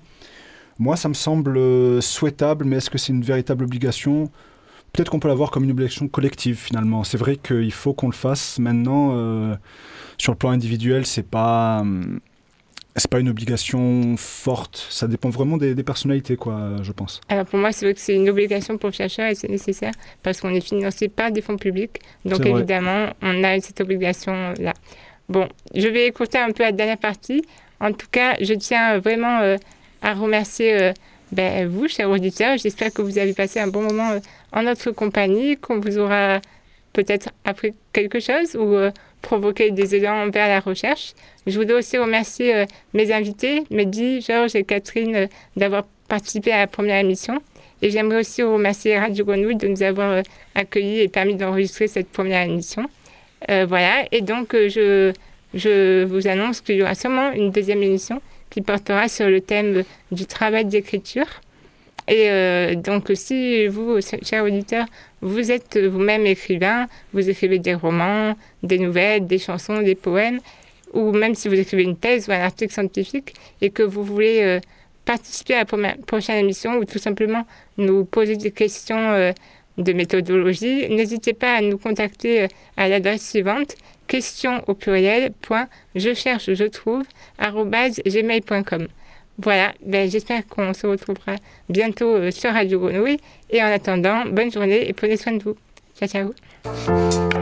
Moi, 0.77 0.95
ça 0.95 1.09
me 1.09 1.15
semble 1.15 1.59
souhaitable, 2.03 2.65
mais 2.65 2.75
est-ce 2.75 2.91
que 2.91 2.99
c'est 2.99 3.13
une 3.13 3.23
véritable 3.23 3.63
obligation? 3.63 4.29
Peut-être 4.93 5.09
qu'on 5.09 5.19
peut 5.19 5.27
l'avoir 5.27 5.51
comme 5.51 5.63
une 5.63 5.71
obligation 5.71 6.07
collective 6.07 6.57
finalement. 6.57 7.03
C'est 7.03 7.17
vrai 7.17 7.37
qu'il 7.37 7.71
faut 7.71 7.93
qu'on 7.93 8.07
le 8.07 8.13
fasse 8.13 8.59
maintenant. 8.59 9.11
Euh, 9.15 9.55
sur 10.17 10.33
le 10.33 10.37
plan 10.37 10.51
individuel, 10.51 11.05
c'est 11.05 11.27
pas 11.27 11.79
hum, 11.81 12.19
c'est 12.95 13.09
pas 13.09 13.19
une 13.19 13.29
obligation 13.29 14.15
forte. 14.17 14.85
Ça 14.89 15.07
dépend 15.07 15.29
vraiment 15.29 15.57
des, 15.57 15.75
personnalités, 15.83 16.35
quoi, 16.35 16.75
je 16.81 16.91
pense. 16.91 17.21
Alors 17.29 17.45
pour 17.45 17.59
moi, 17.59 17.71
c'est 17.71 17.85
vrai 17.85 17.93
que 17.93 17.99
c'est 17.99 18.15
une 18.15 18.29
obligation 18.29 18.77
pour 18.77 18.89
le 18.89 18.93
chercheur 18.93 19.27
et 19.27 19.35
c'est 19.35 19.49
nécessaire 19.49 19.93
parce 20.23 20.41
qu'on 20.41 20.53
est 20.53 20.61
financé 20.61 21.07
par 21.07 21.31
des 21.31 21.41
fonds 21.41 21.57
publics. 21.57 21.99
Donc 22.25 22.45
évidemment, 22.45 23.07
on 23.21 23.43
a 23.43 23.59
cette 23.61 23.81
obligation-là. 23.81 24.73
Bon, 25.29 25.47
je 25.73 25.87
vais 25.87 26.07
écouter 26.07 26.37
un 26.37 26.51
peu 26.51 26.63
la 26.63 26.73
dernière 26.73 26.97
partie. 26.97 27.41
En 27.79 27.93
tout 27.93 28.07
cas, 28.11 28.35
je 28.41 28.53
tiens 28.53 28.99
vraiment 28.99 29.39
euh, 29.39 29.55
à 30.01 30.13
remercier 30.13 30.81
euh, 30.81 30.93
ben, 31.31 31.67
vous, 31.67 31.87
chers 31.87 32.09
auditeurs. 32.09 32.57
J'espère 32.57 32.91
que 32.91 33.01
vous 33.01 33.17
avez 33.17 33.33
passé 33.33 33.61
un 33.61 33.67
bon 33.67 33.83
moment 33.83 34.19
en 34.51 34.63
notre 34.63 34.91
compagnie, 34.91 35.57
qu'on 35.57 35.79
vous 35.79 35.97
aura 35.97 36.41
peut-être 36.93 37.29
appris 37.45 37.73
quelque 37.93 38.19
chose 38.19 38.55
ou 38.55 38.75
euh, 38.75 38.91
provoqué 39.21 39.71
des 39.71 39.95
élans 39.95 40.29
vers 40.29 40.47
la 40.47 40.59
recherche. 40.59 41.13
Je 41.47 41.57
voudrais 41.57 41.75
aussi 41.75 41.97
remercier 41.97 42.55
euh, 42.55 42.65
mes 42.93 43.11
invités, 43.11 43.63
Mehdi, 43.69 44.21
Georges 44.21 44.55
et 44.55 44.63
Catherine, 44.63 45.15
euh, 45.15 45.27
d'avoir 45.55 45.85
participé 46.07 46.51
à 46.51 46.59
la 46.59 46.67
première 46.67 46.99
émission. 46.99 47.41
Et 47.81 47.89
j'aimerais 47.89 48.19
aussi 48.19 48.43
remercier 48.43 48.99
Radio 48.99 49.25
Grenouille 49.25 49.55
de 49.55 49.67
nous 49.67 49.81
avoir 49.81 50.21
accueillis 50.53 50.99
et 50.99 51.07
permis 51.07 51.35
d'enregistrer 51.35 51.87
cette 51.87 52.09
première 52.09 52.43
émission. 52.43 52.87
voilà, 53.47 54.05
et 54.11 54.21
donc 54.21 54.53
je, 54.53 55.11
je 55.55 56.03
vous 56.03 56.27
annonce 56.27 56.61
qu'il 56.61 56.75
y 56.75 56.83
aura 56.83 56.93
sûrement 56.93 57.31
une 57.31 57.49
deuxième 57.49 57.81
émission 57.81 58.21
qui 58.51 58.61
portera 58.61 59.07
sur 59.07 59.27
le 59.27 59.41
thème 59.41 59.83
du 60.11 60.27
travail 60.27 60.65
d'écriture. 60.65 61.25
Et 62.11 62.29
euh, 62.29 62.75
donc, 62.75 63.09
si 63.15 63.67
vous, 63.67 63.99
chers 64.01 64.43
auditeurs, 64.43 64.85
vous 65.21 65.49
êtes 65.49 65.79
vous-même 65.79 66.25
écrivain, 66.25 66.87
vous 67.13 67.29
écrivez 67.29 67.57
des 67.57 67.73
romans, 67.73 68.35
des 68.63 68.79
nouvelles, 68.79 69.25
des 69.25 69.37
chansons, 69.37 69.81
des 69.81 69.95
poèmes, 69.95 70.41
ou 70.93 71.13
même 71.13 71.35
si 71.35 71.47
vous 71.47 71.57
écrivez 71.57 71.83
une 71.83 71.95
thèse 71.95 72.27
ou 72.27 72.33
un 72.33 72.41
article 72.41 72.73
scientifique 72.73 73.33
et 73.61 73.69
que 73.69 73.81
vous 73.81 74.03
voulez 74.03 74.41
euh, 74.41 74.59
participer 75.05 75.53
à 75.53 75.63
la 75.63 75.95
prochaine 76.05 76.37
émission 76.37 76.73
ou 76.73 76.83
tout 76.83 76.99
simplement 76.99 77.47
nous 77.77 78.03
poser 78.03 78.35
des 78.35 78.51
questions 78.51 79.11
euh, 79.11 79.31
de 79.77 79.93
méthodologie, 79.93 80.89
n'hésitez 80.89 81.31
pas 81.31 81.55
à 81.55 81.61
nous 81.61 81.77
contacter 81.77 82.47
à 82.75 82.89
l'adresse 82.89 83.29
suivante 83.29 83.77
question 84.07 84.61
au 84.67 84.73
pluriel 84.73 85.31
point 85.41 85.69
je 85.95 86.13
cherche 86.13 86.53
je 86.53 86.65
trouve 86.65 87.05
gmail.com. 87.39 88.87
Voilà, 89.43 89.73
ben, 89.83 90.09
j'espère 90.09 90.45
qu'on 90.47 90.73
se 90.73 90.85
retrouvera 90.85 91.35
bientôt 91.67 92.15
euh, 92.15 92.31
sur 92.31 92.53
Radio 92.53 92.79
Grenouille. 92.79 93.17
Et 93.49 93.61
en 93.61 93.67
attendant, 93.67 94.25
bonne 94.25 94.51
journée 94.51 94.87
et 94.87 94.93
prenez 94.93 95.17
soin 95.17 95.33
de 95.33 95.43
vous. 95.43 95.55
Ciao, 95.97 96.07
ciao. 96.07 97.40